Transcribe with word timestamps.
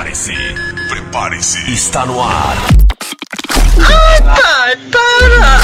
Prepare-se, 0.00 0.32
prepare-se. 0.88 1.60
Está 1.70 2.06
no 2.06 2.22
ar. 2.22 2.56
Ai, 3.86 4.22
pai, 4.22 4.74
para! 4.90 5.60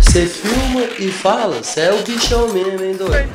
Você 0.00 0.24
filma 0.24 0.84
e 0.98 1.10
fala, 1.10 1.62
você 1.62 1.80
é 1.80 1.92
o 1.92 2.02
bichão 2.02 2.48
mesmo, 2.48 2.82
hein, 2.82 2.96
doido? 2.96 3.28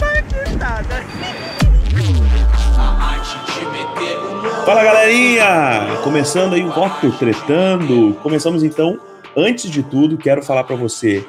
Fala 4.66 4.84
galerinha! 4.84 6.00
Começando 6.04 6.56
aí 6.56 6.66
o 6.66 6.72
Voto 6.72 7.12
Tretando. 7.12 8.18
Começamos 8.24 8.64
então. 8.64 9.00
Antes 9.38 9.70
de 9.70 9.84
tudo, 9.84 10.18
quero 10.18 10.42
falar 10.42 10.64
para 10.64 10.76
você 10.76 11.24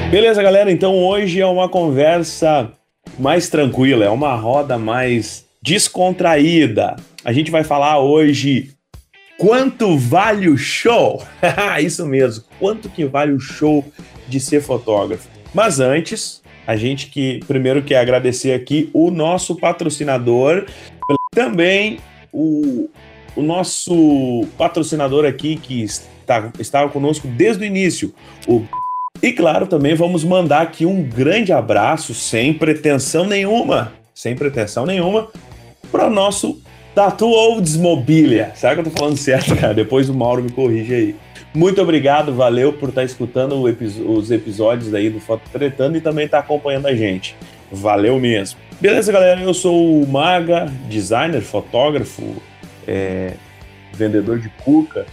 Beleza, 0.09 0.41
galera? 0.41 0.71
Então 0.71 0.95
hoje 0.95 1.41
é 1.41 1.45
uma 1.45 1.67
conversa 1.67 2.71
mais 3.19 3.49
tranquila, 3.49 4.05
é 4.05 4.09
uma 4.09 4.35
roda 4.35 4.77
mais 4.77 5.45
descontraída. 5.61 6.95
A 7.25 7.33
gente 7.33 7.51
vai 7.51 7.65
falar 7.65 7.99
hoje 7.99 8.71
quanto 9.37 9.97
vale 9.97 10.47
o 10.47 10.57
show? 10.57 11.21
Isso 11.83 12.05
mesmo, 12.05 12.45
quanto 12.57 12.87
que 12.87 13.03
vale 13.03 13.33
o 13.33 13.39
show 13.39 13.83
de 14.29 14.39
ser 14.39 14.61
fotógrafo? 14.61 15.27
Mas 15.53 15.81
antes, 15.81 16.41
a 16.65 16.77
gente 16.77 17.07
que 17.07 17.41
primeiro 17.45 17.83
quer 17.83 17.97
agradecer 17.97 18.53
aqui 18.53 18.89
o 18.93 19.11
nosso 19.11 19.57
patrocinador, 19.57 20.67
também 21.31 21.99
o, 22.31 22.89
o 23.35 23.41
nosso 23.41 24.47
patrocinador 24.57 25.25
aqui 25.25 25.57
que 25.57 25.83
está, 25.83 26.49
estava 26.57 26.89
conosco 26.89 27.27
desde 27.27 27.63
o 27.63 27.67
início, 27.67 28.13
o 28.47 28.65
e 29.21 29.31
claro, 29.31 29.65
também 29.65 29.95
vamos 29.95 30.23
mandar 30.23 30.61
aqui 30.61 30.85
um 30.85 31.01
grande 31.01 31.51
abraço, 31.51 32.13
sem 32.13 32.53
pretensão 32.53 33.25
nenhuma, 33.25 33.93
sem 34.13 34.35
pretensão 34.35 34.85
nenhuma, 34.85 35.29
para 35.91 36.07
o 36.07 36.09
nosso 36.09 36.61
Tatu 36.93 37.27
Olds 37.27 37.75
Mobília. 37.77 38.51
Será 38.55 38.73
que 38.73 38.81
eu 38.81 38.85
tô 38.85 38.91
falando 38.91 39.17
certo, 39.17 39.55
cara? 39.55 39.73
Depois 39.73 40.09
o 40.09 40.13
Mauro 40.13 40.43
me 40.43 40.51
corrige 40.51 40.93
aí. 40.93 41.15
Muito 41.53 41.81
obrigado, 41.81 42.33
valeu 42.33 42.73
por 42.73 42.89
estar 42.89 43.03
escutando 43.03 43.55
os 43.61 44.31
episódios 44.31 44.93
aí 44.93 45.09
do 45.09 45.19
Foto 45.19 45.41
Tretando 45.51 45.97
e 45.97 46.01
também 46.01 46.25
estar 46.25 46.39
acompanhando 46.39 46.87
a 46.87 46.95
gente. 46.95 47.35
Valeu 47.71 48.19
mesmo. 48.19 48.59
Beleza, 48.79 49.11
galera? 49.11 49.41
Eu 49.41 49.53
sou 49.53 50.01
o 50.01 50.07
Maga, 50.07 50.71
designer, 50.87 51.41
fotógrafo, 51.41 52.35
é, 52.87 53.33
vendedor 53.93 54.39
de 54.39 54.49
cuca, 54.49 55.05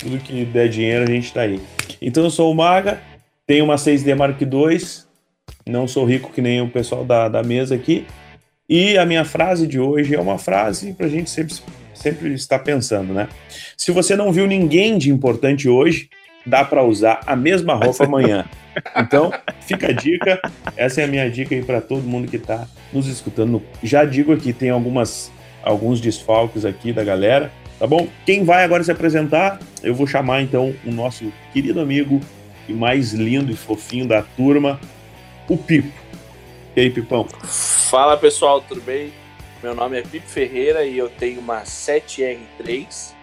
tudo 0.00 0.18
que 0.18 0.44
der 0.44 0.68
dinheiro 0.68 1.04
a 1.04 1.06
gente 1.06 1.32
tá 1.32 1.42
aí. 1.42 1.60
Então 2.02 2.24
eu 2.24 2.30
sou 2.30 2.50
o 2.50 2.54
Maga, 2.54 3.00
tenho 3.46 3.64
uma 3.64 3.76
6D 3.76 4.14
Mark 4.14 4.40
II, 4.40 4.78
não 5.66 5.86
sou 5.86 6.04
rico 6.04 6.32
que 6.32 6.42
nem 6.42 6.60
o 6.60 6.68
pessoal 6.68 7.04
da, 7.04 7.28
da 7.28 7.42
mesa 7.42 7.74
aqui. 7.74 8.06
E 8.68 8.96
a 8.96 9.04
minha 9.04 9.24
frase 9.24 9.66
de 9.66 9.78
hoje 9.78 10.14
é 10.14 10.20
uma 10.20 10.38
frase 10.38 10.92
para 10.94 11.06
a 11.06 11.08
gente 11.08 11.28
sempre, 11.28 11.54
sempre 11.94 12.32
estar 12.32 12.58
pensando, 12.60 13.12
né? 13.12 13.28
Se 13.76 13.92
você 13.92 14.16
não 14.16 14.32
viu 14.32 14.46
ninguém 14.46 14.96
de 14.96 15.10
importante 15.10 15.68
hoje, 15.68 16.08
dá 16.46 16.64
para 16.64 16.82
usar 16.82 17.20
a 17.26 17.36
mesma 17.36 17.74
roupa 17.74 18.04
amanhã. 18.04 18.46
Então, 18.96 19.32
fica 19.60 19.88
a 19.88 19.92
dica. 19.92 20.40
Essa 20.76 21.02
é 21.02 21.04
a 21.04 21.06
minha 21.06 21.30
dica 21.30 21.54
aí 21.54 21.62
para 21.62 21.80
todo 21.80 22.02
mundo 22.02 22.28
que 22.28 22.36
está 22.36 22.66
nos 22.92 23.06
escutando. 23.06 23.62
Já 23.82 24.04
digo 24.04 24.32
aqui, 24.32 24.52
tem 24.52 24.70
algumas 24.70 25.30
alguns 25.62 26.00
desfalques 26.00 26.64
aqui 26.64 26.92
da 26.92 27.02
galera, 27.02 27.50
tá 27.78 27.86
bom? 27.86 28.06
Quem 28.26 28.44
vai 28.44 28.64
agora 28.64 28.84
se 28.84 28.92
apresentar, 28.92 29.58
eu 29.82 29.94
vou 29.94 30.06
chamar 30.06 30.42
então 30.42 30.74
o 30.84 30.90
nosso 30.90 31.32
querido 31.52 31.80
amigo 31.80 32.20
e 32.68 32.72
mais 32.72 33.12
lindo 33.12 33.50
e 33.50 33.56
fofinho 33.56 34.06
da 34.06 34.22
turma, 34.22 34.80
o 35.48 35.56
Pipo. 35.56 35.92
E 36.76 36.80
aí, 36.80 36.90
Pipão? 36.90 37.24
Fala 37.44 38.16
pessoal, 38.16 38.60
tudo 38.60 38.80
bem? 38.80 39.12
Meu 39.62 39.74
nome 39.74 39.98
é 39.98 40.02
Pipo 40.02 40.26
Ferreira 40.26 40.84
e 40.84 40.98
eu 40.98 41.08
tenho 41.08 41.40
uma 41.40 41.62
7R3 41.62 43.14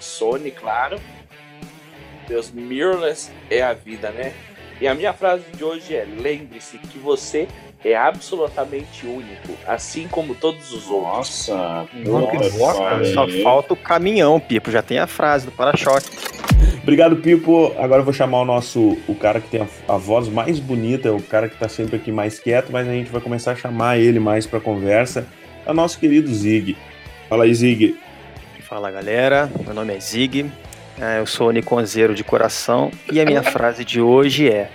Sony, 0.00 0.50
claro. 0.50 0.98
Deus 2.26 2.50
mirrorless 2.50 3.30
é 3.50 3.62
a 3.62 3.72
vida, 3.74 4.10
né? 4.10 4.32
E 4.80 4.88
a 4.88 4.94
minha 4.94 5.12
frase 5.12 5.44
de 5.52 5.62
hoje 5.62 5.94
é: 5.94 6.04
lembre-se 6.04 6.78
que 6.78 6.98
você 6.98 7.46
é 7.84 7.96
absolutamente 7.96 9.06
único, 9.06 9.54
assim 9.66 10.06
como 10.06 10.34
todos 10.34 10.72
os 10.72 10.88
outros. 10.88 11.48
Nossa, 11.48 11.86
Nossa 12.04 13.12
só 13.14 13.28
falta 13.42 13.72
o 13.72 13.76
caminhão, 13.76 14.38
Pipo. 14.38 14.70
Já 14.70 14.82
tem 14.82 14.98
a 14.98 15.06
frase 15.06 15.46
do 15.46 15.52
para-choque. 15.52 16.10
Obrigado, 16.82 17.16
Pipo. 17.16 17.72
Agora 17.78 18.00
eu 18.00 18.04
vou 18.04 18.12
chamar 18.12 18.40
o 18.40 18.44
nosso, 18.44 18.98
o 19.08 19.14
cara 19.14 19.40
que 19.40 19.48
tem 19.48 19.62
a, 19.62 19.94
a, 19.94 19.96
voz 19.96 20.28
mais 20.28 20.58
bonita, 20.58 21.12
o 21.12 21.22
cara 21.22 21.48
que 21.48 21.56
tá 21.56 21.68
sempre 21.68 21.96
aqui 21.96 22.12
mais 22.12 22.38
quieto, 22.38 22.70
mas 22.70 22.86
a 22.86 22.92
gente 22.92 23.10
vai 23.10 23.20
começar 23.20 23.52
a 23.52 23.56
chamar 23.56 23.98
ele 23.98 24.20
mais 24.20 24.46
pra 24.46 24.60
conversa. 24.60 25.26
É 25.64 25.70
o 25.70 25.74
nosso 25.74 25.98
querido 25.98 26.32
Zig. 26.32 26.76
Fala 27.28 27.44
aí, 27.44 27.54
Zig. 27.54 27.96
Fala, 28.62 28.90
galera. 28.90 29.50
Meu 29.64 29.74
nome 29.74 29.94
é 29.94 30.00
Zig. 30.00 30.50
Eu 31.18 31.24
sou 31.24 31.48
o 31.48 31.50
Nikonzeiro 31.50 32.14
de 32.14 32.22
coração 32.22 32.90
e 33.10 33.20
a 33.20 33.24
minha 33.24 33.42
frase 33.42 33.86
de 33.86 34.02
hoje 34.02 34.50
é 34.50 34.70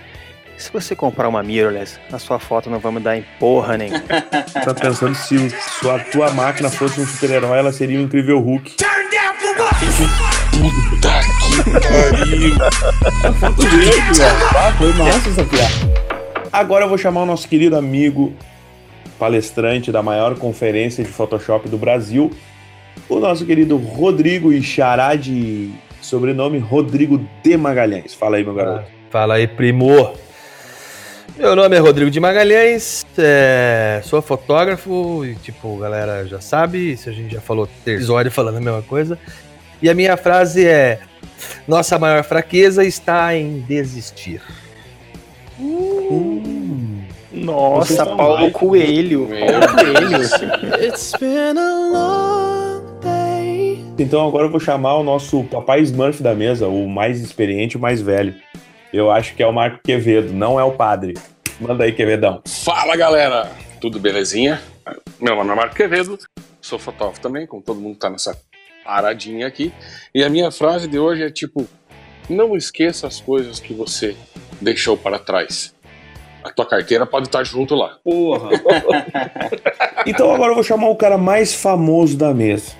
se 0.56 0.72
você 0.72 0.96
comprar 0.96 1.28
uma 1.28 1.42
mirrorless, 1.42 1.98
a 2.12 2.18
sua 2.18 2.38
foto 2.38 2.70
não 2.70 2.78
vai 2.78 2.92
mudar 2.92 3.16
em 3.16 3.24
porra 3.38 3.76
nenhuma. 3.76 4.02
tá 4.64 4.74
pensando 4.74 5.14
se, 5.14 5.50
se 5.50 5.90
a 5.90 5.98
tua 5.98 6.30
máquina 6.30 6.70
fosse 6.70 7.00
um 7.00 7.06
super-herói, 7.06 7.58
ela 7.58 7.72
seria 7.72 7.98
um 7.98 8.02
incrível 8.02 8.40
Hulk. 8.40 8.76
Turn 8.76 9.10
down 9.10 9.26
Puta 10.56 11.20
que 11.42 11.62
pariu. 11.70 12.54
A 13.24 13.32
foto 13.32 13.62
dele, 13.62 13.90
velho. 13.90 14.76
Foi 14.78 14.92
massa 14.94 15.28
essa 15.28 15.44
piada. 15.44 15.74
Agora 16.52 16.84
eu 16.84 16.88
vou 16.88 16.98
chamar 16.98 17.22
o 17.22 17.26
nosso 17.26 17.46
querido 17.48 17.76
amigo 17.76 18.32
palestrante 19.18 19.90
da 19.90 20.02
maior 20.02 20.36
conferência 20.38 21.04
de 21.04 21.10
Photoshop 21.10 21.68
do 21.68 21.78
Brasil, 21.78 22.30
o 23.08 23.18
nosso 23.18 23.44
querido 23.44 23.76
Rodrigo 23.76 24.52
Ixará 24.52 25.14
de 25.14 25.70
sobrenome 26.00 26.58
Rodrigo 26.58 27.26
de 27.42 27.56
Magalhães. 27.56 28.14
Fala 28.14 28.36
aí, 28.36 28.44
meu 28.44 28.54
garoto. 28.54 28.86
Fala 29.10 29.34
aí, 29.34 29.46
primo. 29.46 30.14
Meu 31.36 31.54
nome 31.54 31.76
é 31.76 31.78
Rodrigo 31.78 32.10
de 32.10 32.18
Magalhães, 32.18 33.06
é, 33.18 34.00
sou 34.02 34.22
fotógrafo 34.22 35.22
e, 35.22 35.34
tipo, 35.34 35.76
galera 35.76 36.26
já 36.26 36.40
sabe, 36.40 36.96
se 36.96 37.10
a 37.10 37.12
gente 37.12 37.34
já 37.34 37.42
falou 37.42 37.68
episódio 37.86 38.32
falando 38.32 38.56
a 38.56 38.60
mesma 38.60 38.80
coisa. 38.82 39.18
E 39.82 39.90
a 39.90 39.94
minha 39.94 40.16
frase 40.16 40.66
é: 40.66 41.00
Nossa 41.68 41.98
maior 41.98 42.24
fraqueza 42.24 42.84
está 42.84 43.36
em 43.36 43.60
desistir. 43.60 44.40
Hum. 45.60 47.02
Nossa, 47.30 48.06
Paulo 48.06 48.40
mais. 48.40 48.52
Coelho. 48.54 49.28
Paulo 49.28 49.68
Coelho. 49.76 50.20
Então 53.98 54.26
agora 54.26 54.46
eu 54.46 54.50
vou 54.50 54.60
chamar 54.60 54.96
o 54.96 55.02
nosso 55.02 55.44
papai 55.44 55.80
Smurf 55.80 56.22
da 56.22 56.34
mesa, 56.34 56.66
o 56.66 56.88
mais 56.88 57.20
experiente, 57.20 57.76
o 57.76 57.80
mais 57.80 58.00
velho. 58.00 58.34
Eu 58.92 59.10
acho 59.10 59.34
que 59.34 59.42
é 59.42 59.46
o 59.46 59.52
Marco 59.52 59.80
Quevedo, 59.82 60.32
não 60.32 60.60
é 60.60 60.64
o 60.64 60.72
padre. 60.72 61.14
Manda 61.60 61.84
aí, 61.84 61.92
Quevedão. 61.92 62.42
Fala, 62.46 62.96
galera! 62.96 63.50
Tudo 63.80 63.98
belezinha? 63.98 64.60
Meu 65.20 65.34
nome 65.34 65.50
é 65.50 65.54
Marco 65.54 65.74
Quevedo, 65.74 66.18
sou 66.60 66.78
fotógrafo 66.78 67.20
também, 67.20 67.46
como 67.46 67.62
todo 67.62 67.80
mundo 67.80 67.94
está 67.94 68.08
nessa 68.08 68.38
paradinha 68.84 69.46
aqui. 69.46 69.72
E 70.14 70.22
a 70.22 70.28
minha 70.28 70.50
frase 70.50 70.86
de 70.86 70.98
hoje 70.98 71.24
é 71.24 71.30
tipo: 71.30 71.66
não 72.28 72.56
esqueça 72.56 73.06
as 73.06 73.20
coisas 73.20 73.58
que 73.58 73.74
você 73.74 74.16
deixou 74.60 74.96
para 74.96 75.18
trás. 75.18 75.74
A 76.44 76.50
tua 76.50 76.64
carteira 76.64 77.04
pode 77.04 77.26
estar 77.26 77.42
junto 77.42 77.74
lá. 77.74 77.98
Porra! 78.04 78.50
então 80.06 80.32
agora 80.32 80.52
eu 80.52 80.54
vou 80.54 80.64
chamar 80.64 80.88
o 80.88 80.96
cara 80.96 81.18
mais 81.18 81.52
famoso 81.52 82.16
da 82.16 82.32
mesa. 82.32 82.72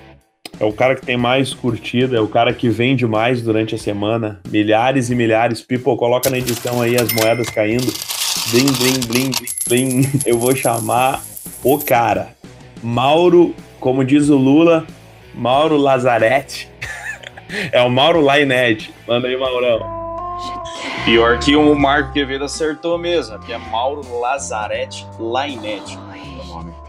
É 0.59 0.65
o 0.65 0.73
cara 0.73 0.95
que 0.95 1.05
tem 1.05 1.15
mais 1.15 1.53
curtida, 1.53 2.17
é 2.17 2.19
o 2.19 2.27
cara 2.27 2.51
que 2.51 2.67
vende 2.67 3.05
mais 3.05 3.41
durante 3.43 3.75
a 3.75 3.77
semana. 3.77 4.39
Milhares 4.49 5.11
e 5.11 5.15
milhares. 5.15 5.61
People, 5.61 5.95
coloca 5.95 6.29
na 6.29 6.37
edição 6.39 6.81
aí 6.81 6.95
as 6.95 7.13
moedas 7.13 7.47
caindo. 7.49 7.93
Blim, 8.49 8.65
blim, 8.65 8.99
blim, 9.07 9.31
blim. 9.67 10.09
Eu 10.25 10.39
vou 10.39 10.55
chamar 10.55 11.21
o 11.63 11.77
cara. 11.77 12.29
Mauro, 12.81 13.53
como 13.79 14.03
diz 14.03 14.29
o 14.29 14.37
Lula, 14.37 14.87
Mauro 15.35 15.77
Lazarete. 15.77 16.67
é 17.71 17.81
o 17.81 17.89
Mauro 17.89 18.21
Lained. 18.21 18.91
Manda 19.07 19.27
aí, 19.27 19.37
Maurão. 19.37 19.79
Pior 21.05 21.39
que 21.39 21.55
o 21.55 21.75
Marco 21.75 22.13
Quevedo 22.13 22.45
acertou 22.45 22.97
mesmo, 22.97 23.39
que 23.39 23.53
é 23.53 23.57
Mauro 23.57 24.01
Lazarete 24.19 25.05
Lainete. 25.19 25.97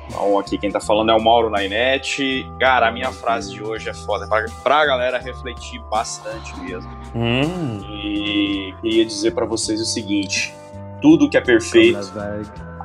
O. 0.08 0.14
Então, 0.14 0.38
aqui 0.38 0.58
quem 0.58 0.70
tá 0.70 0.80
falando 0.80 1.10
é 1.10 1.14
o 1.14 1.22
Mauro 1.22 1.48
Lainete. 1.48 2.46
Cara, 2.58 2.88
a 2.88 2.92
minha 2.92 3.12
frase 3.12 3.52
de 3.52 3.62
hoje 3.62 3.88
é 3.88 3.94
foda, 3.94 4.26
pra, 4.28 4.44
pra 4.62 4.84
galera 4.86 5.18
refletir 5.18 5.80
bastante 5.90 6.58
mesmo. 6.60 6.90
Hum, 7.14 7.80
E 8.04 8.74
queria 8.82 9.04
dizer 9.04 9.32
pra 9.32 9.44
vocês 9.46 9.80
o 9.80 9.84
seguinte: 9.84 10.52
tudo 11.00 11.28
que 11.28 11.36
é 11.36 11.40
perfeito, 11.40 11.98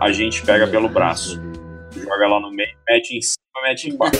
a 0.01 0.11
gente 0.11 0.41
pega 0.45 0.67
pelo 0.67 0.89
braço. 0.89 1.41
Joga 1.95 2.27
lá 2.27 2.39
no 2.39 2.49
meio, 2.51 2.75
mete 2.89 3.17
em 3.17 3.21
cima, 3.21 3.37
mete 3.63 3.89
embaixo. 3.89 4.17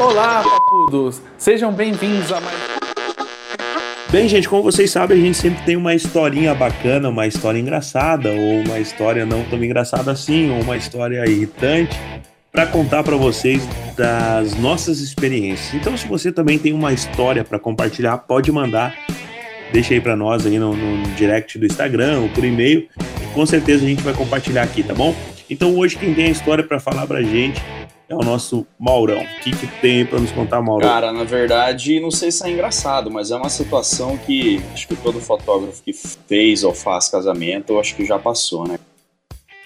Olá, 0.00 0.42
papudos! 0.42 1.20
Sejam 1.38 1.72
bem-vindos 1.72 2.32
a 2.32 2.40
mais. 2.40 2.83
Bem, 4.14 4.28
gente, 4.28 4.48
como 4.48 4.62
vocês 4.62 4.92
sabem, 4.92 5.18
a 5.18 5.20
gente 5.20 5.36
sempre 5.36 5.64
tem 5.64 5.74
uma 5.74 5.92
historinha 5.92 6.54
bacana, 6.54 7.08
uma 7.08 7.26
história 7.26 7.58
engraçada, 7.58 8.30
ou 8.30 8.60
uma 8.60 8.78
história 8.78 9.26
não 9.26 9.42
tão 9.42 9.62
engraçada 9.62 10.12
assim, 10.12 10.52
ou 10.52 10.60
uma 10.60 10.76
história 10.76 11.28
irritante, 11.28 11.98
para 12.52 12.64
contar 12.64 13.02
para 13.02 13.16
vocês 13.16 13.68
das 13.96 14.54
nossas 14.54 15.00
experiências. 15.00 15.74
Então, 15.74 15.96
se 15.96 16.06
você 16.06 16.30
também 16.30 16.60
tem 16.60 16.72
uma 16.72 16.92
história 16.92 17.42
para 17.42 17.58
compartilhar, 17.58 18.18
pode 18.18 18.52
mandar. 18.52 18.96
Deixa 19.72 19.94
aí 19.94 20.00
para 20.00 20.14
nós 20.14 20.46
aí 20.46 20.60
no, 20.60 20.76
no 20.76 21.02
direct 21.16 21.58
do 21.58 21.66
Instagram 21.66 22.20
ou 22.20 22.28
por 22.28 22.44
e-mail. 22.44 22.86
Com 23.34 23.44
certeza 23.44 23.84
a 23.84 23.88
gente 23.88 24.04
vai 24.04 24.14
compartilhar 24.14 24.62
aqui, 24.62 24.84
tá 24.84 24.94
bom? 24.94 25.12
Então, 25.50 25.76
hoje 25.76 25.96
quem 25.98 26.14
tem 26.14 26.26
a 26.26 26.30
história 26.30 26.62
para 26.62 26.78
falar 26.78 27.04
pra 27.08 27.20
gente 27.20 27.60
é 28.14 28.24
o 28.24 28.24
nosso 28.24 28.66
Maurão. 28.78 29.22
O 29.22 29.40
que, 29.40 29.50
que 29.50 29.66
tem 29.80 30.06
para 30.06 30.18
nos 30.18 30.30
contar, 30.32 30.60
Maurão? 30.62 30.88
Cara, 30.88 31.12
na 31.12 31.24
verdade, 31.24 32.00
não 32.00 32.10
sei 32.10 32.30
se 32.30 32.46
é 32.46 32.50
engraçado, 32.50 33.10
mas 33.10 33.30
é 33.30 33.36
uma 33.36 33.48
situação 33.48 34.16
que 34.16 34.62
acho 34.72 34.86
que 34.88 34.96
todo 34.96 35.20
fotógrafo 35.20 35.82
que 35.82 35.92
fez 35.92 36.64
ou 36.64 36.74
faz 36.74 37.08
casamento, 37.08 37.72
eu 37.72 37.80
acho 37.80 37.94
que 37.94 38.04
já 38.04 38.18
passou, 38.18 38.66
né? 38.66 38.78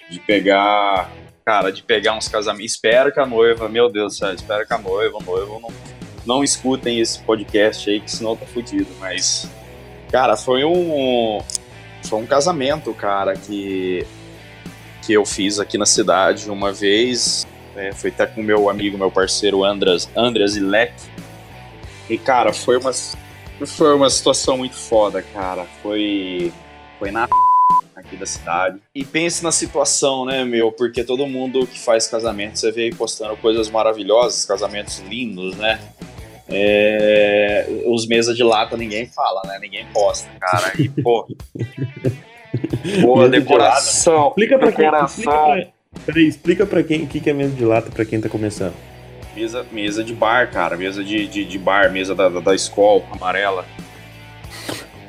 De 0.09 0.19
pegar, 0.19 1.11
cara, 1.45 1.71
de 1.71 1.83
pegar 1.83 2.17
uns 2.17 2.27
casamentos. 2.27 2.73
Espero 2.73 3.11
que 3.11 3.19
a 3.19 3.25
noiva, 3.25 3.69
meu 3.69 3.89
Deus 3.89 4.13
do 4.13 4.17
céu, 4.17 4.33
espero 4.33 4.65
que 4.65 4.73
a 4.73 4.77
noiva, 4.77 5.17
o 5.17 5.23
noivo 5.23 5.59
não, 5.59 5.69
não 6.25 6.43
escutem 6.43 6.99
esse 6.99 7.19
podcast 7.19 7.89
aí, 7.89 7.99
que 7.99 8.09
senão 8.09 8.35
tá 8.35 8.45
fudido. 8.45 8.89
Mas, 8.99 9.49
cara, 10.11 10.35
foi 10.35 10.63
um. 10.63 11.39
Foi 12.03 12.17
um 12.17 12.25
casamento, 12.25 12.93
cara, 12.93 13.33
que, 13.35 14.05
que 15.05 15.13
eu 15.13 15.25
fiz 15.25 15.59
aqui 15.59 15.77
na 15.77 15.85
cidade 15.85 16.49
uma 16.49 16.71
vez. 16.71 17.45
É, 17.79 17.93
foi 17.93 18.09
até 18.09 18.25
com 18.25 18.41
o 18.41 18.43
meu 18.43 18.69
amigo, 18.69 18.97
meu 18.97 19.09
parceiro 19.09 19.63
Andras, 19.63 20.09
Andras 20.13 20.57
Ilek. 20.57 20.93
E, 22.09 22.17
cara, 22.17 22.51
foi 22.51 22.77
uma, 22.77 22.91
foi 23.65 23.95
uma 23.95 24.09
situação 24.09 24.57
muito 24.57 24.75
foda, 24.75 25.21
cara. 25.21 25.63
Foi, 25.81 26.51
foi 26.99 27.09
na 27.09 27.25
aqui 27.95 28.17
da 28.17 28.25
cidade. 28.25 28.81
E 28.93 29.05
pense 29.05 29.41
na 29.41 29.51
situação, 29.53 30.25
né, 30.25 30.43
meu? 30.43 30.73
Porque 30.73 31.05
todo 31.05 31.25
mundo 31.25 31.65
que 31.65 31.79
faz 31.79 32.05
casamento, 32.05 32.59
você 32.59 32.69
vê 32.69 32.83
aí 32.83 32.93
postando 32.93 33.37
coisas 33.37 33.69
maravilhosas, 33.69 34.43
casamentos 34.43 34.99
lindos, 34.99 35.55
né? 35.55 35.79
É, 36.49 37.65
os 37.85 38.05
mesas 38.07 38.35
de 38.35 38.43
lata 38.43 38.75
ninguém 38.75 39.05
fala, 39.07 39.41
né? 39.45 39.57
Ninguém 39.57 39.85
posta, 39.93 40.29
cara. 40.37 40.73
E, 40.77 40.89
pô. 40.89 41.25
Boa 43.01 43.29
de 43.29 43.39
decoração. 43.39 44.29
Explica 44.29 44.59
pra 44.59 44.71
quem. 44.73 44.85
Explica 44.85 44.99
decoração. 44.99 45.23
pra, 45.23 45.78
peraí, 46.05 46.27
explica 46.27 46.65
pra 46.65 46.83
quem 46.83 47.03
o 47.03 47.07
que, 47.07 47.19
que 47.19 47.29
é 47.29 47.33
mesa 47.33 47.55
de 47.55 47.65
lata 47.65 47.91
pra 47.91 48.05
quem 48.05 48.19
tá 48.19 48.29
começando. 48.29 48.73
Mesa, 49.35 49.65
mesa 49.71 50.03
de 50.03 50.13
bar, 50.13 50.51
cara. 50.51 50.75
Mesa 50.75 51.03
de, 51.03 51.27
de, 51.27 51.45
de 51.45 51.57
bar, 51.57 51.91
mesa 51.91 52.13
da, 52.15 52.29
da, 52.29 52.39
da 52.39 52.55
escola, 52.55 53.03
amarela. 53.11 53.65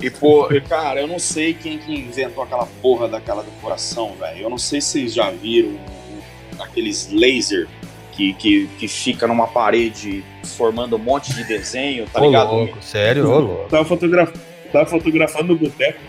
E, 0.01 0.09
pô, 0.09 0.49
cara, 0.69 1.01
eu 1.01 1.07
não 1.07 1.19
sei 1.19 1.53
quem 1.53 1.79
que 1.79 1.93
inventou 1.93 2.43
aquela 2.43 2.67
porra 2.81 3.07
daquela 3.07 3.43
decoração, 3.43 4.15
velho. 4.19 4.43
Eu 4.43 4.51
não 4.51 4.59
sei 4.59 4.81
se 4.81 4.93
vocês 4.93 5.15
já 5.15 5.31
viram 5.31 5.79
aqueles 6.59 7.11
laser 7.13 7.69
que, 8.13 8.33
que, 8.35 8.67
que 8.79 8.89
fica 8.89 9.27
numa 9.27 9.47
parede 9.47 10.25
formando 10.57 10.97
um 10.97 10.99
monte 10.99 11.35
de 11.35 11.45
desenho, 11.45 12.07
tá 12.07 12.21
Ô, 12.21 12.27
ligado? 12.27 12.53
louco, 12.53 12.83
sério, 12.83 13.29
ô, 13.31 13.39
louco. 13.41 13.69
Tava, 13.69 13.85
fotograf... 13.85 14.33
Tava 14.73 14.87
fotografando 14.87 15.53
no 15.53 15.59
boteco. 15.59 16.01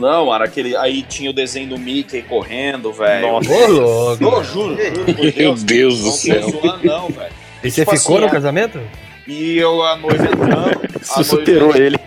Não, 0.00 0.26
mano, 0.26 0.44
aquele, 0.44 0.76
aí 0.76 1.02
tinha 1.02 1.30
o 1.30 1.32
desenho 1.32 1.68
do 1.68 1.78
Mickey 1.78 2.22
correndo, 2.22 2.92
velho. 2.92 3.26
Ô, 3.28 3.38
louco. 3.68 4.22
Não, 4.24 4.42
juro, 4.44 4.76
juro 4.76 5.04
por 5.04 5.14
Meu 5.22 5.32
Deus. 5.32 5.62
Deus 5.64 5.98
do 6.00 6.04
Não 6.06 6.12
céu. 6.12 6.40
tô 6.40 6.50
zoando, 6.60 6.86
não, 6.86 7.08
velho. 7.08 7.32
E 7.62 7.70
você 7.70 7.84
Tipo 7.84 7.96
ficou 7.96 8.16
assim, 8.16 8.24
no 8.26 8.32
casamento? 8.32 8.80
E 9.28 9.58
eu, 9.58 9.82
a 9.82 9.96
noiva 9.96 10.24
entrando. 10.24 10.70
Isso 11.00 11.12
a 11.12 11.16
noiva- 11.16 11.24
superou 11.24 11.76
ele. 11.76 11.98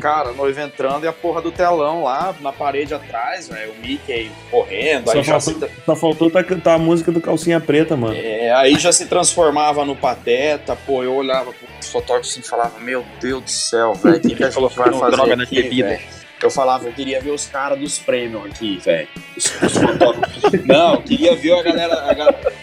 Cara, 0.00 0.30
a 0.30 0.32
noiva 0.32 0.62
entrando 0.62 1.04
e 1.04 1.08
a 1.08 1.12
porra 1.12 1.42
do 1.42 1.50
telão 1.52 2.04
lá 2.04 2.34
na 2.40 2.52
parede 2.52 2.94
atrás, 2.94 3.48
velho. 3.48 3.72
O 3.72 3.86
Mickey 3.86 4.30
correndo. 4.50 5.06
Só 5.10 5.18
Aí 5.18 5.22
já, 5.24 5.38
faltou, 5.40 5.68
se, 5.68 5.74
só 5.84 5.96
faltou 5.96 6.30
tá 6.30 6.42
cantar 6.44 6.74
a 6.74 6.78
música 6.78 7.10
do 7.12 7.20
Calcinha 7.20 7.60
Preta, 7.60 7.96
mano. 7.96 8.14
é, 8.16 8.50
aí 8.52 8.78
já 8.78 8.92
se 8.92 9.06
transformava 9.06 9.84
no 9.84 9.94
pateta. 9.96 10.74
Pô, 10.86 11.02
eu 11.02 11.14
olhava 11.14 11.52
pro 11.52 11.68
fotógrafo 11.88 12.28
assim 12.30 12.40
e 12.40 12.42
falava: 12.42 12.78
Meu 12.80 13.04
Deus 13.20 13.42
do 13.44 13.50
céu, 13.50 13.92
velho. 13.94 14.16
O 14.16 14.20
que, 14.20 14.34
que 14.34 14.42
a 14.44 14.50
gente 14.50 14.60
vai 14.60 14.70
fazer 14.70 15.10
droga 15.10 15.36
na 15.36 15.42
aqui, 15.44 15.62
bebida. 15.62 15.88
velho? 15.88 16.00
Eu 16.42 16.50
falava, 16.50 16.86
eu 16.86 16.92
queria 16.92 17.20
ver 17.20 17.30
os 17.32 17.46
caras 17.46 17.78
dos 17.78 17.98
prêmios 17.98 18.44
aqui, 18.46 18.78
velho. 18.78 19.08
Os, 19.36 19.44
os 19.62 19.72
fotógrafos. 19.76 20.42
Não, 20.64 20.94
eu 20.94 21.02
queria 21.02 21.36
ver 21.36 21.52
a 21.52 21.62
galera. 21.62 21.94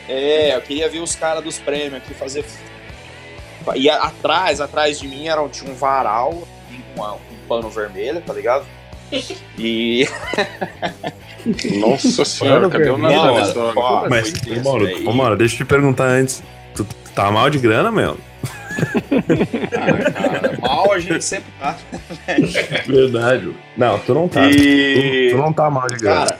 a 0.07 0.11
é, 0.11 0.55
eu 0.55 0.61
queria 0.61 0.89
ver 0.89 0.99
os 0.99 1.15
caras 1.15 1.43
dos 1.43 1.59
prêmios 1.59 1.93
aqui 1.95 2.13
fazer. 2.13 2.43
E 3.75 3.89
a- 3.89 3.97
atrás, 4.03 4.59
atrás 4.61 4.99
de 4.99 5.07
mim 5.07 5.27
era, 5.27 5.41
um- 5.41 5.49
tinha 5.49 5.69
um 5.71 5.75
varal 5.75 6.47
com 6.95 7.03
um 7.03 7.47
pano 7.47 7.69
vermelho, 7.69 8.19
tá 8.21 8.33
ligado? 8.33 8.65
E. 9.57 10.07
Nossa 11.79 12.25
senhora, 12.25 12.69
cadê 12.69 12.89
o 12.89 12.97
mano, 12.97 13.15
ó, 13.75 14.09
Mas, 14.09 14.33
ô, 15.05 15.13
Mauro, 15.13 15.37
deixa 15.37 15.53
eu 15.55 15.57
te 15.59 15.65
perguntar 15.65 16.05
antes. 16.05 16.43
Tu 16.75 16.83
tá 17.15 17.29
mal 17.31 17.49
de 17.49 17.57
grana, 17.59 17.91
meu? 17.91 18.17
Ah, 19.75 20.11
cara, 20.11 20.57
mal 20.61 20.91
a 20.91 20.99
gente 20.99 21.23
sempre 21.23 21.51
tá. 21.59 21.77
Verdade. 22.87 23.53
Não, 23.75 23.99
tu 23.99 24.13
não 24.13 24.27
tá. 24.27 24.45
E- 24.49 25.29
Tu, 25.31 25.35
tu 25.35 25.41
não 25.41 25.53
tá 25.53 25.69
mal 25.69 25.87
de 25.87 25.97
grana. 25.97 26.25
Cara, 26.25 26.39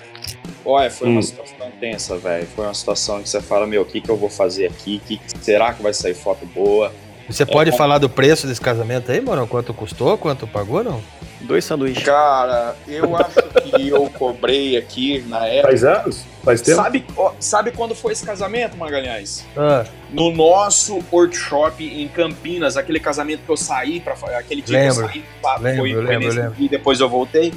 olha, 0.66 0.90
foi 0.92 1.08
uma 1.08 1.20
Hum. 1.20 1.24
situação 1.24 1.72
tensa, 1.80 2.18
velho. 2.18 2.48
Foi 2.56 2.66
uma 2.66 2.74
situação 2.74 3.22
que 3.22 3.30
você 3.30 3.42
fala, 3.42 3.66
meu, 3.66 3.82
o 3.82 3.86
que, 3.86 4.02
que 4.02 4.10
eu 4.10 4.18
vou 4.18 4.30
fazer 4.30 4.66
aqui? 4.68 5.02
Que, 5.08 5.20
será 5.42 5.74
que 5.74 5.82
vai 5.82 5.94
sair 5.94 6.14
foto 6.14 6.46
boa? 6.46 6.94
Você 7.30 7.46
pode 7.46 7.72
falar 7.76 7.98
do 7.98 8.10
preço 8.10 8.48
desse 8.48 8.62
casamento 8.62 9.12
aí, 9.12 9.20
mano? 9.20 9.46
Quanto 9.48 9.74
custou? 9.74 10.18
Quanto 10.18 10.48
pagou, 10.48 10.84
não? 10.84 11.02
Dois 11.42 11.64
sanduíches. 11.66 12.04
Cara, 12.04 12.76
eu 12.88 13.16
acho 13.16 13.42
que 13.76 13.88
eu 13.90 14.10
cobrei 14.10 14.76
aqui 14.76 15.24
na 15.28 15.46
época. 15.46 15.68
Faz 15.68 15.84
anos? 15.84 16.26
Faz 16.44 16.62
tempo? 16.62 16.82
Sabe, 16.82 17.06
ó, 17.16 17.32
sabe 17.40 17.72
quando 17.72 17.94
foi 17.94 18.14
esse 18.14 18.26
casamento, 18.26 18.76
Magalhães? 18.76 19.46
Ah, 19.56 19.86
No 20.10 20.32
nosso 20.32 21.00
workshop 21.12 21.84
em 21.86 22.08
Campinas, 22.08 22.76
aquele 22.76 23.00
casamento 23.00 23.42
que 23.46 23.50
eu 23.52 23.58
saí 23.58 24.00
para 24.00 24.14
aquele 24.38 24.62
dia 24.62 24.80
que 24.80 24.86
Lembro. 24.88 25.04
eu 25.04 25.08
saí, 25.10 25.24
pá, 25.42 25.58
Lembro, 25.58 25.78
foi, 25.82 25.94
foi 25.94 26.02
lembro, 26.04 26.20
nesse 26.26 26.38
lembro. 26.40 26.56
dia 26.56 26.66
e 26.66 26.70
depois 26.70 27.00
eu 27.00 27.10
voltei. 27.10 27.54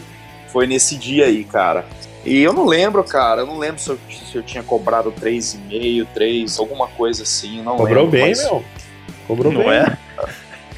Foi 0.49 0.67
nesse 0.67 0.97
dia 0.97 1.27
aí, 1.27 1.45
cara. 1.45 1.87
E 2.25 2.39
eu 2.43 2.53
não 2.53 2.67
lembro, 2.67 3.03
cara, 3.03 3.43
eu 3.43 3.47
não 3.47 3.57
lembro 3.59 3.81
se 3.81 3.89
eu, 3.89 3.99
se 4.11 4.37
eu 4.37 4.43
tinha 4.43 4.63
cobrado 4.63 5.11
3,5, 5.13 6.07
3, 6.13 6.59
alguma 6.59 6.87
coisa 6.89 7.23
assim, 7.23 7.63
não 7.63 7.77
Cobrou 7.77 8.05
lembro. 8.05 8.11
bem, 8.11 8.29
mas- 8.31 8.43
meu. 8.45 8.65
Cobrou 9.27 9.53
Não 9.53 9.61
bem. 9.63 9.73
é? 9.79 9.97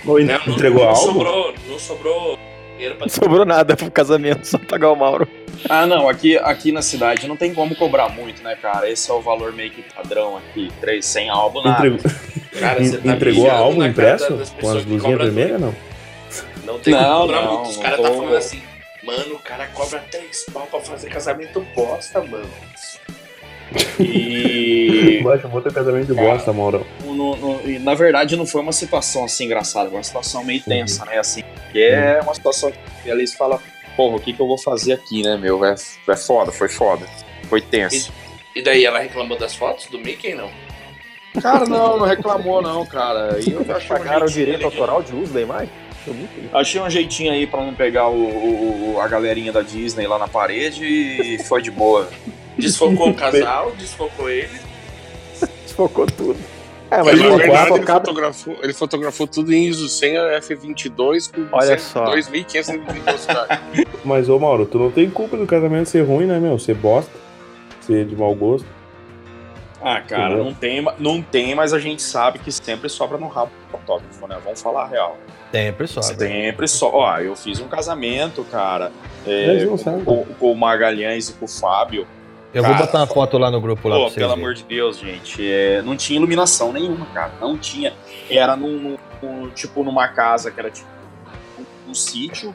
Não, 0.04 0.14
não- 0.18 0.20
entregou 0.54 0.82
não 0.84 0.90
algo? 0.90 1.00
Sobrou, 1.02 1.54
não 1.68 1.78
sobrou 1.78 2.38
dinheiro 2.72 2.96
pra 2.96 3.06
Não 3.06 3.12
sobrou 3.12 3.44
nada 3.44 3.76
pro 3.76 3.90
casamento, 3.90 4.44
só 4.44 4.58
pagar 4.58 4.90
o 4.90 4.96
Mauro. 4.96 5.28
Ah, 5.68 5.86
não, 5.86 6.08
aqui, 6.08 6.36
aqui 6.38 6.72
na 6.72 6.82
cidade 6.82 7.28
não 7.28 7.36
tem 7.36 7.54
como 7.54 7.74
cobrar 7.76 8.08
muito, 8.08 8.42
né, 8.42 8.56
cara? 8.60 8.88
Esse 8.90 9.10
é 9.10 9.14
o 9.14 9.20
valor 9.20 9.52
meio 9.52 9.70
que 9.70 9.82
padrão 9.82 10.36
aqui, 10.36 10.70
3, 10.80 11.04
100 11.04 11.30
álbum 11.30 11.62
nada. 11.62 11.86
Entregou, 11.86 12.12
Cara, 12.58 12.84
você 12.84 12.98
tá 12.98 13.12
entregou 13.12 13.44
mijando 13.44 13.62
álbum 13.62 13.84
impresso? 13.84 14.26
Com 14.60 14.70
as 14.70 14.84
luzinhas 14.84 15.18
vermelhas, 15.18 15.60
não? 15.60 15.74
Não 16.64 16.78
tem 16.78 16.94
Não, 16.94 17.02
como 17.02 17.20
cobrar 17.20 17.42
não, 17.42 17.54
muito. 17.54 17.70
Os 17.70 17.76
caras 17.76 18.00
tá 18.00 18.08
falando 18.08 18.36
assim, 18.36 18.62
mano, 19.02 19.34
o 19.34 19.38
cara 19.38 19.66
cobra 19.68 19.98
3 20.10 20.46
pau 20.52 20.66
pra 20.70 20.80
fazer 20.80 21.08
casamento 21.08 21.60
bosta, 21.74 22.20
mano. 22.20 22.50
E. 23.98 25.20
Baixa, 25.24 25.48
bota 25.48 25.70
casamento 25.70 26.06
de 26.06 26.14
bosta, 26.14 26.52
Mauro. 26.52 26.86
no- 27.04 27.36
no- 27.36 27.60
e, 27.68 27.78
na 27.78 27.94
verdade, 27.94 28.36
não 28.36 28.46
foi 28.46 28.60
uma 28.60 28.72
situação 28.72 29.24
assim 29.24 29.44
engraçada, 29.44 29.88
foi 29.88 29.98
uma 29.98 30.04
situação 30.04 30.44
meio 30.44 30.60
tensa, 30.62 31.04
né? 31.04 31.18
Assim, 31.18 31.42
que 31.72 31.80
é 31.82 32.20
uma 32.22 32.34
situação 32.34 32.72
que 33.02 33.10
a 33.10 33.14
Alice 33.14 33.36
fala, 33.36 33.60
porra, 33.96 34.16
o 34.16 34.20
que, 34.20 34.32
que 34.32 34.40
eu 34.40 34.46
vou 34.46 34.58
fazer 34.58 34.92
aqui, 34.94 35.22
né, 35.22 35.36
meu? 35.36 35.64
É, 35.64 35.74
é 36.08 36.16
foda, 36.16 36.50
foi 36.52 36.68
foda. 36.68 37.06
Foi 37.48 37.60
tenso. 37.60 38.12
E 38.54 38.62
daí 38.62 38.84
ela 38.84 38.98
reclamou 38.98 39.38
das 39.38 39.54
fotos 39.54 39.86
do 39.86 39.98
Mickey, 39.98 40.34
não? 40.34 40.50
Cara, 41.40 41.64
não, 41.64 41.98
não 41.98 42.06
reclamou, 42.06 42.60
não, 42.60 42.84
cara. 42.84 43.38
E 43.40 43.50
eu 43.52 43.60
achei 43.74 43.86
um 43.86 43.98
Pagaram 43.98 44.26
o 44.26 44.28
jeitinho 44.28 44.58
direito 44.58 44.64
autoral 44.66 45.02
de 45.02 45.14
uso 45.14 45.32
da 45.32 45.40
imagem? 45.40 45.70
Achei 46.52 46.80
um 46.80 46.90
jeitinho 46.90 47.32
aí 47.32 47.46
pra 47.46 47.64
não 47.64 47.72
pegar 47.72 48.08
o- 48.08 48.94
o- 48.94 49.00
a 49.00 49.06
galerinha 49.08 49.52
da 49.52 49.62
Disney 49.62 50.06
lá 50.06 50.18
na 50.18 50.26
parede 50.28 50.84
e 50.84 51.38
foi 51.44 51.62
de 51.62 51.70
boa. 51.70 52.10
Desfocou 52.58 53.10
o 53.10 53.14
casal, 53.16 53.72
desfocou 53.78 54.28
ele. 54.30 54.58
Desfocou 55.64 56.06
tudo. 56.06 56.38
É, 56.90 56.98
Mas 57.02 57.18
ele 57.18 57.22
verdade, 57.36 57.70
ele 57.70 57.78
focado- 57.80 58.06
fotografou, 58.06 58.56
ele 58.62 58.72
fotografou 58.74 59.26
tudo 59.26 59.50
em 59.52 59.64
ISO 59.66 59.88
100 59.88 60.14
F22 60.40 61.32
com 61.32 61.56
Olha 61.56 61.78
só. 61.78 62.04
2.500 62.14 62.92
de 62.92 63.00
velocidade. 63.00 63.60
Mas, 64.04 64.28
ô 64.28 64.38
Mauro, 64.38 64.66
tu 64.66 64.78
não 64.78 64.90
tem 64.90 65.08
culpa 65.08 65.36
do 65.38 65.46
casamento 65.46 65.88
ser 65.88 66.02
ruim, 66.02 66.26
né, 66.26 66.38
meu? 66.38 66.58
Ser 66.58 66.74
bosta, 66.74 67.10
ser 67.80 68.04
de 68.04 68.14
mau 68.14 68.34
gosto. 68.34 68.66
Ah, 69.80 70.00
cara, 70.00 70.34
Entendeu? 70.34 70.44
não 70.44 70.54
tem, 70.54 70.86
não 70.98 71.22
tem, 71.22 71.54
mas 71.56 71.72
a 71.72 71.78
gente 71.80 72.02
sabe 72.02 72.38
que 72.38 72.52
sempre 72.52 72.88
sobra 72.88 73.18
no 73.18 73.26
rabo 73.26 73.50
do 73.66 73.78
fotógrafo, 73.78 74.28
né? 74.28 74.38
Vamos 74.44 74.60
falar 74.62 74.82
a 74.84 74.86
real. 74.86 75.18
Sempre 75.50 75.86
sobe. 75.88 76.06
Sempre 76.18 76.68
só. 76.68 76.90
Ó, 76.92 77.18
eu 77.18 77.34
fiz 77.34 77.58
um 77.58 77.66
casamento, 77.68 78.44
cara, 78.44 78.92
é, 79.26 79.64
com, 80.04 80.24
com 80.38 80.52
o 80.52 80.54
Magalhães 80.56 81.30
e 81.30 81.32
com 81.32 81.46
o 81.46 81.48
Fábio. 81.48 82.06
Eu 82.54 82.62
vou 82.62 82.72
Cara, 82.72 82.84
botar 82.86 82.98
uma 82.98 83.06
foto 83.06 83.38
lá 83.38 83.50
no 83.50 83.60
grupo 83.60 83.88
lá 83.88 83.96
Pô, 83.96 84.10
pelo 84.10 84.28
verem. 84.28 84.32
amor 84.32 84.54
de 84.54 84.62
Deus, 84.64 84.98
gente, 84.98 85.50
é, 85.50 85.80
não 85.82 85.96
tinha 85.96 86.18
iluminação 86.18 86.72
nenhuma, 86.72 87.06
cara. 87.06 87.32
Não 87.40 87.56
tinha. 87.56 87.94
Era 88.28 88.54
num, 88.56 88.96
num- 89.22 89.48
tipo 89.50 89.82
numa 89.82 90.08
casa 90.08 90.50
que 90.50 90.60
era 90.60 90.70
tipo 90.70 90.88
um, 91.58 91.90
um 91.90 91.94
sítio. 91.94 92.54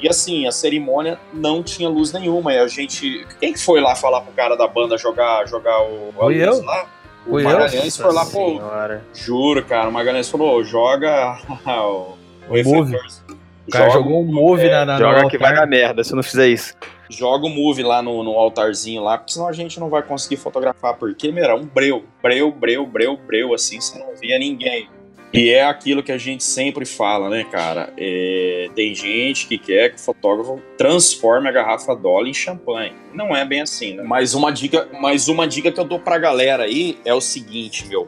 E 0.00 0.08
assim, 0.08 0.46
a 0.46 0.52
cerimônia 0.52 1.18
não 1.32 1.62
tinha 1.62 1.88
luz 1.88 2.12
nenhuma. 2.12 2.52
E 2.54 2.58
a 2.58 2.66
gente. 2.66 3.26
Quem 3.38 3.52
que 3.52 3.58
foi 3.58 3.80
lá 3.80 3.94
falar 3.94 4.20
pro 4.22 4.32
cara 4.32 4.56
da 4.56 4.66
banda 4.66 4.96
jogar, 4.96 5.46
jogar 5.46 5.80
o. 5.82 6.10
a 6.18 6.24
Fui 6.24 6.44
luz 6.46 6.58
eu. 6.58 6.64
lá? 6.64 6.86
O 7.26 7.30
Fui 7.30 7.42
eu. 7.44 7.48
Magalhães 7.50 7.96
foi 7.96 8.12
lá, 8.12 8.24
pô. 8.24 8.30
Senhora. 8.56 9.04
Juro, 9.12 9.64
cara. 9.64 9.88
O 9.88 9.92
Magalhães 9.92 10.28
falou: 10.30 10.62
joga 10.64 11.38
o, 11.66 12.14
o 12.48 12.64
Move. 12.64 12.92
refletor. 12.92 13.36
O 13.66 13.70
cara 13.72 13.90
Joga- 13.90 13.98
jogou 14.04 14.22
um 14.22 14.24
move 14.32 14.68
na, 14.70 14.84
na 14.84 14.96
Joga 14.96 15.22
no 15.24 15.28
que 15.28 15.36
vai 15.38 15.48
altar. 15.50 15.60
dar 15.62 15.66
merda 15.68 16.04
se 16.04 16.12
eu 16.12 16.16
não 16.16 16.22
fizer 16.22 16.46
isso. 16.46 16.72
Joga 17.08 17.46
o 17.46 17.50
move 17.50 17.82
lá 17.82 18.02
no, 18.02 18.22
no 18.22 18.32
altarzinho 18.32 19.02
lá, 19.02 19.18
porque 19.18 19.32
senão 19.32 19.48
a 19.48 19.52
gente 19.52 19.78
não 19.78 19.88
vai 19.88 20.02
conseguir 20.02 20.36
fotografar, 20.36 20.96
porque, 20.96 21.30
meu, 21.30 21.56
um 21.56 21.66
breu, 21.66 22.04
breu, 22.22 22.50
breu, 22.52 22.86
breu, 22.86 23.16
breu, 23.16 23.54
assim, 23.54 23.80
você 23.80 23.98
não 23.98 24.14
via 24.16 24.38
ninguém. 24.38 24.88
E 25.32 25.50
é 25.50 25.64
aquilo 25.64 26.02
que 26.02 26.12
a 26.12 26.18
gente 26.18 26.42
sempre 26.44 26.86
fala, 26.86 27.28
né, 27.28 27.44
cara? 27.44 27.92
É, 27.98 28.70
tem 28.74 28.94
gente 28.94 29.46
que 29.46 29.58
quer 29.58 29.90
que 29.90 29.96
o 29.96 30.00
fotógrafo 30.00 30.62
transforme 30.78 31.48
a 31.48 31.52
garrafa 31.52 31.94
Dolly 31.94 32.30
em 32.30 32.34
champanhe. 32.34 32.92
Não 33.12 33.36
é 33.36 33.44
bem 33.44 33.60
assim, 33.60 33.94
né? 33.94 34.02
Mas 34.02 34.34
uma 34.34 34.50
dica, 34.50 34.88
mas 35.00 35.28
uma 35.28 35.46
dica 35.46 35.70
que 35.70 35.78
eu 35.78 35.84
dou 35.84 35.98
pra 35.98 36.16
galera 36.16 36.64
aí 36.64 36.98
é 37.04 37.12
o 37.12 37.20
seguinte, 37.20 37.86
meu. 37.88 38.06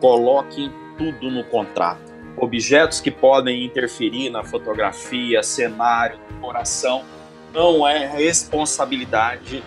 Coloquem 0.00 0.72
tudo 0.96 1.30
no 1.30 1.44
contrato. 1.44 2.14
Objetos 2.36 3.00
que 3.00 3.10
podem 3.10 3.64
interferir 3.64 4.30
na 4.30 4.42
fotografia, 4.42 5.42
cenário, 5.42 6.18
decoração, 6.30 7.04
não 7.54 7.86
é 7.86 8.06
responsabilidade 8.06 9.62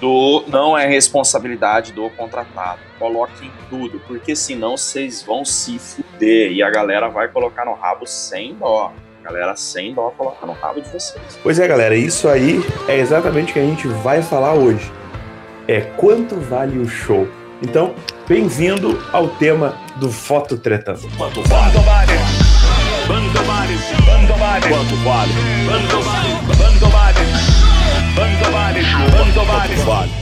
do 0.00 0.44
não 0.48 0.76
é 0.76 0.86
responsabilidade 0.86 1.92
do 1.92 2.10
contratado. 2.10 2.80
Coloquem 2.98 3.50
tudo, 3.70 4.00
porque 4.06 4.34
senão 4.34 4.76
vocês 4.76 5.22
vão 5.22 5.44
se 5.44 5.78
fuder 5.78 6.52
e 6.52 6.62
a 6.62 6.70
galera 6.70 7.08
vai 7.08 7.28
colocar 7.28 7.64
no 7.64 7.74
rabo 7.74 8.06
sem 8.06 8.54
dó. 8.54 8.92
A 9.20 9.24
galera 9.24 9.56
sem 9.56 9.94
dó 9.94 10.12
coloca 10.16 10.44
no 10.46 10.52
rabo 10.52 10.80
de 10.80 10.88
vocês. 10.88 11.38
Pois 11.42 11.58
é, 11.58 11.66
galera, 11.66 11.94
isso 11.94 12.28
aí 12.28 12.60
é 12.88 12.98
exatamente 12.98 13.50
o 13.50 13.54
que 13.54 13.60
a 13.60 13.64
gente 13.64 13.86
vai 13.88 14.22
falar 14.22 14.54
hoje. 14.54 14.90
É 15.66 15.80
quanto 15.80 16.36
vale 16.36 16.78
o 16.78 16.88
show. 16.88 17.28
Então, 17.60 17.94
bem-vindo 18.26 19.02
ao 19.12 19.28
tema 19.28 19.76
do 19.96 20.10
Fototretando. 20.10 21.00
Quanto 21.16 21.42
vale? 21.42 21.72
Quanto 21.72 21.84
vale? 21.84 22.12
Quanto 23.06 23.42
vale? 23.48 23.76
Quanto 24.04 24.38
vale? 24.38 24.68
Quanto 24.68 24.96
vale? 24.96 25.32
Quanto 25.66 26.02
vale? 26.02 26.87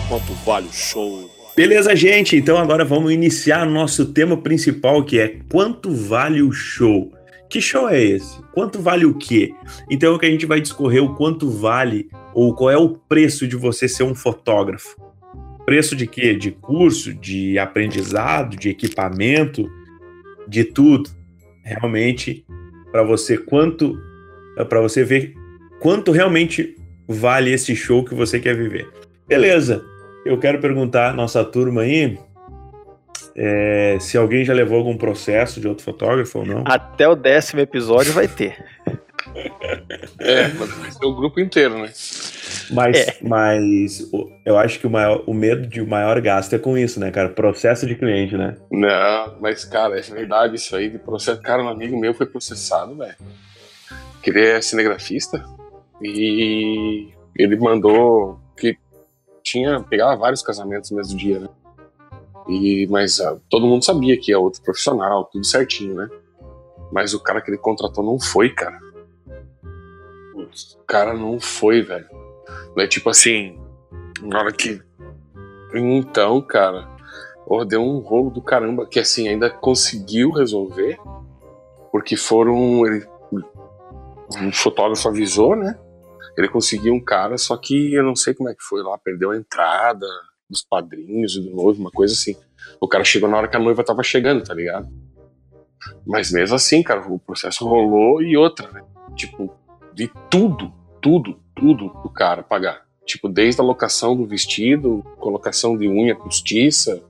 Quanto 0.09 0.35
vale? 0.45 0.69
O 0.69 0.73
show? 0.73 1.31
Beleza, 1.57 1.97
gente? 1.97 2.37
Então 2.37 2.59
agora 2.59 2.85
vamos 2.85 3.11
iniciar 3.11 3.65
nosso 3.65 4.13
tema 4.13 4.37
principal, 4.37 5.03
que 5.03 5.19
é 5.19 5.39
quanto 5.51 5.91
vale 5.91 6.43
o 6.43 6.53
show. 6.53 7.11
Que 7.49 7.59
show 7.59 7.89
é 7.89 8.03
esse? 8.03 8.39
Quanto 8.53 8.81
vale 8.81 9.07
o 9.07 9.15
quê? 9.15 9.55
Então 9.91 10.13
é 10.13 10.15
o 10.15 10.19
que 10.19 10.27
a 10.27 10.31
gente 10.31 10.45
vai 10.45 10.61
discorrer 10.61 11.03
o 11.03 11.15
quanto 11.15 11.49
vale 11.49 12.11
ou 12.35 12.55
qual 12.55 12.71
é 12.71 12.77
o 12.77 12.91
preço 12.91 13.49
de 13.49 13.57
você 13.57 13.89
ser 13.89 14.03
um 14.03 14.15
fotógrafo. 14.15 14.95
Preço 15.65 15.97
de 15.97 16.07
quê? 16.07 16.35
De 16.35 16.51
curso, 16.51 17.15
de 17.15 17.59
aprendizado, 17.59 18.59
de 18.59 18.69
equipamento, 18.69 19.71
de 20.47 20.65
tudo. 20.65 21.09
Realmente 21.65 22.45
para 22.93 23.03
você 23.03 23.39
quanto 23.39 23.99
para 24.69 24.83
você 24.83 25.03
ver 25.03 25.35
quanto 25.81 26.13
realmente 26.13 26.76
vale 27.09 27.53
esse 27.53 27.75
show 27.77 28.05
que 28.05 28.15
você 28.15 28.39
quer 28.41 28.55
viver. 28.57 28.89
Beleza. 29.27 29.85
Eu 30.25 30.39
quero 30.39 30.61
perguntar 30.61 31.11
à 31.11 31.13
nossa 31.13 31.45
turma 31.45 31.83
aí 31.83 32.19
é, 33.37 33.99
se 34.01 34.17
alguém 34.17 34.45
já 34.45 34.53
levou 34.55 34.79
algum 34.79 34.97
processo 34.97 35.61
de 35.61 35.69
outro 35.69 35.85
fotógrafo 35.85 36.39
ou 36.41 36.47
não. 36.47 36.65
Até 36.67 37.07
o 37.07 37.15
décimo 37.15 37.61
episódio 37.61 38.13
vai 38.13 38.27
ter. 38.27 38.57
É, 40.19 40.49
mas 40.49 40.71
vai 40.71 40.91
ser 40.91 41.05
o 41.05 41.15
grupo 41.15 41.39
inteiro, 41.41 41.79
né? 41.79 41.93
Mas, 42.71 42.97
É. 42.97 43.17
mas 43.23 44.11
eu 44.45 44.59
acho 44.59 44.81
que 44.81 44.87
o, 44.87 44.91
maior, 44.91 45.23
o 45.27 45.35
medo 45.35 45.67
de 45.67 45.83
maior 45.83 46.21
gasto 46.21 46.55
é 46.55 46.59
com 46.59 46.77
isso, 46.77 46.99
né, 46.99 47.11
cara? 47.11 47.29
Processo 47.29 47.87
de 47.87 47.95
cliente, 47.95 48.37
né? 48.37 48.57
Não, 48.71 49.37
mas, 49.41 49.65
cara, 49.65 49.99
é 49.99 50.03
verdade 50.03 50.57
isso 50.57 50.75
aí 50.75 50.89
de 50.91 50.99
processo. 50.99 51.41
Cara, 51.43 51.63
um 51.63 51.69
amigo 51.69 51.99
meu 51.99 52.15
foi 52.15 52.27
processado, 52.27 52.97
velho. 52.97 53.15
Que 54.23 54.31
ele 54.31 54.45
é 54.45 54.61
cinegrafista 54.61 55.45
e 56.01 57.13
ele 57.35 57.57
mandou 57.57 58.39
que 58.57 58.79
tinha, 59.43 59.81
pegava 59.81 60.17
vários 60.17 60.43
casamentos 60.43 60.91
no 60.91 60.97
mesmo 60.97 61.17
dia, 61.17 61.41
né? 61.41 61.49
E, 62.49 62.87
mas 62.89 63.21
ah, 63.21 63.39
todo 63.51 63.67
mundo 63.67 63.85
sabia 63.85 64.19
que 64.19 64.33
é 64.33 64.39
outro 64.39 64.63
profissional, 64.63 65.25
tudo 65.25 65.45
certinho, 65.45 65.95
né? 65.95 66.09
Mas 66.93 67.15
o 67.15 67.21
cara 67.21 67.41
que 67.41 67.51
ele 67.51 67.59
contratou 67.59 68.05
não 68.05 68.21
foi, 68.21 68.51
cara. 68.51 68.79
O 70.35 70.85
cara 70.87 71.15
não 71.15 71.41
foi, 71.41 71.83
velho. 71.83 72.07
É 72.79 72.87
tipo 72.87 73.11
assim, 73.11 73.59
na 74.23 74.39
hora 74.39 74.53
que. 74.53 74.81
Então, 75.75 76.41
cara, 76.41 76.89
deu 77.67 77.83
um 77.83 77.99
rolo 77.99 78.31
do 78.31 78.41
caramba, 78.41 78.87
que 78.87 79.01
assim, 79.01 79.29
ainda 79.29 79.51
conseguiu 79.51 80.31
resolver, 80.31 80.99
porque 81.91 82.17
foram. 82.17 82.87
Ele, 82.87 83.05
um 84.41 84.53
fotógrafo 84.53 85.09
avisou, 85.09 85.57
né? 85.57 85.79
Ele 86.37 86.49
conseguiu 86.49 86.95
um 86.95 87.03
cara, 87.03 87.39
só 87.39 87.57
que 87.57 87.95
eu 87.95 88.03
não 88.03 88.15
sei 88.15 88.35
como 88.35 88.49
é 88.49 88.55
que 88.55 88.63
foi 88.63 88.83
lá, 88.83 88.99
perdeu 88.99 89.31
a 89.31 89.37
entrada 89.37 90.07
dos 90.49 90.63
padrinhos 90.63 91.35
e 91.35 91.41
do 91.41 91.55
noivo, 91.55 91.81
uma 91.81 91.91
coisa 91.91 92.15
assim. 92.15 92.37
O 92.81 92.87
cara 92.87 93.05
chegou 93.05 93.29
na 93.29 93.37
hora 93.39 93.49
que 93.49 93.57
a 93.57 93.61
noiva 93.61 93.85
tava 93.85 94.03
chegando, 94.03 94.45
tá 94.45 94.55
ligado? 94.55 94.89
Mas 96.07 96.31
mesmo 96.31 96.57
assim, 96.57 96.83
cara, 96.83 97.01
o 97.01 97.19
processo 97.19 97.67
rolou 97.67 98.23
e 98.23 98.37
outra, 98.37 98.71
né? 98.71 98.83
Tipo, 99.15 99.53
de 99.93 100.11
tudo, 100.31 100.73
tudo, 101.01 101.41
tudo 101.55 101.87
o 102.05 102.11
cara 102.11 102.43
pagar. 102.43 102.85
Tipo, 103.05 103.29
desde 103.29 103.61
a 103.61 103.65
locação 103.65 104.17
do 104.17 104.27
vestido, 104.27 105.03
colocação 105.19 105.77
de 105.77 105.89
unha 105.89 106.15
postiça, 106.15 107.03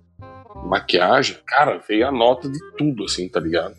maquiagem, 0.67 1.39
cara, 1.47 1.79
veio 1.89 2.07
a 2.07 2.13
nota 2.13 2.49
de 2.49 2.59
tudo, 2.77 3.05
assim, 3.05 3.29
tá 3.29 3.41
ligado? 3.41 3.75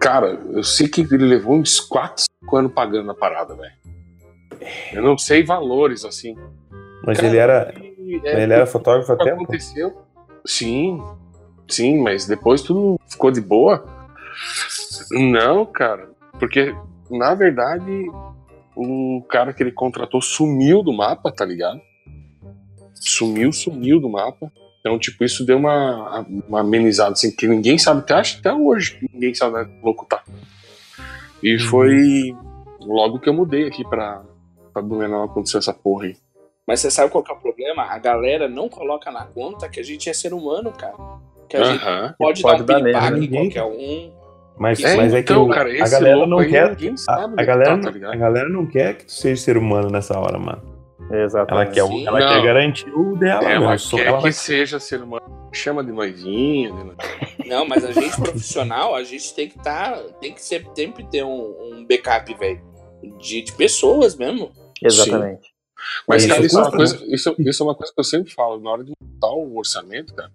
Cara, 0.00 0.28
eu 0.52 0.62
sei 0.62 0.88
que 0.88 1.00
ele 1.00 1.24
levou 1.24 1.56
uns 1.56 1.80
4, 1.80 2.26
5 2.40 2.56
anos 2.56 2.72
pagando 2.72 3.10
a 3.10 3.14
parada, 3.14 3.54
velho. 3.54 3.72
Eu 4.92 5.02
não 5.02 5.16
sei 5.16 5.44
valores, 5.44 6.04
assim. 6.04 6.36
Mas 7.04 7.18
Cara, 7.18 7.28
ele 7.28 7.36
era, 7.36 7.74
e 7.98 8.20
é 8.24 8.42
ele 8.42 8.52
era 8.52 8.66
fotógrafo 8.66 9.12
até. 9.12 9.30
aconteceu. 9.30 9.96
Sim, 10.44 11.02
sim, 11.68 12.02
mas 12.02 12.26
depois 12.26 12.62
tudo 12.62 12.98
ficou 13.08 13.30
de 13.30 13.40
boa. 13.40 13.84
Não, 15.10 15.64
cara, 15.66 16.10
porque 16.38 16.74
na 17.10 17.34
verdade 17.34 18.10
o 18.74 19.22
cara 19.28 19.52
que 19.52 19.62
ele 19.62 19.72
contratou 19.72 20.20
sumiu 20.20 20.82
do 20.82 20.92
mapa, 20.92 21.32
tá 21.32 21.44
ligado? 21.44 21.80
Sumiu, 22.94 23.52
sumiu 23.52 24.00
do 24.00 24.08
mapa. 24.08 24.50
Então, 24.80 24.98
tipo, 24.98 25.24
isso 25.24 25.44
deu 25.44 25.58
uma, 25.58 26.20
uma 26.48 26.60
amenizada, 26.60 27.12
assim, 27.12 27.34
que 27.34 27.48
ninguém 27.48 27.76
sabe, 27.76 28.00
até, 28.00 28.14
acho 28.14 28.38
até 28.38 28.52
hoje, 28.52 28.98
ninguém 29.12 29.34
sabe 29.34 29.58
o 29.58 29.84
louco 29.84 30.06
tá. 30.06 30.22
E 31.42 31.58
foi 31.58 32.34
logo 32.80 33.18
que 33.18 33.28
eu 33.28 33.34
mudei 33.34 33.66
aqui 33.66 33.84
pra, 33.88 34.22
pra 34.72 34.82
Blumenau 34.82 35.24
aconteceu 35.24 35.58
essa 35.58 35.72
porra 35.72 36.04
aí. 36.06 36.16
Mas 36.66 36.80
você 36.80 36.90
sabe 36.90 37.10
qual 37.10 37.24
que 37.24 37.30
é 37.30 37.34
o 37.34 37.38
problema? 37.38 37.82
A 37.84 37.98
galera 37.98 38.48
não 38.48 38.68
coloca 38.68 39.10
na 39.10 39.24
conta 39.24 39.68
que 39.68 39.80
a 39.80 39.82
gente 39.82 40.10
é 40.10 40.12
ser 40.12 40.34
humano, 40.34 40.70
cara. 40.72 40.94
Que 41.48 41.56
a 41.56 41.64
gente 41.64 41.82
Aham. 41.82 42.14
pode, 42.18 42.42
pode 42.42 42.62
dar 42.64 42.78
um 42.78 42.82
piripaque 42.82 43.24
em 43.24 43.30
qualquer 43.30 43.64
um. 43.64 44.10
Mas, 44.58 44.82
É, 44.82 44.96
mas 44.96 45.14
é 45.14 45.22
que 45.22 45.32
então, 45.32 45.46
o- 45.46 45.48
cara, 45.48 45.70
a 45.70 45.88
galera 45.88 46.26
não 46.26 46.38
quer. 46.46 46.70
ninguém 46.70 46.94
A, 47.08 47.14
a 47.36 47.44
galera, 47.44 47.78
tá, 47.80 47.92
tá 47.92 48.12
a 48.12 48.16
galera 48.16 48.48
não 48.48 48.66
quer 48.66 48.96
que 48.98 49.06
tu 49.06 49.12
seja 49.12 49.40
ser 49.40 49.56
humano 49.56 49.88
nessa 49.88 50.18
hora, 50.18 50.36
mano. 50.38 50.60
Ela 51.10 51.24
Exatamente. 51.24 51.72
quer, 51.72 51.82
o- 51.84 51.88
Sim. 51.88 52.06
ela 52.06 52.20
Não. 52.20 52.28
quer 52.28 52.42
garantir 52.42 52.90
o 52.94 53.16
dela, 53.16 53.44
Ela 53.50 53.68
meu. 53.70 53.78
Só- 53.78 53.96
quer 53.96 54.06
ela 54.06 54.16
que 54.18 54.22
vai- 54.24 54.32
seja 54.32 54.78
ser 54.78 55.02
humano. 55.02 55.48
Chama 55.52 55.82
de 55.82 55.90
noivinha. 55.90 56.70
De... 56.72 57.48
Não, 57.48 57.66
mas 57.66 57.82
a 57.84 57.92
gente 57.92 58.14
profissional, 58.20 58.94
a 58.94 59.02
gente 59.02 59.34
tem 59.34 59.48
que 59.48 59.56
estar. 59.58 59.96
tem 60.20 60.32
que 60.34 60.42
ser, 60.42 60.66
sempre 60.76 61.04
ter 61.04 61.24
um, 61.24 61.74
um 61.78 61.86
backup, 61.88 62.32
velho. 62.34 62.60
De, 63.18 63.40
de 63.42 63.52
pessoas 63.52 64.14
mesmo. 64.16 64.50
Exatamente. 64.82 65.48
Mas, 66.06 66.24
Isso 66.24 66.34
cara, 66.34 66.44
isso 66.46 66.58
é, 66.58 66.62
uma 66.62 66.70
coisa, 66.70 67.04
isso, 67.06 67.34
isso 67.38 67.62
é 67.62 67.66
uma 67.66 67.74
coisa 67.74 67.92
que 67.92 67.98
eu 68.00 68.04
sempre 68.04 68.32
falo. 68.32 68.60
Na 68.60 68.70
hora 68.70 68.84
de 68.84 68.92
montar 69.00 69.32
o 69.32 69.56
orçamento, 69.56 70.12
cara, 70.14 70.30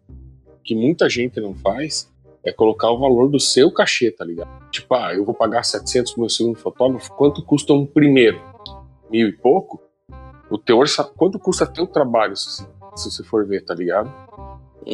que 0.64 0.74
muita 0.74 1.08
gente 1.10 1.40
não 1.40 1.54
faz 1.54 2.10
é 2.44 2.52
colocar 2.52 2.90
o 2.92 2.98
valor 2.98 3.30
do 3.30 3.40
seu 3.40 3.70
cachê, 3.72 4.10
tá 4.10 4.26
ligado? 4.26 4.50
Tipo, 4.72 4.96
ah, 4.96 5.14
eu 5.14 5.24
vou 5.24 5.34
pagar 5.36 5.64
700 5.64 6.14
pro 6.14 6.22
meu 6.22 6.30
segundo 6.30 6.58
fotógrafo, 6.58 7.14
quanto 7.14 7.44
custa 7.44 7.74
um 7.74 7.86
primeiro? 7.86 8.42
Mil 9.12 9.28
e 9.28 9.34
pouco? 9.34 9.82
O 10.54 10.58
teu 10.58 10.78
orça... 10.78 11.04
Quanto 11.04 11.40
custa 11.40 11.66
teu 11.66 11.88
trabalho, 11.88 12.36
se, 12.38 12.64
se 12.96 13.12
você 13.12 13.24
for 13.24 13.46
ver, 13.46 13.66
tá 13.66 13.74
ligado? 13.74 14.12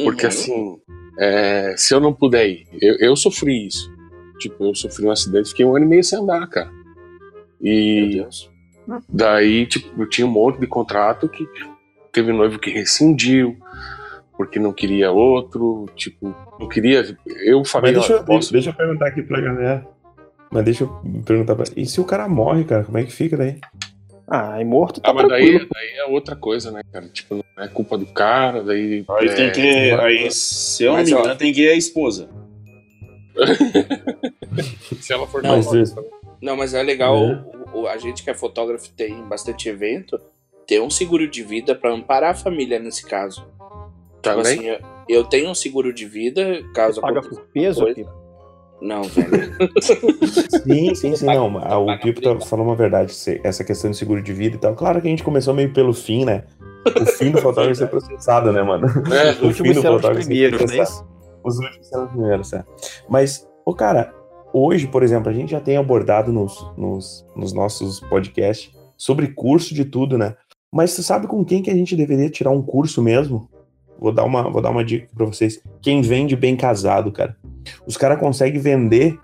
Porque 0.04 0.22
Uhum. 0.24 0.28
assim, 0.28 0.80
é, 1.18 1.74
se 1.76 1.92
eu 1.94 2.00
não 2.00 2.12
puder 2.12 2.48
ir, 2.48 2.66
eu, 2.80 2.96
eu 2.98 3.16
sofri 3.16 3.66
isso. 3.66 3.92
Tipo, 4.38 4.64
eu 4.64 4.74
sofri 4.74 5.04
um 5.06 5.10
acidente, 5.10 5.50
fiquei 5.50 5.66
um 5.66 5.76
ano 5.76 5.84
e 5.84 5.88
meio 5.88 6.02
sem 6.04 6.18
andar, 6.18 6.46
cara. 6.48 6.70
E 7.60 8.24
daí, 9.08 9.66
tipo, 9.66 10.00
eu 10.02 10.08
tinha 10.08 10.26
um 10.26 10.30
monte 10.30 10.58
de 10.60 10.66
contrato 10.66 11.28
que 11.28 11.46
teve 12.10 12.32
noivo 12.32 12.58
que 12.58 12.70
rescindiu, 12.70 13.56
porque 14.36 14.58
não 14.58 14.72
queria 14.72 15.10
outro, 15.12 15.86
tipo, 15.94 16.34
não 16.58 16.68
queria. 16.68 17.04
Eu 17.44 17.62
falei, 17.66 17.92
Mas 17.92 18.00
deixa, 18.00 18.14
"Olha, 18.14 18.20
eu, 18.22 18.24
posso- 18.24 18.52
deixa 18.52 18.70
eu 18.70 18.74
perguntar 18.74 19.08
aqui 19.08 19.22
pra 19.22 19.40
galera. 19.42 19.86
Mas 20.50 20.64
deixa 20.64 20.84
eu 20.84 21.22
perguntar 21.24 21.54
pra. 21.54 21.64
E 21.76 21.84
se 21.86 22.00
o 22.00 22.04
cara 22.04 22.26
morre, 22.28 22.64
cara? 22.64 22.82
Como 22.84 22.96
é 22.96 23.04
que 23.04 23.12
fica 23.12 23.36
daí? 23.36 23.60
Ah, 24.30 24.60
e 24.60 24.64
morto 24.64 25.00
tá 25.00 25.10
Ah, 25.10 25.14
mas 25.14 25.28
daí, 25.28 25.44
tranquilo. 25.48 25.68
daí 25.74 25.88
é 25.98 26.04
outra 26.06 26.36
coisa, 26.36 26.70
né, 26.70 26.82
cara? 26.92 27.08
Tipo, 27.08 27.34
não 27.56 27.64
é 27.64 27.66
culpa 27.68 27.98
do 27.98 28.06
cara, 28.06 28.62
daí. 28.62 29.04
Aí 29.18 29.26
é, 29.28 29.34
tem 29.34 29.50
que. 29.52 29.60
Aí, 30.00 30.30
se 30.30 30.84
eu 30.84 30.92
não 30.96 31.02
me 31.02 31.10
engano, 31.10 31.36
tem 31.36 31.52
que 31.52 31.62
ir 31.62 31.70
a 31.70 31.74
esposa. 31.74 32.28
Se 35.00 35.12
ela 35.12 35.26
for 35.26 35.42
Não, 35.42 35.56
Mas 35.56 35.94
Não, 36.42 36.56
mas 36.56 36.74
é 36.74 36.82
legal, 36.82 37.16
É. 37.16 37.44
o- 37.74 37.80
o- 37.82 37.86
a 37.88 37.96
gente 37.98 38.22
que 38.22 38.30
é 38.30 38.34
fotógrafo 38.34 38.90
tem 38.92 39.22
bastante 39.24 39.68
evento, 39.68 40.18
ter 40.66 40.80
um 40.80 40.90
seguro 40.90 41.28
de 41.28 41.42
vida 41.42 41.74
pra 41.74 41.92
amparar 41.92 42.30
a 42.32 42.34
família 42.34 42.78
nesse 42.78 43.06
caso. 43.06 43.40
Tipo 43.42 44.22
Também? 44.22 44.42
assim, 44.58 44.66
eu, 44.66 44.78
eu 45.08 45.24
tenho 45.24 45.50
um 45.50 45.54
seguro 45.54 45.92
de 45.92 46.04
vida, 46.06 46.62
caso 46.74 47.00
Paga 47.00 47.20
aconteça 47.20 47.40
por 47.40 47.50
peso, 47.52 47.80
coisa. 47.82 48.19
Não, 48.80 49.02
velho. 49.02 49.56
Sim, 50.64 50.94
sim, 50.94 51.16
sim. 51.16 51.26
Não, 51.26 51.54
o 51.56 51.98
Pipo 52.00 52.20
tá 52.20 52.38
falando 52.40 52.66
uma 52.66 52.76
verdade. 52.76 53.14
Essa 53.44 53.62
questão 53.62 53.90
de 53.90 53.96
seguro 53.96 54.22
de 54.22 54.32
vida 54.32 54.56
e 54.56 54.58
tal. 54.58 54.74
Claro 54.74 55.00
que 55.00 55.06
a 55.06 55.10
gente 55.10 55.22
começou 55.22 55.52
meio 55.52 55.72
pelo 55.72 55.92
fim, 55.92 56.24
né? 56.24 56.44
O 56.86 57.06
fim 57.06 57.30
do 57.30 57.38
fotógrafo 57.42 57.74
ser 57.74 57.88
processado, 57.88 58.52
né, 58.52 58.62
mano? 58.62 58.86
É, 59.12 59.32
Os 59.32 59.42
últimos 59.42 59.76
serão 59.76 59.96
os 59.96 60.02
fotógrafo 60.02 60.22
ser 60.22 60.28
primeiros, 60.28 60.60
né? 60.60 60.66
processado. 60.66 61.08
Os 61.44 61.58
últimos 61.58 61.88
serão 61.88 62.04
os 62.04 62.10
primeiros, 62.10 62.52
é. 62.52 62.64
Mas, 63.08 63.46
ô 63.66 63.74
cara, 63.74 64.14
hoje, 64.52 64.86
por 64.86 65.02
exemplo, 65.02 65.28
a 65.28 65.32
gente 65.32 65.50
já 65.50 65.60
tem 65.60 65.76
abordado 65.76 66.32
nos, 66.32 66.66
nos, 66.76 67.26
nos 67.36 67.52
nossos 67.52 68.00
podcasts 68.00 68.72
sobre 68.96 69.28
curso 69.28 69.74
de 69.74 69.84
tudo, 69.84 70.16
né? 70.16 70.34
Mas 70.72 70.94
tu 70.94 71.02
sabe 71.02 71.26
com 71.26 71.44
quem 71.44 71.62
que 71.62 71.70
a 71.70 71.74
gente 71.74 71.96
deveria 71.96 72.30
tirar 72.30 72.50
um 72.50 72.62
curso 72.62 73.02
mesmo? 73.02 73.48
Vou 74.00 74.12
dar 74.12 74.24
uma, 74.24 74.48
vou 74.50 74.62
dar 74.62 74.70
uma 74.70 74.82
dica 74.84 75.06
pra 75.14 75.26
vocês. 75.26 75.62
Quem 75.82 76.00
vende 76.00 76.34
bem 76.34 76.56
casado, 76.56 77.12
cara. 77.12 77.36
Os 77.86 77.96
caras 77.96 78.18
conseguem 78.18 78.58
vender 78.60 79.18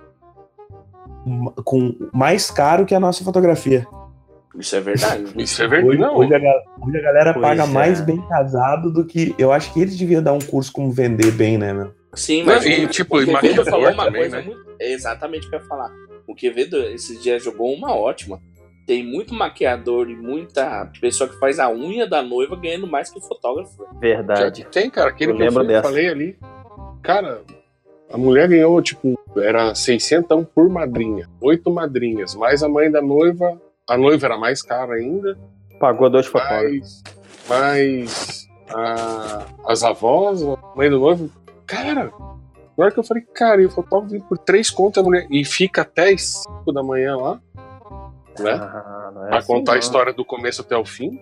com 1.65 1.95
mais 2.13 2.51
caro 2.51 2.85
que 2.85 2.95
a 2.95 3.01
nossa 3.01 3.25
fotografia. 3.25 3.87
Isso 4.59 4.77
é 4.77 4.81
verdade. 4.81 5.25
Isso 5.37 5.63
é 5.63 5.67
verdade. 5.69 5.89
Hoje, 5.91 5.99
Não, 6.01 6.17
hoje 6.17 6.35
a, 6.35 6.39
hoje 6.87 6.99
a 6.99 7.03
galera 7.03 7.33
Pois 7.33 7.47
paga 7.47 7.65
é. 7.65 7.67
mais 7.67 8.01
bem 8.01 8.21
casado 8.29 8.93
do 8.93 9.05
que. 9.05 9.35
Eu 9.39 9.51
acho 9.53 9.73
que 9.73 9.81
eles 9.81 9.97
deviam 9.97 10.23
dar 10.23 10.35
um 10.35 10.39
curso 10.39 10.71
como 10.73 10.91
vender 10.91 11.33
bem, 11.33 11.57
né, 11.59 11.73
meu? 11.73 11.93
Sim, 12.15 12.41
Não, 12.45 12.55
mas 12.55 12.65
e, 12.65 12.87
tipo, 12.87 13.19
o 13.19 13.25
Quevedo 13.27 13.65
falou 13.65 13.91
uma 13.91 14.05
também, 14.05 14.23
coisa 14.23 14.37
né? 14.39 14.43
muito. 14.43 14.67
É 14.81 14.93
exatamente 14.93 15.47
o 15.47 15.51
que 15.51 15.57
eu 15.57 15.61
ia 15.61 15.67
falar. 15.67 15.91
O 16.27 16.35
Quevedo 16.35 16.77
esses 16.85 17.23
dias 17.23 17.43
jogou 17.43 17.73
uma 17.75 17.95
ótima. 17.95 18.41
Tem 18.87 19.05
muito 19.05 19.35
maquiador 19.35 20.09
e 20.09 20.15
muita 20.15 20.91
pessoa 21.01 21.29
que 21.29 21.37
faz 21.41 21.59
a 21.59 21.69
unha 21.69 22.07
da 22.07 22.23
noiva 22.23 22.55
ganhando 22.55 22.87
mais 22.87 23.11
que 23.11 23.19
o 23.19 23.23
fotógrafo. 23.23 23.77
velho. 23.79 23.89
Já 23.93 23.99
Verdade. 24.01 24.65
tem, 24.71 24.89
cara. 24.89 25.11
Aquele 25.11 25.33
Eu 25.33 25.37
que 25.37 25.43
eu 25.43 25.47
lembro 25.47 25.65
fui- 25.65 25.73
dessa. 25.73 25.83
falei 25.89 26.09
ali. 26.09 26.39
Cara, 27.03 27.43
a 28.13 28.17
mulher 28.17 28.49
ganhou, 28.49 28.81
tipo, 28.81 29.19
era 29.37 29.75
600 29.75 30.47
por 30.55 30.69
madrinha. 30.69 31.29
Oito 31.41 31.69
madrinhas. 31.71 32.35
Mais 32.37 32.63
a 32.63 32.69
mãe 32.69 32.89
da 32.91 33.03
noiva. 33.03 33.61
A 33.89 33.97
noiva 33.97 34.27
era 34.27 34.39
mais 34.39 34.63
cara 34.63 34.95
ainda. 34.95 35.37
Pagou 35.81 36.09
dois 36.09 36.27
fotógrafos. 36.27 37.03
Mais, 37.49 37.49
mais 37.49 38.49
a- 38.73 39.47
as 39.67 39.83
avós, 39.83 40.43
a 40.43 40.57
mãe 40.77 40.89
do 40.89 40.99
noivo. 41.01 41.29
Cara, 41.67 42.13
na 42.79 42.85
hora 42.85 42.93
que 42.93 42.99
eu 43.01 43.05
falei, 43.05 43.25
cara, 43.35 43.61
e 43.63 43.67
o 43.67 43.71
fotógrafo 43.71 44.13
vem 44.13 44.21
por 44.21 44.39
três 44.39 44.71
contas 44.71 45.03
a 45.03 45.07
mulher. 45.07 45.27
E 45.31 45.45
fica 45.45 45.83
até 45.83 46.11
as 46.13 46.43
5 46.45 46.73
da 46.73 46.83
manhã 46.83 47.17
lá. 47.17 47.41
Né? 48.43 48.53
Ah, 48.53 49.11
é 49.25 49.29
pra 49.29 49.39
assim, 49.39 49.47
contar 49.47 49.75
a 49.75 49.79
história 49.79 50.13
do 50.13 50.25
começo 50.25 50.61
até 50.63 50.77
o 50.77 50.85
fim. 50.85 51.19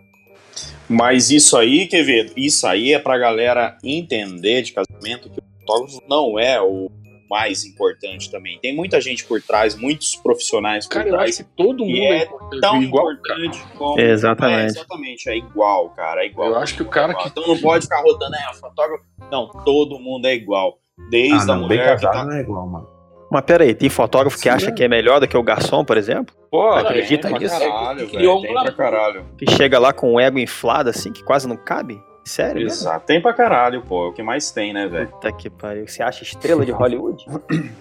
Mas 0.88 1.30
isso 1.30 1.56
aí, 1.56 1.86
Quevedo, 1.86 2.32
isso 2.36 2.66
aí 2.66 2.92
é 2.92 2.98
pra 2.98 3.18
galera 3.18 3.76
entender 3.82 4.62
de 4.62 4.72
casamento 4.72 5.28
que 5.30 5.38
o 5.40 5.42
fotógrafo 5.60 6.02
não 6.08 6.38
é 6.38 6.60
o 6.60 6.90
mais 7.28 7.64
importante 7.64 8.30
também. 8.30 8.60
Tem 8.60 8.72
muita 8.76 9.00
gente 9.00 9.24
por 9.24 9.40
trás, 9.42 9.74
muitos 9.74 10.14
profissionais 10.14 10.86
por 10.86 10.92
Cara, 10.94 11.08
eu 11.08 11.14
acho 11.16 11.22
trás. 11.22 11.38
que 11.38 11.44
todo 11.56 11.84
mundo 11.84 11.96
é, 11.96 12.18
é 12.22 12.28
Tão 12.60 12.80
igual, 12.82 13.06
cara. 13.06 13.44
importante 13.46 13.64
como. 13.76 13.98
Exatamente. 14.00 14.60
É, 14.62 14.66
exatamente, 14.66 15.28
é 15.30 15.36
igual, 15.36 15.88
cara. 15.90 16.22
É 16.22 16.26
igual. 16.26 16.48
Eu 16.50 16.56
acho 16.58 16.76
que 16.76 16.82
o 16.82 16.88
cara 16.88 17.12
Igual. 17.12 17.24
que. 17.24 17.30
Então 17.30 17.46
não 17.48 17.58
pode 17.60 17.84
ficar 17.84 18.02
rodando, 18.02 18.36
é, 18.36 18.50
o 18.50 18.54
fotógrafo. 18.54 19.04
Não, 19.32 19.48
todo 19.64 19.98
mundo 19.98 20.26
é 20.26 20.34
igual. 20.34 20.78
Desde 21.10 21.32
a 21.50 21.54
Ah, 21.54 21.56
não, 21.56 21.66
bem 21.66 21.78
mulher 21.78 21.96
que 21.96 22.02
casado 22.02 22.18
tá. 22.18 22.24
não 22.26 22.32
é 22.36 22.40
igual, 22.40 22.66
mano. 22.68 22.93
Mas 23.30 23.42
pera 23.42 23.64
aí, 23.64 23.74
tem 23.74 23.88
fotógrafo 23.88 24.36
que 24.36 24.44
Sim, 24.44 24.48
acha 24.50 24.68
é. 24.68 24.72
que 24.72 24.84
é 24.84 24.88
melhor 24.88 25.18
do 25.20 25.26
que 25.26 25.36
o 25.36 25.42
garçom, 25.42 25.84
por 25.84 25.96
exemplo? 25.96 26.34
Pô, 26.50 26.68
Acredita 26.70 27.28
tem 27.28 27.30
pra 27.36 27.40
nisso? 27.40 27.58
caralho, 27.58 28.08
velho. 28.08 28.40
Tem 28.40 28.52
pra 28.54 28.72
caralho. 28.72 29.24
Que 29.36 29.50
chega 29.50 29.78
lá 29.78 29.92
com 29.92 30.14
o 30.14 30.20
ego 30.20 30.38
inflado 30.38 30.90
assim, 30.90 31.12
que 31.12 31.22
quase 31.24 31.48
não 31.48 31.56
cabe? 31.56 32.00
Sério? 32.24 32.62
mesmo? 32.62 32.68
Exato. 32.68 33.06
Tem 33.06 33.20
pra 33.20 33.34
caralho, 33.34 33.82
pô. 33.82 34.06
É 34.06 34.08
o 34.08 34.12
que 34.12 34.22
mais 34.22 34.50
tem, 34.50 34.72
né, 34.72 34.86
velho? 34.88 35.08
Puta 35.08 35.32
que 35.32 35.50
pariu. 35.50 35.86
Você 35.86 36.02
acha 36.02 36.22
estrela 36.22 36.64
de 36.64 36.72
Hollywood? 36.72 37.24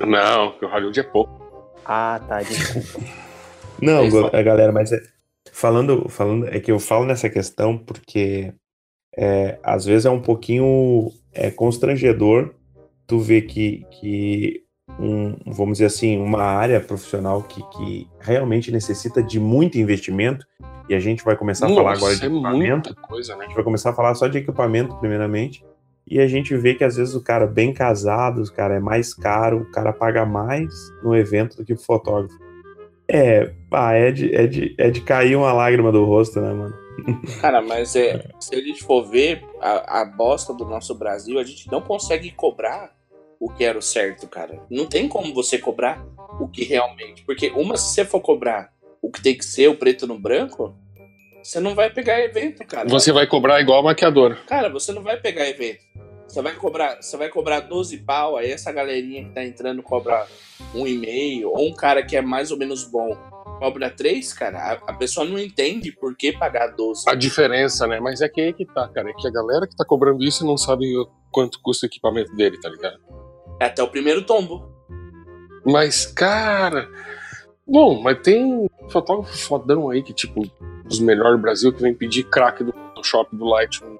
Não, 0.00 0.50
porque 0.50 0.64
o 0.64 0.68
Hollywood 0.68 1.00
é 1.00 1.02
pouco. 1.02 1.44
Ah, 1.84 2.20
tá, 2.26 2.42
desculpa. 2.42 3.00
Não, 3.80 4.04
é, 4.32 4.42
galera, 4.42 4.72
mas 4.72 4.92
é, 4.92 4.98
falando, 5.52 6.08
falando, 6.08 6.46
é 6.48 6.60
que 6.60 6.70
eu 6.70 6.78
falo 6.78 7.04
nessa 7.04 7.28
questão 7.28 7.76
porque 7.76 8.54
é, 9.16 9.58
às 9.62 9.84
vezes 9.84 10.06
é 10.06 10.10
um 10.10 10.20
pouquinho 10.20 11.10
é, 11.32 11.50
constrangedor 11.50 12.54
tu 13.06 13.18
ver 13.18 13.42
que, 13.42 13.84
que 13.90 14.63
um, 14.98 15.36
vamos 15.46 15.78
dizer 15.78 15.86
assim, 15.86 16.18
uma 16.18 16.42
área 16.42 16.80
profissional 16.80 17.42
que, 17.42 17.62
que 17.70 18.08
realmente 18.20 18.70
necessita 18.70 19.22
de 19.22 19.38
muito 19.40 19.78
investimento, 19.78 20.46
e 20.88 20.94
a 20.94 21.00
gente 21.00 21.24
vai 21.24 21.36
começar 21.36 21.66
a 21.66 21.68
falar 21.70 21.90
Nossa, 21.90 22.04
agora 22.04 22.16
de 22.16 22.22
é 22.22 22.26
equipamento, 22.26 22.88
muita 22.88 22.94
coisa, 23.02 23.32
a 23.32 23.36
né? 23.36 23.44
gente 23.46 23.54
vai 23.54 23.64
começar 23.64 23.90
a 23.90 23.94
falar 23.94 24.14
só 24.14 24.26
de 24.26 24.38
equipamento 24.38 24.94
primeiramente, 24.96 25.64
e 26.06 26.20
a 26.20 26.26
gente 26.26 26.54
vê 26.56 26.74
que 26.74 26.84
às 26.84 26.96
vezes 26.96 27.14
o 27.14 27.22
cara 27.22 27.46
bem 27.46 27.72
casado, 27.72 28.42
o 28.42 28.52
cara 28.52 28.74
é 28.74 28.80
mais 28.80 29.14
caro, 29.14 29.62
o 29.62 29.70
cara 29.70 29.92
paga 29.92 30.26
mais 30.26 30.68
no 31.02 31.16
evento 31.16 31.56
do 31.56 31.64
que 31.64 31.72
o 31.72 31.78
fotógrafo. 31.78 32.34
É, 33.08 33.52
pá, 33.70 33.92
é 33.94 34.10
de, 34.10 34.34
é, 34.34 34.46
de, 34.46 34.74
é 34.78 34.90
de 34.90 35.00
cair 35.00 35.36
uma 35.36 35.52
lágrima 35.52 35.90
do 35.90 36.04
rosto, 36.04 36.40
né, 36.40 36.52
mano? 36.52 36.74
Cara, 37.40 37.60
mas 37.60 37.94
é, 37.96 38.30
se 38.40 38.54
a 38.54 38.60
gente 38.60 38.82
for 38.82 39.04
ver 39.04 39.44
a, 39.60 40.00
a 40.00 40.04
bosta 40.04 40.54
do 40.54 40.64
nosso 40.64 40.94
Brasil, 40.94 41.38
a 41.38 41.44
gente 41.44 41.70
não 41.70 41.82
consegue 41.82 42.30
cobrar 42.30 42.94
o 43.40 43.52
que 43.52 43.64
era 43.64 43.78
o 43.78 43.82
certo, 43.82 44.26
cara. 44.26 44.60
Não 44.70 44.86
tem 44.86 45.08
como 45.08 45.34
você 45.34 45.58
cobrar 45.58 46.04
o 46.40 46.48
que 46.48 46.64
realmente. 46.64 47.22
Porque 47.24 47.50
uma, 47.50 47.76
se 47.76 47.94
você 47.94 48.04
for 48.04 48.20
cobrar 48.20 48.72
o 49.02 49.10
que 49.10 49.22
tem 49.22 49.36
que 49.36 49.44
ser, 49.44 49.68
o 49.68 49.76
preto 49.76 50.06
no 50.06 50.18
branco, 50.18 50.74
você 51.42 51.60
não 51.60 51.74
vai 51.74 51.90
pegar 51.90 52.20
evento, 52.20 52.66
cara. 52.66 52.88
Você 52.88 53.12
vai 53.12 53.26
cobrar 53.26 53.60
igual 53.60 53.80
a 53.80 53.82
maquiadora. 53.82 54.36
Cara, 54.46 54.68
você 54.68 54.92
não 54.92 55.02
vai 55.02 55.18
pegar 55.18 55.48
evento. 55.48 55.84
Você 56.26 56.40
vai 56.40 56.54
cobrar, 56.54 57.00
você 57.00 57.16
vai 57.16 57.28
cobrar 57.28 57.60
12 57.60 57.98
pau, 57.98 58.36
aí 58.36 58.50
essa 58.50 58.72
galerinha 58.72 59.24
que 59.24 59.30
tá 59.30 59.44
entrando 59.44 59.82
cobra 59.82 60.26
um 60.74 60.86
e 60.86 60.96
meio, 60.96 61.50
ou 61.50 61.68
um 61.68 61.74
cara 61.74 62.02
que 62.02 62.16
é 62.16 62.22
mais 62.22 62.50
ou 62.50 62.56
menos 62.56 62.84
bom 62.84 63.14
cobra 63.58 63.88
3, 63.88 64.32
cara, 64.32 64.80
a, 64.86 64.92
pessoa 64.94 65.24
não 65.24 65.38
entende 65.38 65.92
por 65.92 66.16
que 66.16 66.32
pagar 66.32 66.68
12. 66.68 67.08
A 67.08 67.14
diferença, 67.14 67.86
né? 67.86 68.00
Mas 68.00 68.20
é 68.20 68.28
que 68.28 68.40
aí 68.40 68.52
que 68.52 68.66
tá, 68.66 68.88
cara. 68.88 69.10
É 69.10 69.12
que 69.12 69.26
a 69.26 69.30
galera 69.30 69.66
que 69.66 69.76
tá 69.76 69.84
cobrando 69.84 70.24
isso 70.24 70.44
não 70.44 70.56
sabe 70.56 70.96
o 70.96 71.08
quanto 71.30 71.60
custa 71.62 71.86
o 71.86 71.88
equipamento 71.88 72.34
dele, 72.34 72.58
tá 72.60 72.68
ligado? 72.68 72.98
É 73.64 73.68
até 73.68 73.82
o 73.82 73.88
primeiro 73.88 74.20
tombo. 74.20 74.68
Mas, 75.64 76.04
cara. 76.04 76.86
Bom, 77.66 77.98
mas 78.02 78.20
tem 78.20 78.68
fotógrafo 78.90 79.34
fodão 79.38 79.88
aí 79.88 80.02
que, 80.02 80.12
tipo, 80.12 80.42
os 80.86 81.00
melhores 81.00 81.38
do 81.38 81.40
Brasil 81.40 81.72
que 81.72 81.80
vem 81.80 81.94
pedir 81.94 82.24
crack 82.24 82.62
do, 82.62 82.74
shopping 83.02 83.38
do 83.38 83.46
Lightroom. 83.46 83.96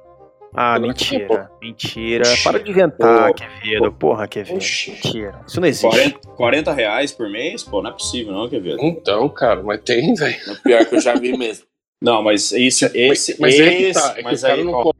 Ah, 0.54 0.74
Pô, 0.78 0.86
mentira. 0.86 1.50
Mentira. 1.62 2.28
Oxi. 2.28 2.44
Para 2.44 2.60
de 2.60 2.70
inventar, 2.70 3.28
Pô, 3.28 3.34
Quevedo. 3.34 3.92
Porra, 3.92 4.28
Quevedo. 4.28 4.56
Oxi. 4.58 4.90
Mentira. 4.90 5.40
Isso 5.48 5.60
não 5.62 5.66
existe. 5.66 5.88
40, 5.88 6.28
40 6.36 6.72
reais 6.74 7.10
por 7.10 7.30
mês? 7.30 7.64
Pô, 7.64 7.80
não 7.80 7.88
é 7.88 7.92
possível, 7.94 8.34
não, 8.34 8.46
Quevedo. 8.46 8.76
Então, 8.82 9.26
cara, 9.30 9.62
mas 9.62 9.80
tem, 9.80 10.12
velho. 10.12 10.36
É 10.46 10.52
o 10.52 10.62
pior 10.62 10.84
que 10.84 10.96
eu 10.96 11.00
já 11.00 11.14
vi 11.14 11.34
mesmo. 11.38 11.64
Não, 12.02 12.22
mas 12.22 12.52
esse. 12.52 12.84
esse 12.94 13.40
Mas, 13.40 13.40
mas 13.40 13.58
é 13.58 13.70
que 13.70 13.82
esse, 13.84 13.98
tá. 13.98 14.10
É 14.10 14.14
que 14.16 14.24
mas 14.24 14.42
o 14.42 14.46
cara 14.46 14.58
aí, 14.58 14.64
não 14.64 14.72
ó. 14.74 14.92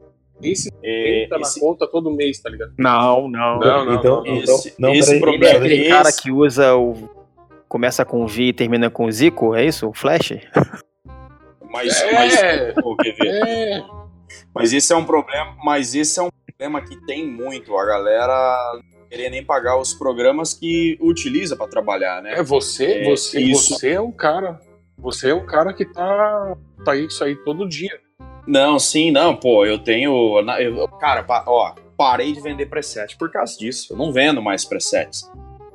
Esse 0.43 0.71
é, 0.83 1.25
entra 1.25 1.39
na 1.39 1.43
esse- 1.43 1.61
conta 1.61 1.87
todo 1.87 2.11
mês, 2.11 2.41
tá 2.41 2.51
ligado? 2.51 2.73
Não, 2.79 3.29
não. 3.29 3.59
Não, 3.59 3.85
não, 3.85 3.95
então, 3.95 4.23
não, 4.25 4.37
então, 4.37 4.55
Esse- 4.57 4.75
não, 4.79 4.95
esse 4.95 5.21
problema 5.21 5.45
peraí, 5.45 5.57
Aquele 5.59 5.81
esse- 5.83 5.89
cara 5.91 6.13
que 6.13 6.31
usa 6.33 6.75
o. 6.77 7.09
Começa 7.69 8.05
com 8.05 8.27
V 8.27 8.43
e 8.45 8.53
termina 8.53 8.89
com 8.91 9.11
Zico, 9.11 9.55
é 9.55 9.65
isso? 9.65 9.89
O 9.89 9.93
Flash? 9.95 10.33
Mas, 11.71 12.01
É. 12.03 12.13
mas, 12.73 12.85
ô, 12.85 12.97
Quevedo, 12.97 13.47
É. 13.49 13.83
mas 14.55 14.73
esse 14.73 14.93
é 14.93 14.97
um 14.97 15.05
problema. 15.05 15.57
Mas 15.65 15.93
esse 15.95 16.21
é 16.21 16.23
um 16.23 16.29
problema 16.47 16.81
que 16.81 16.97
tem 17.05 17.27
muito, 17.27 17.77
a 17.77 17.85
galera 17.85 18.81
não 19.01 19.09
querer 19.09 19.29
nem 19.31 19.45
pagar 19.45 19.77
os 19.81 19.93
programas 19.93 20.55
que 20.55 20.97
utiliza 21.01 21.57
para 21.57 21.67
trabalhar, 21.67 22.23
né? 22.23 22.35
É 22.39 22.43
você, 22.45 23.01
É, 23.01 23.05
você, 23.11 23.41
isso. 23.41 23.75
você 23.77 23.91
é 23.91 24.01
um 24.01 24.13
cara. 24.13 24.61
Você 24.97 25.31
é 25.31 25.35
um 25.35 25.45
cara 25.45 25.73
que 25.75 25.85
tá, 25.85 26.57
tá 26.85 26.95
isso 26.95 27.25
aí 27.25 27.35
todo 27.45 27.69
dia. 27.69 27.99
Não, 28.47 28.79
sim, 28.79 29.11
não, 29.11 29.35
pô, 29.35 29.65
eu 29.65 29.79
tenho. 29.79 30.39
eu- 30.61 30.89
cara, 30.99 31.25
ó, 31.47 31.75
parei 31.97 32.33
de 32.33 32.41
vender 32.41 32.67
preset 32.67 33.17
por 33.17 33.31
causa 33.31 33.57
disso. 33.59 33.93
Eu 33.93 33.97
não 33.97 34.13
vendo 34.13 34.43
mais 34.43 34.65
presets. 34.65 35.31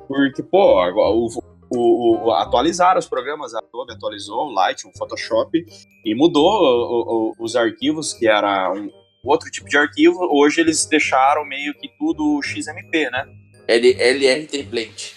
Porque, 0.06 0.42
pô, 0.42 0.80
o, 0.84 1.28
o- 1.72 2.26
o- 2.26 2.32
atualizaram 2.32 2.98
os 2.98 3.08
programas, 3.08 3.54
a 3.54 3.58
Adobe 3.58 3.92
atualizou 3.92 4.46
o 4.46 4.52
Lightroom, 4.52 4.90
o 4.94 4.98
Photoshop 4.98 5.64
e 6.04 6.14
mudou 6.14 6.44
o- 6.52 7.34
os 7.38 7.56
arquivos, 7.56 8.12
que 8.12 8.28
era 8.28 8.72
um 8.72 8.88
outro 9.24 9.50
tipo 9.50 9.68
de 9.68 9.76
arquivo. 9.76 10.18
Hoje 10.30 10.60
eles 10.60 10.86
deixaram 10.86 11.44
meio 11.44 11.74
que 11.74 11.88
tudo 11.98 12.40
XMP, 12.42 13.10
né? 13.10 13.26
L- 13.66 13.96
LR 14.00 14.46
Template. 14.46 15.14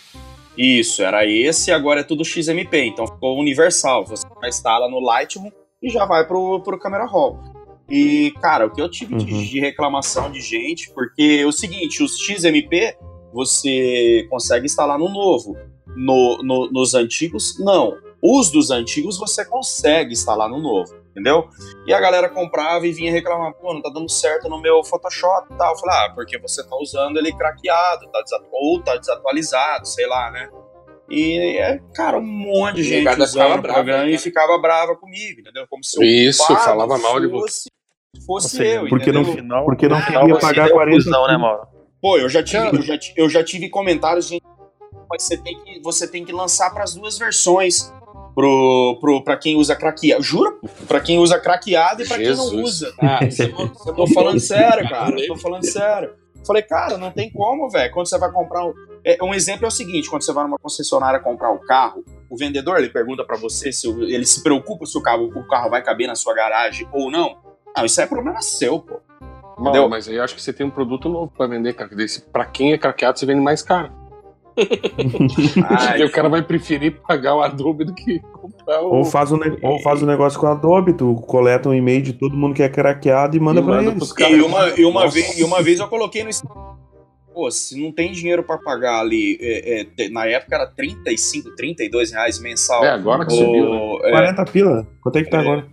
Isso, 0.55 1.01
era 1.01 1.25
esse, 1.25 1.71
agora 1.71 2.01
é 2.01 2.03
tudo 2.03 2.23
XMP, 2.23 2.85
então 2.85 3.07
ficou 3.07 3.39
universal. 3.39 4.05
Você 4.05 4.25
instala 4.45 4.87
no 4.87 4.99
Lightroom 4.99 5.51
e 5.83 5.89
já 5.89 6.05
vai 6.05 6.25
pro, 6.25 6.61
pro 6.61 6.79
Camera 6.79 7.05
Raw. 7.05 7.37
E, 7.89 8.31
cara, 8.41 8.65
o 8.65 8.71
que 8.71 8.81
eu 8.81 8.89
tive 8.89 9.13
de- 9.15 9.31
Uhum. 9.33 9.43
de 9.43 9.59
reclamação 9.59 10.31
de 10.31 10.39
gente, 10.41 10.89
porque 10.93 11.39
é 11.43 11.45
o 11.45 11.51
seguinte, 11.51 12.01
os 12.01 12.17
XMP 12.17 12.95
você 13.33 14.25
consegue 14.29 14.65
instalar 14.65 14.97
no 14.97 15.09
novo. 15.09 15.55
No, 15.95 16.37
no- 16.41 16.71
nos 16.71 16.93
antigos, 16.95 17.59
não. 17.59 17.95
Os 18.21 18.49
dos 18.49 18.71
antigos 18.71 19.17
você 19.19 19.43
consegue 19.43 20.13
instalar 20.13 20.49
no 20.49 20.59
novo, 20.59 20.95
entendeu? 21.11 21.49
E 21.85 21.93
a 21.93 21.99
galera 21.99 22.29
comprava 22.29 22.87
e 22.87 22.91
vinha 22.93 23.11
reclamar, 23.11 23.53
pô, 23.53 23.73
não 23.73 23.81
tá 23.81 23.89
dando 23.89 24.09
certo 24.09 24.47
no 24.49 24.59
meu 24.61 24.81
Photoshop 24.83 25.53
e 25.53 25.57
tal. 25.57 25.73
Eu 25.73 25.77
falei, 25.79 25.95
ah, 25.97 26.11
porque 26.15 26.39
você 26.39 26.63
tá 26.67 26.75
usando 26.77 27.17
ele 27.17 27.33
craqueado, 27.35 28.07
tá 28.11 28.21
desatu- 28.21 28.47
ou 28.51 28.81
tá 28.81 28.95
desatualizado, 28.95 29.85
sei 29.85 30.07
lá, 30.07 30.31
né? 30.31 30.49
E, 31.09 31.57
é, 31.57 31.79
cara, 31.93 32.17
um 32.17 32.21
monte 32.25 32.77
de 32.77 32.83
gente 32.83 33.07
o 33.07 33.31
brava, 33.33 33.61
programa 33.61 34.03
né? 34.05 34.11
e 34.11 34.17
ficava 34.17 34.57
brava 34.57 34.95
comigo, 34.95 35.41
entendeu? 35.41 35.65
Como 35.69 35.83
se 35.83 35.99
o 35.99 36.03
Isso, 36.03 36.43
falava 36.45 36.97
mal 36.97 37.19
de 37.19 37.29
fosse, 37.29 37.69
fosse 38.25 38.49
seja, 38.49 38.75
eu, 38.81 38.87
porque 38.87 39.09
entendeu? 39.09 39.21
não- 39.23 39.33
Final, 39.33 39.65
Porque 39.65 39.87
não 39.87 39.97
no 39.99 40.03
final 40.05 40.21
queria 40.23 40.35
você 40.39 40.41
pagar 40.47 40.65
deu 40.65 40.73
40 40.75 40.97
cuzão, 41.03 41.27
né, 41.27 41.37
Mauro? 41.37 41.67
Pô, 42.01 42.17
eu 42.17 42.29
já 42.29 42.41
tive, 42.43 42.63
Cara. 42.63 42.75
eu 42.75 42.81
já, 42.81 42.99
eu 43.17 43.29
já 43.29 43.43
tive 43.43 43.69
comentários 43.69 44.27
de 44.29 44.41
mas 45.09 45.23
você 45.23 45.37
tem 45.37 45.59
que, 45.63 45.79
você 45.81 46.07
tem 46.07 46.25
que 46.25 46.31
lançar 46.31 46.73
para 46.73 46.83
as 46.83 46.95
duas 46.95 47.17
versões. 47.17 47.91
Pro, 48.33 48.97
pro, 48.99 49.23
pra 49.23 49.37
quem 49.37 49.57
usa 49.57 49.75
craqueado. 49.75 50.23
Jura? 50.23 50.55
Pra 50.87 50.99
quem 50.99 51.19
usa 51.19 51.39
craqueado 51.39 52.01
e 52.01 52.07
pra 52.07 52.17
quem 52.17 52.29
não 52.29 52.35
Jesus. 52.35 52.63
usa. 52.81 52.93
Ah, 52.99 53.19
eu 53.21 53.93
tô 53.93 54.07
falando 54.07 54.39
sério, 54.41 54.89
cara. 54.89 55.19
Eu 55.19 55.27
tô 55.27 55.35
falando 55.37 55.63
sério. 55.63 56.15
Falei, 56.45 56.61
cara, 56.61 56.97
não 56.97 57.11
tem 57.11 57.31
como, 57.31 57.69
velho. 57.69 57.93
Quando 57.93 58.07
você 58.07 58.17
vai 58.17 58.31
comprar 58.31 58.65
um. 58.65 58.73
é, 59.05 59.17
um 59.23 59.33
exemplo 59.33 59.65
é 59.65 59.67
o 59.67 59.71
seguinte: 59.71 60.09
quando 60.09 60.23
você 60.23 60.33
vai 60.33 60.43
numa 60.43 60.57
concessionária 60.57 61.19
comprar 61.19 61.51
o 61.51 61.59
carro, 61.59 62.03
o 62.29 62.37
vendedor 62.37 62.77
ele 62.77 62.89
pergunta 62.89 63.23
pra 63.23 63.37
você 63.37 63.71
se 63.71 63.87
ele 63.87 64.25
se 64.25 64.43
preocupa 64.43 64.85
se 64.85 64.97
o 64.97 65.01
carro, 65.01 65.31
o 65.35 65.47
carro 65.47 65.69
vai 65.69 65.81
caber 65.81 66.07
na 66.07 66.15
sua 66.15 66.33
garagem 66.33 66.87
ou 66.91 67.09
não. 67.09 67.37
Não, 67.75 67.85
isso 67.85 67.99
é 68.01 68.05
problema 68.05 68.41
seu, 68.41 68.79
pô. 68.79 68.99
Entendeu? 69.59 69.87
mas 69.87 70.07
aí 70.07 70.15
eu 70.15 70.23
acho 70.23 70.35
que 70.35 70.41
você 70.41 70.51
tem 70.51 70.65
um 70.65 70.69
produto 70.69 71.07
novo 71.07 71.31
pra 71.35 71.47
vender, 71.47 71.73
cara. 71.73 71.95
Desse, 71.95 72.21
pra 72.21 72.45
quem 72.45 72.73
é 72.73 72.77
craqueado, 72.77 73.19
você 73.19 73.25
vende 73.25 73.41
mais 73.41 73.61
caro. 73.61 73.91
Ai, 74.57 75.87
Porque 75.87 76.03
o 76.03 76.11
cara 76.11 76.29
vai 76.29 76.41
preferir 76.41 76.99
pagar 77.07 77.35
o 77.35 77.41
Adobe 77.41 77.85
do 77.85 77.93
que 77.93 78.19
comprar 78.19 78.81
o. 78.81 78.93
Ou 78.95 79.05
faz, 79.05 79.31
um, 79.31 79.37
ne- 79.37 79.57
ou 79.61 79.79
faz 79.81 80.01
um 80.01 80.05
negócio 80.05 80.39
com 80.39 80.47
a 80.47 80.51
Adobe, 80.51 80.93
tu 80.93 81.15
coleta 81.27 81.69
um 81.69 81.73
e-mail 81.73 82.01
de 82.01 82.13
todo 82.13 82.35
mundo 82.35 82.53
que 82.55 82.63
é 82.63 82.69
craqueado 82.69 83.35
e 83.35 83.39
manda 83.39 83.59
E 83.61 83.63
pra 83.63 83.73
manda 83.75 83.91
eles. 83.91 84.13
E 84.19 84.41
uma, 84.41 84.69
e, 84.69 84.85
uma 84.85 85.01
Nossa. 85.05 85.13
vez, 85.13 85.39
e 85.39 85.43
uma 85.43 85.61
vez 85.61 85.79
eu 85.79 85.87
coloquei 85.87 86.23
no. 86.23 86.29
Pô, 87.33 87.49
se 87.49 87.81
não 87.81 87.91
tem 87.91 88.11
dinheiro 88.11 88.43
pra 88.43 88.59
pagar 88.59 88.99
ali, 88.99 89.39
é, 89.41 89.87
é, 89.97 90.09
na 90.09 90.27
época 90.27 90.55
era 90.55 90.67
35, 90.67 91.55
32 91.55 92.11
reais 92.11 92.39
mensal. 92.39 92.85
É, 92.85 92.91
agora 92.91 93.25
que 93.25 93.33
O- 93.33 93.37
subiu, 93.37 93.69
né? 93.71 93.99
é, 94.03 94.11
40 94.11 94.45
pila. 94.45 94.87
Quanto 95.01 95.17
é 95.17 95.23
que 95.23 95.29
tá 95.31 95.37
É. 95.37 95.41
agora? 95.41 95.65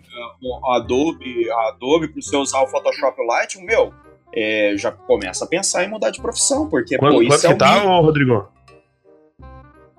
o 0.42 0.70
Adobe, 0.72 1.50
a 1.50 1.68
Adobe 1.68 2.08
pra 2.08 2.20
você 2.22 2.34
usar 2.36 2.62
o 2.62 2.66
Photoshop 2.66 3.14
Lightroom, 3.26 3.64
meu, 3.64 3.92
é, 4.34 4.72
já 4.76 4.90
começa 4.90 5.44
a 5.44 5.48
pensar 5.48 5.84
em 5.84 5.88
mudar 5.90 6.10
de 6.10 6.20
profissão, 6.20 6.66
porque, 6.66 6.96
Quanto, 6.96 7.12
pô, 7.12 7.18
quanto 7.20 7.34
isso 7.34 7.46
é 7.46 7.50
que 7.50 7.54
o 7.54 7.58
tá, 7.58 7.80
Rodrigo? 7.82 8.48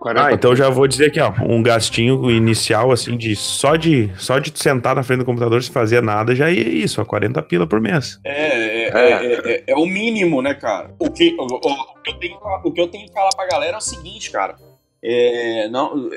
40 0.01 0.25
Ah, 0.27 0.33
então 0.33 0.55
já 0.55 0.67
vou 0.67 0.87
dizer 0.87 1.05
aqui, 1.09 1.19
ó, 1.19 1.31
um 1.47 1.61
gastinho 1.61 2.31
inicial, 2.31 2.91
assim, 2.91 3.15
de 3.15 3.35
só 3.35 3.75
de 3.75 4.11
só 4.17 4.39
de 4.39 4.51
sentar 4.57 4.95
na 4.95 5.03
frente 5.03 5.19
do 5.19 5.25
computador 5.25 5.61
sem 5.61 5.71
fazer 5.71 6.01
nada, 6.01 6.33
já 6.35 6.49
é 6.49 6.53
isso, 6.53 6.99
ó, 6.99 7.05
40 7.05 7.39
pila 7.43 7.67
por 7.67 7.79
mês. 7.79 8.19
É, 8.25 8.33
é, 8.33 8.87
é, 8.87 9.51
é- 9.53 9.63
é 9.67 9.75
o 9.75 9.85
mínimo, 9.85 10.41
né, 10.41 10.55
cara? 10.55 10.95
O 10.99 11.11
que, 11.11 11.35
o, 11.39 11.43
o- 11.43 11.55
o 11.55 12.01
que 12.01 12.09
eu 12.09 12.17
tenho, 12.19 12.33
que 12.35 12.39
falar- 12.43 12.61
o 12.65 12.71
que 12.73 12.81
eu 12.81 12.87
tenho 12.87 13.05
que 13.07 13.13
falar 13.13 13.29
pra 13.35 13.47
galera 13.47 13.75
é 13.75 13.77
o 13.77 13.81
seguinte, 13.81 14.31
cara. 14.31 14.55
É, 15.03 15.67
não, 15.69 16.09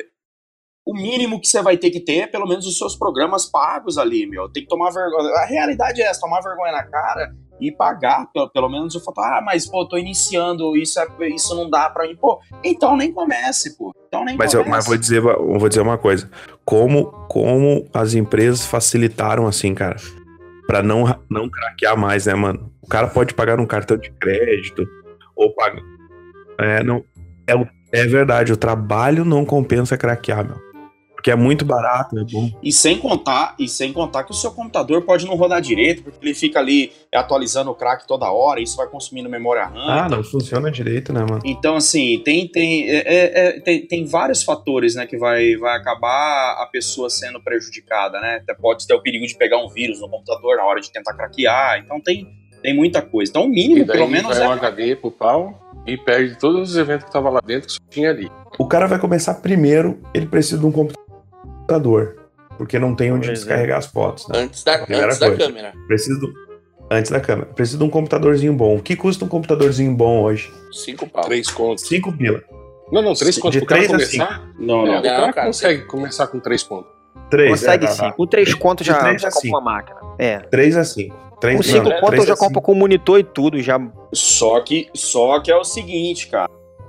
o 0.86 0.94
mínimo 0.94 1.38
que 1.40 1.46
você 1.48 1.60
vai 1.62 1.76
ter 1.76 1.90
que 1.90 2.00
ter 2.00 2.20
é 2.20 2.26
pelo 2.26 2.46
menos 2.48 2.66
os 2.66 2.76
seus 2.78 2.96
programas 2.96 3.44
pagos 3.46 3.98
ali, 3.98 4.26
meu. 4.26 4.48
Tem 4.50 4.62
que 4.62 4.68
tomar 4.68 4.90
vergonha. 4.90 5.30
A 5.36 5.46
realidade 5.46 6.00
é 6.00 6.06
essa, 6.06 6.20
tomar 6.20 6.40
vergonha 6.40 6.72
na 6.72 6.84
cara 6.84 7.34
e 7.60 7.70
pagar, 7.72 8.26
pelo, 8.32 8.50
pelo 8.50 8.68
menos 8.68 8.94
o 8.94 9.00
foto. 9.00 9.20
Ah, 9.20 9.40
mas, 9.44 9.66
pô, 9.66 9.86
tô 9.86 9.96
iniciando, 9.96 10.76
isso, 10.76 10.98
é, 11.00 11.06
isso 11.28 11.54
não 11.54 11.70
dá 11.70 11.88
pra 11.90 12.06
mim. 12.06 12.16
Pô, 12.16 12.40
então 12.62 12.96
nem 12.96 13.12
comece, 13.12 13.76
pô. 13.76 13.94
Então 14.08 14.24
nem 14.24 14.36
Mas 14.36 14.52
eu, 14.52 14.60
comece. 14.64 14.76
mas 14.76 14.86
vou 14.86 14.96
dizer, 14.96 15.22
eu 15.22 15.58
vou 15.58 15.68
dizer 15.68 15.80
uma 15.80 15.98
coisa. 15.98 16.30
Como, 16.64 17.06
como 17.28 17.86
as 17.92 18.14
empresas 18.14 18.64
facilitaram 18.66 19.46
assim, 19.46 19.74
cara, 19.74 19.96
Pra 20.66 20.82
não, 20.82 21.04
não 21.28 21.48
craquear 21.48 21.96
mais, 21.96 22.26
né, 22.26 22.34
mano? 22.34 22.70
O 22.82 22.88
cara 22.88 23.06
pode 23.06 23.34
pagar 23.34 23.56
num 23.56 23.66
cartão 23.66 23.96
de 23.96 24.10
crédito 24.12 24.86
ou 25.36 25.54
pagar. 25.54 25.82
É, 26.58 26.82
não, 26.82 27.04
é, 27.46 27.52
é 27.92 28.06
verdade, 28.06 28.52
o 28.52 28.56
trabalho 28.56 29.24
não 29.24 29.44
compensa 29.44 29.96
craquear, 29.96 30.44
meu. 30.44 30.56
Porque 31.24 31.30
é 31.30 31.36
muito 31.36 31.64
barato, 31.64 32.18
é 32.18 32.22
bom. 32.22 32.50
E 32.62 32.70
sem 32.70 32.98
contar, 32.98 33.54
e 33.58 33.66
sem 33.66 33.94
contar 33.94 34.24
que 34.24 34.30
o 34.30 34.34
seu 34.34 34.50
computador 34.50 35.00
pode 35.06 35.24
não 35.24 35.36
rodar 35.36 35.58
direito, 35.58 36.02
porque 36.02 36.18
ele 36.22 36.34
fica 36.34 36.58
ali 36.58 36.92
atualizando 37.14 37.70
o 37.70 37.74
crack 37.74 38.06
toda 38.06 38.30
hora, 38.30 38.60
isso 38.60 38.76
vai 38.76 38.86
consumindo 38.88 39.30
memória 39.30 39.64
RAM. 39.64 39.90
Ah, 40.04 40.06
não 40.06 40.22
funciona 40.22 40.70
direito, 40.70 41.14
né, 41.14 41.20
mano? 41.20 41.40
Então, 41.42 41.76
assim, 41.76 42.18
tem, 42.22 42.46
tem, 42.46 42.90
é- 42.90 42.96
é- 43.06 43.46
é- 43.56 43.60
tem, 43.60 43.86
tem 43.86 44.04
vários 44.04 44.42
fatores, 44.42 44.96
né, 44.96 45.06
que 45.06 45.16
vai, 45.16 45.56
vai 45.56 45.74
acabar 45.78 46.58
a 46.62 46.68
pessoa 46.70 47.08
sendo 47.08 47.40
prejudicada, 47.42 48.20
né? 48.20 48.40
Até 48.42 48.52
Pode 48.52 48.86
ter 48.86 48.92
o 48.92 49.00
perigo 49.00 49.26
de 49.26 49.34
pegar 49.34 49.56
um 49.64 49.68
vírus 49.70 50.02
no 50.02 50.10
computador 50.10 50.58
na 50.58 50.64
hora 50.66 50.78
de 50.82 50.92
tentar 50.92 51.14
craquear. 51.14 51.78
Então 51.82 52.02
tem, 52.02 52.26
tem 52.62 52.74
muita 52.76 53.00
coisa. 53.00 53.30
Então 53.30 53.44
o 53.44 53.48
mínimo, 53.48 53.78
E 53.78 53.84
daí 53.84 53.96
pelo 53.96 54.10
menos, 54.10 54.36
vai 54.36 54.46
é. 54.46 54.48
um 54.48 54.52
HD 54.52 54.96
pro 54.96 55.10
pau 55.10 55.58
e 55.86 55.96
perde 55.96 56.38
todos 56.38 56.70
os 56.70 56.76
eventos 56.76 57.06
que 57.06 57.12
tava 57.12 57.30
lá 57.30 57.40
dentro 57.44 57.68
que 57.68 57.72
só 57.74 57.80
tinha 57.90 58.10
ali. 58.10 58.30
O 58.58 58.66
cara 58.66 58.86
vai 58.86 58.98
começar 58.98 59.34
primeiro, 59.34 60.00
ele 60.14 60.26
precisa 60.26 60.58
de 60.58 60.66
um 60.66 60.72
computador. 60.72 61.03
Porque 62.56 62.78
não 62.78 62.94
tem 62.94 63.10
onde 63.12 63.26
Pois 63.26 63.38
é. 63.40 63.42
descarregar 63.42 63.78
as 63.78 63.86
fotos, 63.86 64.28
né? 64.28 64.38
Antes 64.40 64.62
da, 64.62 64.74
antes 64.88 65.18
da 65.18 65.36
câmera. 65.36 65.72
Precisa 65.88 66.18
do. 66.20 66.32
Antes 66.90 67.10
da 67.10 67.18
câmera. 67.20 67.46
Precisa 67.52 67.78
de 67.78 67.84
um 67.84 67.90
computadorzinho 67.90 68.52
bom. 68.52 68.76
O 68.76 68.82
que 68.82 68.94
custa 68.94 69.24
um 69.24 69.28
computadorzinho 69.28 69.92
bom 69.94 70.22
hoje? 70.22 70.52
Cinco 70.72 71.08
pau. 71.08 71.24
Três 71.24 71.48
contos. 71.50 71.86
Cinco 71.88 72.12
pila. 72.16 72.42
Não, 72.92 73.02
não, 73.02 73.14
três 73.14 73.34
De 73.34 73.40
contos 73.40 73.58
pro 73.58 73.66
cara 73.66 73.80
três 73.88 73.90
a 73.90 73.94
começar. 73.94 74.48
Não, 74.58 74.86
É, 74.86 74.92
não. 74.92 74.98
o 74.98 75.02
cara 75.02 75.26
Não, 75.26 75.32
cara, 75.32 75.46
consegue 75.46 75.84
começar 75.86 76.26
com 76.28 76.38
três 76.38 76.62
pontos. 76.62 76.90
Três. 77.30 77.50
Consegue 77.50 77.86
é, 77.86 77.88
sim. 77.90 78.02
dá- 78.02 78.08
dá. 78.08 78.12
Com 78.12 78.26
três 78.26 78.54
contos 78.54 78.84
De 78.86 78.92
já, 78.92 78.98
três 78.98 79.22
já 79.22 79.28
compra 79.28 79.40
cinco. 79.40 79.56
uma 79.56 79.60
máquina. 79.64 80.00
É. 80.18 80.38
Três 80.40 80.76
a 80.76 80.84
cinco. 80.84 81.16
Três, 81.40 81.56
Com 81.56 81.62
cinco 81.62 81.88
não, 81.88 82.00
contos 82.00 82.18
eu 82.20 82.26
já 82.26 82.34
cinco. 82.36 82.46
compro 82.46 82.60
com 82.62 82.74
monitor 82.74 83.18
e 83.18 83.24
tudo. 83.24 83.60
Já 83.60 83.80
Só 84.12 84.60
que, 84.60 84.88
só 84.94 85.40
que 85.40 85.50
é 85.50 85.56
o 85.56 85.64
seguinte, 85.64 86.28
cara. 86.28 86.48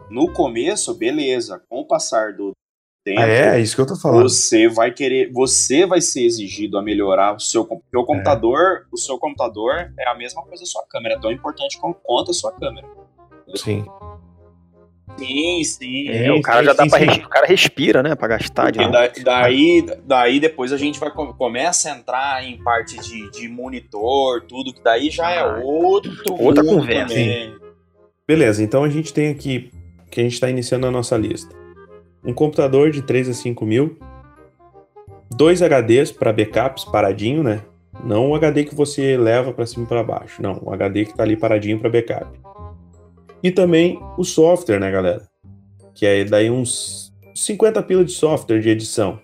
No 0.10 0.32
começo, 0.32 0.94
beleza. 0.94 1.62
Com 1.70 1.80
o 1.80 1.88
passar 1.88 2.34
do 2.34 2.52
tempo, 3.06 3.22
Ah, 3.22 3.28
é, 3.28 3.56
é 3.56 3.60
isso 3.62 3.76
que 3.76 3.82
eu 3.82 3.86
tô 3.88 3.96
falando. 3.96 4.28
você 4.28 4.68
vai 4.68 4.92
querer, 4.92 5.32
você 5.32 5.86
vai 5.86 6.02
ser 6.02 6.26
exigido 6.26 6.78
a 6.78 6.82
melhorar 6.82 7.36
o 7.36 7.40
seu 7.40 7.62
o 7.62 8.04
computador, 8.04 8.88
o 8.92 8.98
seu 8.98 9.18
computador 9.20 9.94
é 9.98 10.10
a 10.10 10.16
mesma 10.16 10.42
coisa 10.44 10.64
da 10.64 10.68
sua 10.68 10.84
câmera, 10.90 11.16
é 11.16 11.20
tão 11.20 11.32
importante 11.32 11.80
quanto 11.80 12.32
a 12.32 12.34
sua 12.34 12.52
câmera. 12.52 12.88
Sim. 13.56 13.86
Sim, 15.18 15.64
sim. 15.64 16.10
É, 16.10 16.32
o 16.34 16.42
cara 16.42 16.60
sim, 16.60 16.66
já 16.66 16.74
dá 16.74 16.84
sim, 16.84 16.90
pra 16.90 17.00
sim. 17.00 17.22
o 17.22 17.30
cara 17.30 17.46
respira, 17.48 18.04
né, 18.04 18.16
pra 18.16 18.28
gastar 18.28 18.72
de 18.72 18.82
E 18.82 18.92
da- 18.92 19.08
daí, 19.24 19.86
daí 20.04 20.40
depois 20.42 20.74
a 20.74 20.78
gente 20.78 21.00
vai 21.00 21.10
com- 21.10 21.32
começa 21.32 21.90
a 21.90 21.96
entrar 21.98 22.44
em 22.44 22.62
parte 22.62 22.98
de, 23.00 23.30
de 23.32 23.48
monitor, 23.48 24.42
tudo 24.42 24.74
que 24.74 24.84
daí 24.84 25.10
já 25.10 25.32
é 25.32 25.40
Ah, 25.40 25.62
outro 25.64 26.12
outra 26.38 26.66
conversa. 26.66 27.16
Beleza, 28.28 28.62
então 28.64 28.84
a 28.84 28.90
gente 28.90 29.14
tem 29.14 29.30
aqui, 29.30 29.72
que 30.12 30.20
a 30.20 30.24
gente 30.24 30.38
tá 30.40 30.50
iniciando 30.50 30.86
a 30.88 30.92
nossa 30.92 31.16
lista. 31.16 31.56
Um 32.26 32.34
computador 32.34 32.92
de 32.92 33.02
3 33.02 33.30
a 33.30 33.34
5 33.34 33.66
mil. 33.66 33.98
Dois 35.30 35.62
HDs 35.62 36.12
para 36.12 36.34
backups 36.34 36.86
paradinho, 36.86 37.44
né? 37.44 37.62
Não 38.04 38.30
o 38.30 38.36
HD 38.36 38.66
que 38.66 38.76
você 38.76 39.18
leva 39.18 39.54
para 39.54 39.66
cima 39.66 39.86
e 39.86 39.88
para 39.88 40.04
baixo. 40.04 40.42
Não, 40.42 40.60
o 40.64 40.74
HD 40.74 41.06
que 41.06 41.16
tá 41.16 41.24
ali 41.24 41.36
paradinho 41.38 41.80
para 41.80 41.90
backup. 41.90 42.28
E 43.42 43.52
também 43.52 44.00
o 44.18 44.24
software, 44.24 44.80
né, 44.80 44.92
galera? 44.92 45.28
Que 45.94 46.06
é 46.06 46.24
daí 46.24 46.50
uns 46.50 47.14
50 47.34 47.82
pila 47.84 48.04
de 48.04 48.12
software 48.12 48.60
de 48.60 48.70
edição. 48.70 49.20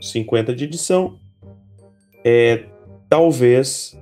50 0.00 0.54
de 0.54 0.64
edição. 0.64 1.18
É, 2.24 2.64
talvez 3.08 3.98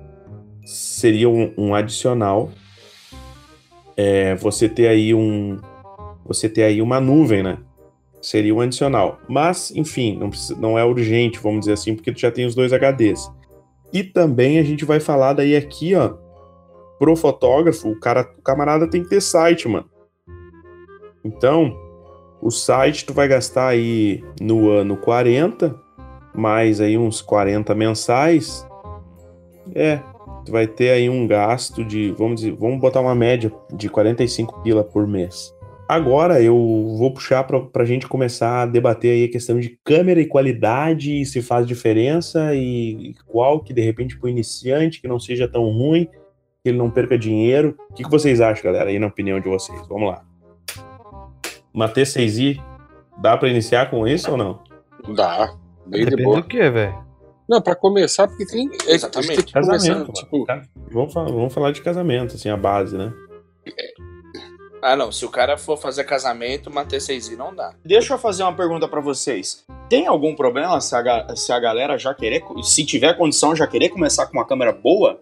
seria 0.65 1.29
um, 1.29 1.53
um 1.57 1.75
adicional 1.75 2.51
é, 3.97 4.35
você 4.35 4.69
ter 4.69 4.87
aí 4.87 5.13
um. 5.13 5.59
Você 6.25 6.47
ter 6.47 6.63
aí 6.63 6.81
uma 6.81 6.99
nuvem, 6.99 7.43
né? 7.43 7.57
Seria 8.21 8.53
um 8.53 8.61
adicional. 8.61 9.19
Mas, 9.27 9.71
enfim, 9.75 10.17
não, 10.17 10.29
precisa, 10.29 10.59
não 10.59 10.77
é 10.77 10.85
urgente, 10.85 11.39
vamos 11.39 11.61
dizer 11.61 11.73
assim, 11.73 11.95
porque 11.95 12.11
tu 12.11 12.19
já 12.19 12.31
tem 12.31 12.45
os 12.45 12.53
dois 12.53 12.71
HDs. 12.71 13.31
E 13.91 14.03
também 14.03 14.59
a 14.59 14.63
gente 14.63 14.85
vai 14.85 14.99
falar 14.99 15.33
daí 15.33 15.55
aqui, 15.55 15.95
ó. 15.95 16.13
Pro 16.99 17.15
fotógrafo, 17.15 17.89
o, 17.89 17.99
cara, 17.99 18.29
o 18.37 18.41
camarada 18.41 18.87
tem 18.87 19.03
que 19.03 19.09
ter 19.09 19.21
site, 19.21 19.67
mano. 19.67 19.89
Então, 21.23 21.75
o 22.41 22.49
site 22.49 23.05
tu 23.05 23.13
vai 23.13 23.27
gastar 23.27 23.67
aí 23.67 24.23
no 24.39 24.69
ano 24.69 24.95
40, 24.97 25.75
mais 26.33 26.79
aí 26.79 26.97
uns 26.97 27.21
40 27.21 27.73
mensais. 27.75 28.67
É, 29.75 29.99
tu 30.45 30.51
vai 30.51 30.67
ter 30.67 30.91
aí 30.91 31.09
um 31.09 31.27
gasto 31.27 31.83
de, 31.83 32.11
vamos 32.11 32.41
dizer, 32.41 32.53
vamos 32.53 32.79
botar 32.79 33.01
uma 33.01 33.15
média 33.15 33.51
de 33.73 33.89
45 33.89 34.61
pila 34.61 34.83
por 34.83 35.07
mês. 35.07 35.53
Agora 35.91 36.41
eu 36.41 36.55
vou 36.97 37.13
puxar 37.13 37.43
para 37.43 37.83
a 37.83 37.85
gente 37.85 38.07
começar 38.07 38.61
a 38.61 38.65
debater 38.65 39.11
aí 39.11 39.25
a 39.25 39.29
questão 39.29 39.59
de 39.59 39.77
câmera 39.83 40.21
e 40.21 40.25
qualidade, 40.25 41.25
se 41.25 41.41
faz 41.41 41.67
diferença 41.67 42.55
e 42.55 43.13
qual 43.27 43.59
que 43.59 43.73
de 43.73 43.81
repente 43.81 44.17
para 44.17 44.27
o 44.27 44.29
iniciante 44.29 45.01
que 45.01 45.07
não 45.09 45.19
seja 45.19 45.49
tão 45.49 45.63
ruim, 45.63 46.05
que 46.63 46.69
ele 46.69 46.77
não 46.77 46.89
perca 46.89 47.17
dinheiro. 47.17 47.75
O 47.89 47.93
que, 47.93 48.05
que 48.05 48.09
vocês 48.09 48.39
acham, 48.39 48.71
galera, 48.71 48.89
aí 48.89 48.97
na 48.99 49.07
opinião 49.07 49.37
de 49.41 49.49
vocês? 49.49 49.85
Vamos 49.89 50.11
lá. 50.11 50.23
Uma 51.73 51.89
T6i, 51.89 52.63
dá 53.21 53.35
para 53.35 53.49
iniciar 53.49 53.89
com 53.89 54.07
isso 54.07 54.31
ou 54.31 54.37
não? 54.37 54.63
Dá, 55.13 55.53
bem 55.85 56.05
de 56.05 56.11
Depende 56.11 56.23
boa. 56.23 56.41
do 56.41 56.47
que, 56.47 56.69
velho? 56.69 57.05
Não, 57.49 57.61
pra 57.61 57.75
começar, 57.75 58.29
porque 58.29 58.45
tem. 58.45 58.69
é, 58.87 58.93
Exatamente. 58.93 59.35
tem 59.35 59.43
que 59.43 59.51
começar, 59.51 59.71
Casamento, 59.73 60.13
tipo, 60.13 60.45
Vamos, 60.89 61.13
falar, 61.13 61.29
vamos 61.29 61.53
falar 61.53 61.71
de 61.71 61.81
casamento, 61.81 62.35
assim, 62.35 62.47
a 62.47 62.55
base, 62.55 62.97
né? 62.97 63.11
Ah, 64.81 64.95
não. 64.95 65.11
Se 65.11 65.23
o 65.25 65.29
cara 65.29 65.57
for 65.57 65.77
fazer 65.77 66.03
casamento, 66.05 66.69
uma 66.69 66.83
T6i 66.85 67.35
não 67.37 67.53
dá. 67.53 67.73
Deixa 67.85 68.13
eu 68.13 68.17
fazer 68.17 68.43
uma 68.43 68.53
pergunta 68.53 68.87
pra 68.87 68.99
vocês. 68.99 69.63
Tem 69.89 70.07
algum 70.07 70.35
problema 70.35 70.81
se 70.81 70.95
a, 70.95 71.35
se 71.35 71.51
a 71.51 71.59
galera 71.59 71.97
já 71.97 72.13
querer, 72.13 72.43
se 72.63 72.85
tiver 72.85 73.13
condição, 73.15 73.55
já 73.55 73.67
querer 73.67 73.89
começar 73.89 74.25
com 74.25 74.33
uma 74.33 74.45
câmera 74.45 74.71
boa? 74.71 75.19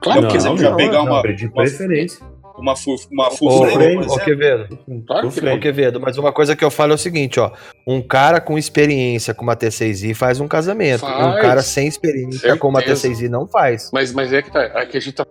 Claro, 0.00 0.26
por 0.26 0.36
exemplo, 0.36 0.58
já 0.58 0.74
pegar 0.74 1.02
uma, 1.02 1.22
de 1.34 1.46
uma, 1.46 1.54
preferência. 1.54 2.24
uma, 2.56 2.74
full, 2.74 2.96
uma 3.10 3.30
full 3.30 3.48
Ô, 3.48 3.66
frame, 3.66 4.04
ô. 4.04 4.18
Quevedo, 4.18 4.78
Claro 5.06 5.30
que 5.30 5.48
ô, 5.48 5.60
Quevedo, 5.60 6.00
mas 6.00 6.18
uma 6.18 6.32
coisa 6.32 6.56
que 6.56 6.64
eu 6.64 6.70
falo 6.70 6.92
é 6.92 6.94
o 6.94 6.98
seguinte, 6.98 7.38
ó. 7.38 7.52
Um 7.86 8.02
cara 8.02 8.40
com 8.40 8.58
experiência 8.58 9.32
com 9.32 9.42
uma 9.44 9.54
T6i 9.54 10.14
faz 10.14 10.40
um 10.40 10.48
casamento. 10.48 11.04
E 11.04 11.08
um 11.08 11.32
Faz. 11.32 11.42
cara 11.42 11.62
sem 11.62 11.86
experiência 11.86 12.56
com 12.56 12.68
uma 12.68 12.80
Certeza. 12.80 13.08
T6i 13.08 13.28
não 13.28 13.46
faz. 13.46 13.90
Mas, 13.92 14.12
mas 14.12 14.32
é 14.32 14.42
que 14.42 14.50
tá. 14.50 14.64
Aqui 14.64 14.96
a 14.96 15.00
gente 15.00 15.14
tá. 15.14 15.26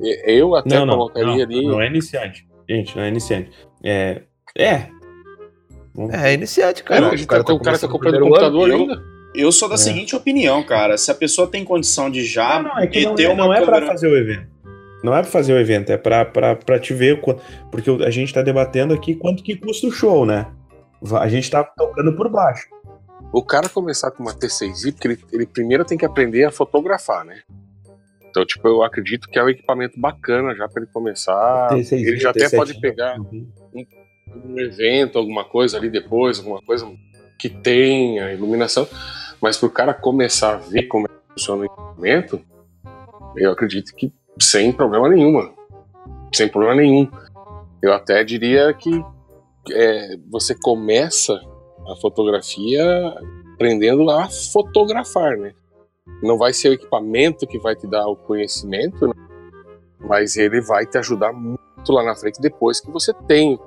Eu 0.00 0.54
até 0.54 0.74
Não, 0.78 0.86
não, 0.86 0.94
colocaria 0.94 1.26
não, 1.26 1.42
ali. 1.42 1.66
não 1.66 1.80
é 1.80 1.86
iniciante. 1.86 2.46
Gente, 2.68 2.96
não 2.96 3.02
é 3.04 3.08
iniciante. 3.08 3.50
É. 3.84 4.22
É. 4.56 4.86
Vamos- 5.94 6.14
É 6.14 6.32
iniciante, 6.32 6.80
É, 6.82 6.84
cara. 6.84 7.08
a 7.08 7.16
gente 7.16 7.26
tá, 7.26 7.40
o 7.40 7.44
cara 7.44 7.44
tá 7.44 7.52
começando 7.64 7.90
o 7.90 7.92
comprando 7.92 8.12
primeiro 8.14 8.24
ano. 8.34 8.50
computador 8.52 8.70
eu- 8.70 8.76
ainda. 8.76 9.12
Eu 9.34 9.50
sou 9.50 9.66
da 9.68 9.74
É. 9.76 9.78
seguinte 9.78 10.14
opinião, 10.14 10.62
cara. 10.62 10.98
Se 10.98 11.10
a 11.10 11.14
pessoa 11.14 11.46
tem 11.48 11.64
condição 11.64 12.10
de 12.10 12.24
já 12.24 12.62
Não, 12.62 12.70
não, 12.74 12.78
é 12.78 12.86
que 12.86 13.02
não 13.02 13.10
meter 13.12 13.24
é, 13.24 13.28
uma 13.30 13.44
não 13.46 13.52
é 13.52 13.56
pra 13.62 13.66
câmera... 13.76 13.86
fazer 13.86 14.08
o 14.08 14.16
evento. 14.16 14.46
Não 15.02 15.14
é 15.16 15.22
pra 15.22 15.30
fazer 15.30 15.52
o 15.54 15.58
evento, 15.58 15.90
é 15.90 15.96
pra, 15.96 16.24
pra, 16.24 16.54
pra 16.54 16.78
te 16.78 16.92
ver. 16.94 17.14
o 17.26 17.34
Porque 17.70 17.90
a 18.04 18.10
gente 18.10 18.32
tá 18.32 18.42
debatendo 18.42 18.92
aqui 18.94 19.14
quanto 19.14 19.42
que 19.42 19.56
custa 19.56 19.86
o 19.86 19.90
show, 19.90 20.24
né? 20.26 20.46
A 21.18 21.28
gente 21.28 21.50
tá 21.50 21.64
tocando 21.64 22.14
por 22.14 22.28
baixo. 22.28 22.66
O 23.32 23.42
cara 23.42 23.68
começar 23.68 24.10
com 24.10 24.22
uma 24.22 24.34
T6i, 24.34 24.92
porque 24.92 25.08
ele, 25.08 25.18
ele 25.32 25.46
primeiro 25.46 25.84
tem 25.84 25.96
que 25.98 26.04
aprender 26.04 26.44
a 26.44 26.50
fotografar, 26.52 27.24
né? 27.24 27.40
Então, 28.32 28.46
tipo, 28.46 28.66
eu 28.66 28.82
acredito 28.82 29.28
que 29.28 29.38
é 29.38 29.44
um 29.44 29.50
equipamento 29.50 30.00
bacana 30.00 30.54
já 30.54 30.66
pra 30.66 30.82
ele 30.82 30.90
começar. 30.90 31.68
T6i, 31.70 31.92
ele 32.06 32.16
já 32.16 32.30
até 32.30 32.46
T7i. 32.46 32.56
pode 32.56 32.80
pegar 32.80 33.18
Uhum. 33.20 33.46
um 34.46 34.58
evento, 34.58 35.18
alguma 35.18 35.44
coisa 35.44 35.76
ali 35.76 35.90
depois, 35.90 36.38
alguma 36.38 36.62
coisa 36.62 36.90
que 37.38 37.50
tenha 37.50 38.32
iluminação. 38.32 38.88
Mas 39.38 39.58
pro 39.58 39.68
cara 39.68 39.92
começar 39.92 40.54
a 40.54 40.56
ver 40.56 40.84
como 40.84 41.04
é 41.06 41.08
que 41.10 41.32
funciona 41.34 41.60
o 41.60 41.64
equipamento, 41.66 42.40
eu 43.36 43.52
acredito 43.52 43.94
que 43.94 44.10
sem 44.40 44.72
problema 44.72 45.10
nenhuma. 45.10 45.52
Sem 46.34 46.48
problema 46.48 46.76
nenhum. 46.80 47.06
Eu 47.82 47.92
até 47.92 48.24
diria 48.24 48.72
que 48.72 48.90
é, 49.72 50.16
você 50.30 50.54
começa 50.54 51.34
a 51.86 51.96
fotografia 52.00 52.82
aprendendo 53.52 54.08
a 54.10 54.26
fotografar, 54.52 55.36
né? 55.36 55.52
Não 56.22 56.36
vai 56.36 56.52
ser 56.52 56.70
o 56.70 56.72
equipamento 56.72 57.46
que 57.46 57.58
vai 57.58 57.74
te 57.74 57.86
dar 57.86 58.06
o 58.06 58.16
conhecimento, 58.16 59.06
né? 59.06 59.14
mas 60.00 60.36
ele 60.36 60.60
vai 60.60 60.86
te 60.86 60.98
ajudar 60.98 61.32
muito 61.32 61.60
lá 61.90 62.02
na 62.04 62.14
frente 62.14 62.40
depois 62.40 62.80
que 62.80 62.90
você 62.90 63.12
tem 63.26 63.58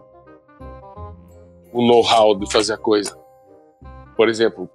o 1.71 1.85
know-how 1.85 2.37
de 2.37 2.51
fazer 2.51 2.73
a 2.73 2.77
coisa. 2.77 3.17
Por 4.15 4.29
exemplo, 4.29 4.69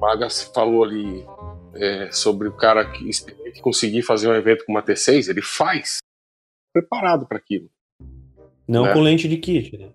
Magas 0.00 0.42
falou 0.54 0.84
ali 0.84 1.26
é, 1.74 2.10
sobre 2.10 2.48
o 2.48 2.52
cara 2.52 2.90
que 2.90 3.08
experiente 3.08 3.60
conseguir 3.60 4.02
fazer 4.02 4.28
um 4.28 4.34
evento 4.34 4.64
com 4.64 4.72
uma 4.72 4.82
T6, 4.82 5.28
ele 5.28 5.42
faz 5.42 5.98
preparado 6.72 7.26
para 7.26 7.38
aquilo. 7.38 7.70
Não 8.66 8.86
É. 8.86 8.92
com 8.92 9.00
lente 9.00 9.28
de 9.28 9.36
kit, 9.38 9.76
né? 9.76 9.90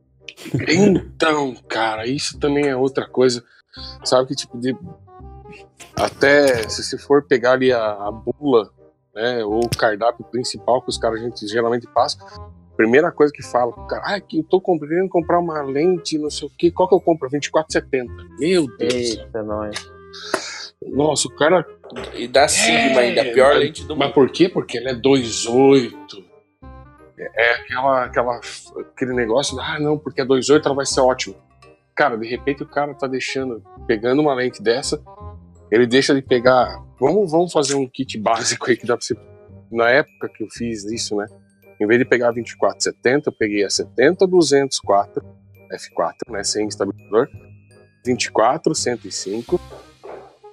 Então, 0.67 1.55
cara, 1.67 2.07
isso 2.07 2.39
também 2.39 2.67
é 2.67 2.75
outra 2.75 3.07
coisa. 3.07 3.43
Sabe 4.03 4.27
que 4.29 4.35
tipo 4.35 4.59
de. 4.59 4.75
Até 5.95 6.67
se 6.69 6.83
você 6.83 6.97
for 6.97 7.23
pegar 7.23 7.53
ali 7.53 7.71
a, 7.71 7.79
a 7.83 8.11
bula, 8.11 8.69
né, 9.13 9.43
ou 9.45 9.63
o 9.65 9.69
cardápio 9.69 10.25
principal 10.25 10.81
que 10.81 10.89
os 10.89 10.97
caras 10.97 11.21
a 11.21 11.23
gente 11.23 11.47
geralmente 11.47 11.87
passa, 11.87 12.17
primeira 12.75 13.11
coisa 13.11 13.31
que 13.31 13.43
fala, 13.43 13.71
cara, 13.87 14.01
ah, 14.15 14.19
que 14.19 14.39
eu 14.39 14.43
tô 14.43 14.59
querendo 14.59 15.07
comprar 15.09 15.39
uma 15.39 15.61
lente, 15.61 16.17
não 16.17 16.29
sei 16.31 16.47
o 16.47 16.51
que, 16.57 16.71
qual 16.71 16.89
que 16.89 16.95
eu 16.95 16.99
compro? 17.01 17.29
2470. 17.29 18.11
Meu 18.39 18.65
Deus. 18.77 18.93
Eita, 18.93 19.43
nós. 19.43 19.91
Nossa, 20.81 21.27
o 21.27 21.35
cara. 21.35 21.65
E 22.15 22.27
da 22.27 22.47
Sigma 22.47 23.01
ainda, 23.01 23.21
a 23.21 23.25
pior 23.25 23.53
mas- 23.53 23.59
lente 23.59 23.83
do 23.85 23.95
Mas 23.95 24.07
mundo. 24.07 24.15
por 24.15 24.29
quê? 24.31 24.49
Porque 24.49 24.77
ele 24.77 24.89
é 24.89 24.95
2.8. 24.95 26.23
É, 27.17 27.51
é 27.51 27.55
aquela, 27.55 28.05
aquela, 28.05 28.39
aquele 28.91 29.13
negócio, 29.13 29.59
ah, 29.61 29.79
não, 29.79 29.97
porque 29.97 30.21
é 30.21 30.25
2.8 30.25 30.65
ela 30.65 30.75
vai 30.75 30.85
ser 30.85 30.99
ótimo. 31.01 31.35
Cara, 31.95 32.17
de 32.17 32.27
repente 32.27 32.63
o 32.63 32.67
cara 32.67 32.93
tá 32.95 33.05
deixando, 33.05 33.63
pegando 33.85 34.21
uma 34.21 34.33
lente 34.33 34.61
dessa, 34.63 34.99
ele 35.73 35.87
deixa 35.87 36.13
de 36.13 36.21
pegar. 36.21 36.79
Vamos, 36.99 37.31
vamos 37.31 37.51
fazer 37.51 37.73
um 37.73 37.87
kit 37.87 38.17
básico 38.19 38.69
aí 38.69 38.77
que 38.77 38.85
dá 38.85 38.95
pra 38.95 39.03
você. 39.03 39.15
Na 39.71 39.89
época 39.89 40.29
que 40.29 40.43
eu 40.43 40.47
fiz 40.49 40.83
isso, 40.83 41.15
né? 41.15 41.25
Em 41.81 41.87
vez 41.87 41.99
de 41.99 42.05
pegar 42.05 42.27
a 42.27 42.31
2470, 42.31 43.29
eu 43.29 43.33
peguei 43.33 43.63
a 43.63 43.67
70-204 43.67 45.23
F4, 45.73 46.31
né? 46.31 46.43
Sem 46.43 46.67
estabilizador. 46.67 47.27
24, 48.05 48.75
105 48.75 49.59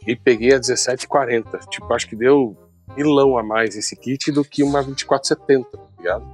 e 0.07 0.17
peguei 0.17 0.53
a 0.53 0.57
1740. 0.59 1.59
Tipo, 1.69 1.93
acho 1.93 2.09
que 2.09 2.17
deu 2.17 2.57
milão 2.97 3.37
a 3.37 3.43
mais 3.43 3.77
esse 3.77 3.95
kit 3.97 4.33
do 4.33 4.43
que 4.43 4.63
uma 4.63 4.83
2470, 4.83 5.69
tá 5.71 5.79
ligado? 5.99 6.25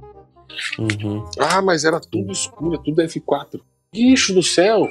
Uhum. 0.79 1.25
Ah, 1.37 1.61
mas 1.61 1.83
era 1.83 1.99
tudo 1.99 2.31
escuro, 2.31 2.77
tudo 2.77 3.01
F4. 3.01 3.59
Bicho 3.91 4.33
do 4.33 4.41
céu! 4.41 4.87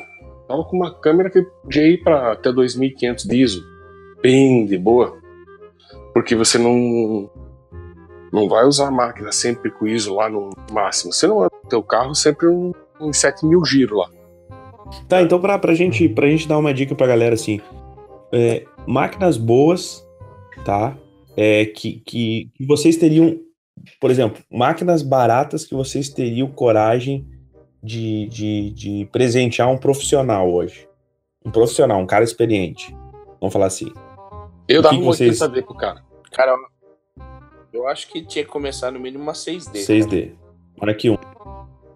Tava 0.47 0.65
com 0.65 0.77
uma 0.77 0.95
câmera 1.01 1.31
que 1.31 1.43
podia 1.43 1.89
ir 1.89 2.03
pra 2.03 2.33
até 2.33 2.53
2500 2.53 3.25
de 3.25 3.37
ISO. 3.43 3.76
Bem 4.23 4.67
de 4.67 4.79
boa. 4.79 5.19
Porque 6.13 6.35
você 6.35 6.59
não. 6.59 7.31
Não 8.33 8.49
vai 8.49 8.65
usar 8.65 8.89
a 8.89 8.91
máquina 8.91 9.31
sempre 9.33 9.71
com 9.71 9.87
ISO 9.87 10.15
lá 10.15 10.29
no 10.29 10.51
máximo. 10.73 11.13
Você 11.13 11.27
não 11.27 11.41
anda 11.41 11.53
no 11.63 11.69
teu 11.69 11.83
carro 11.83 12.15
sempre 12.15 12.47
um, 12.49 12.73
uns 13.01 13.17
7 13.19 13.47
mil 13.47 13.65
giros 13.65 13.99
lá. 13.99 14.11
Tá, 15.09 15.23
então 15.23 15.41
pra, 15.41 15.59
pra, 15.59 15.75
gente, 15.75 16.09
pra 16.09 16.29
gente 16.29 16.47
dar 16.47 16.59
uma 16.59 16.73
dica 16.75 16.95
pra 16.95 17.07
galera 17.07 17.35
assim. 17.35 17.61
é, 18.33 18.65
máquinas 18.87 19.37
boas, 19.37 20.07
tá? 20.65 20.97
É, 21.37 21.67
que, 21.67 22.03
que, 22.07 22.51
que 22.55 22.67
vocês 22.67 22.97
teriam, 22.97 23.39
por 24.01 24.11
exemplo, 24.11 24.43
máquinas 24.51 25.03
baratas 25.03 25.65
que 25.65 25.75
vocês 25.75 26.09
teriam 26.09 26.49
coragem 26.49 27.27
de, 27.83 28.27
de, 28.29 28.71
de 28.71 29.09
presentear 29.13 29.71
um 29.71 29.79
profissional 29.79 30.53
hoje. 30.53 30.89
Um 31.45 31.51
profissional, 31.51 32.01
um 32.01 32.07
cara 32.07 32.25
experiente. 32.25 32.95
Vamos 33.41 33.53
falar 33.53 33.67
assim. 33.67 33.93
Eu 34.69 34.81
O 34.81 34.83
dava 34.83 34.95
que 34.95 35.01
que 35.01 35.07
vocês- 35.07 35.41
80D 35.41 35.63
pro 35.65 35.75
cara. 35.77 36.03
Cara, 36.33 36.57
eu 37.73 37.87
acho 37.89 38.09
que 38.09 38.25
tinha 38.25 38.45
que 38.45 38.51
começar 38.51 38.91
no 38.91 38.99
mínimo 39.01 39.23
uma 39.23 39.33
6D. 39.35 39.79
6D. 39.85 40.33
Olha 40.81 40.93
aqui 40.93 41.09
um. 41.11 41.17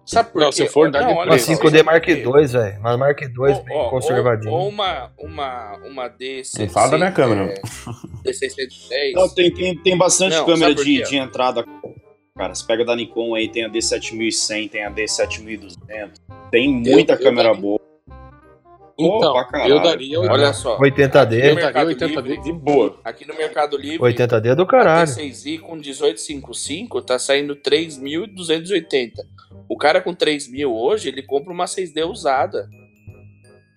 Sabe 0.05 0.31
por 0.31 0.41
Não, 0.41 0.49
quê? 0.49 0.55
se 0.55 0.67
for 0.67 0.89
dar 0.89 1.01
Não, 1.01 1.07
de 1.09 1.13
olha 1.13 1.19
Uma 1.21 1.27
preço, 1.35 1.45
só, 1.45 1.51
5D 1.61 1.77
sabe 1.77 1.83
Mark? 1.83 2.07
II, 2.07 2.47
velho. 2.47 2.79
Uma 2.79 2.97
Mark 2.97 3.21
II 3.21 3.29
bem 3.63 3.77
ó, 3.77 3.89
conservadinho. 3.89 4.51
Ou, 4.51 4.59
ou 4.61 4.69
uma, 4.69 5.11
uma, 5.19 5.77
uma 5.85 6.07
D. 6.07 6.41
Não 6.59 6.69
fala 6.69 6.91
da 6.91 6.97
minha 6.97 7.11
câmera. 7.11 7.53
D610. 8.25 9.13
Não, 9.13 9.29
tem, 9.29 9.53
tem, 9.53 9.77
tem 9.77 9.97
bastante 9.97 10.35
Não, 10.35 10.45
câmera 10.45 10.73
de, 10.73 11.03
de 11.03 11.15
entrada. 11.17 11.63
Cara, 12.35 12.55
você 12.55 12.65
pega 12.65 12.83
da 12.83 12.95
Nikon 12.95 13.35
aí, 13.35 13.47
tem 13.49 13.63
a 13.65 13.69
D7100, 13.69 14.69
tem 14.71 14.83
a 14.85 14.91
D7200. 14.91 15.77
Tem 16.49 16.67
muita 16.73 17.13
eu 17.13 17.19
câmera 17.19 17.49
daria- 17.49 17.61
boa. 17.61 17.79
Então, 18.97 19.33
caralho. 19.47 19.75
eu 19.75 19.81
daria 19.81 20.19
Olha 20.19 20.53
só. 20.53 20.77
80D. 20.77 21.33
Eu 21.33 21.55
daria 21.55 21.55
Mercado 21.55 21.89
80D 21.89 22.21
Livre. 22.21 22.41
de 22.43 22.53
boa. 22.53 22.99
Aqui 23.03 23.27
no 23.27 23.35
Mercado 23.35 23.77
Livre, 23.77 23.99
80D 23.99 24.45
é 24.51 24.55
do 24.55 24.63
a 24.63 24.67
caralho. 24.67 25.07
T6i 25.09 25.59
com 25.59 25.75
1855 25.75 27.01
tá 27.01 27.17
saindo 27.19 27.55
3.280. 27.55 29.13
O 29.69 29.77
cara 29.77 30.01
com 30.01 30.13
3.000 30.15 30.65
hoje, 30.71 31.07
ele 31.09 31.23
compra 31.23 31.51
uma 31.53 31.65
6D 31.65 32.03
usada. 32.09 32.69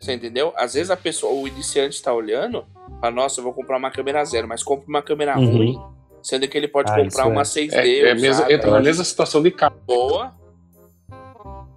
Você 0.01 0.13
entendeu? 0.13 0.53
Às 0.57 0.75
vezes 0.75 0.91
a 0.91 0.97
pessoa, 0.97 1.33
o 1.33 1.49
iniciante 1.49 2.03
tá 2.03 2.13
olhando, 2.13 2.65
fala, 3.01 3.15
nossa, 3.15 3.41
eu 3.41 3.45
vou 3.45 3.53
comprar 3.55 3.79
uma 3.79 3.91
câmera 3.91 4.25
zero, 4.25 4.47
mas 4.47 4.63
compra 4.63 4.87
uma 4.89 5.01
câmera 5.03 5.39
Uhum. 5.39 5.57
ruim, 5.57 5.81
sendo 6.23 6.47
que 6.47 6.59
ele 6.59 6.69
pode 6.69 6.91
Ah, 6.91 6.97
comprar 6.97 7.09
isso 7.09 7.21
é. 7.21 7.25
uma 7.25 7.43
6D 7.45 7.75
É, 7.77 8.09
é 8.11 8.15
mesmo, 8.15 8.51
entra 8.51 8.71
na 8.71 8.81
mesma 8.81 9.03
situação 9.05 9.43
de 9.43 9.51
carro. 9.51 9.77
boa. 9.87 10.35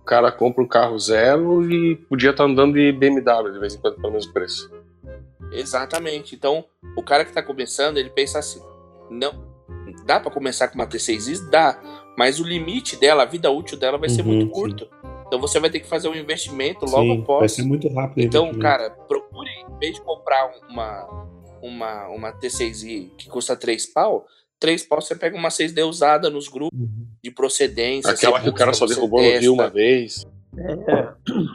O 0.08 0.10
cara 0.10 0.32
compra 0.32 0.63
um 0.63 0.67
carro 0.67 0.98
zero 0.98 1.70
e 1.70 1.98
podia 1.98 2.30
estar 2.30 2.46
andando 2.46 2.76
de 2.76 2.93
BMW 2.93 3.52
de 3.52 3.60
vez 3.60 3.76
em 3.76 3.78
quando 3.78 3.98
pelo 3.98 4.13
mesmo 4.13 4.32
preço. 4.32 4.72
Exatamente. 5.52 6.34
Então, 6.34 6.63
o 6.96 7.04
cara 7.04 7.26
que 7.26 7.34
tá 7.34 7.43
começando, 7.43 7.98
ele 7.98 8.10
pensa 8.10 8.39
assim: 8.39 8.62
não, 9.10 9.34
dá 10.06 10.17
pra 10.17 10.32
começar 10.32 10.70
com 10.70 10.76
uma 10.76 10.88
T6i? 10.88 11.50
Dá, 11.50 11.78
mas 12.17 12.39
o 12.39 12.46
limite 12.46 12.96
dela, 12.96 13.24
a 13.24 13.26
vida 13.26 13.52
útil 13.52 13.78
dela 13.78 13.98
vai 13.98 14.08
ser 14.08 14.22
Uhum, 14.22 14.28
muito 14.30 14.46
sim. 14.46 14.52
curto. 14.54 14.88
Então 15.28 15.41
você 15.41 15.60
vai 15.60 15.70
ter 15.70 15.82
que 15.82 15.88
fazer 15.89 16.08
um 16.08 16.15
investimento 16.15 16.86
logo 16.86 17.02
Sim, 17.02 17.08
vai 17.10 17.17
após. 17.20 17.52
ser 17.52 17.63
muito 17.63 17.89
rápido. 17.89 18.24
Então, 18.24 18.54
cara, 18.60 18.89
procure, 19.10 19.50
em 19.50 19.78
vez 19.78 19.96
de 19.96 20.02
comprar 20.04 20.50
uma, 20.70 21.06
uma, 21.62 22.08
uma 22.08 22.32
T6i 22.32 23.12
que 23.17 23.28
custa 23.30 23.58
3 23.58 23.86
pau, 23.88 24.26
3 24.60 24.84
pau 24.84 25.02
você 25.02 25.15
pega 25.15 25.36
uma 25.38 25.50
6D 25.50 25.84
usada 25.88 26.30
nos 26.30 26.48
grupos 26.48 26.78
Uhum. 26.78 27.08
de 27.24 27.32
procedência. 27.32 28.12
Aquela 28.12 28.39
que 28.39 28.50
o 28.50 28.54
cara 28.54 28.74
só 28.74 28.86
derrubou 28.86 29.20
no 29.22 29.26
testa. 29.28 29.41
rio 29.41 29.54
uma 29.54 29.70
vez. 29.70 30.26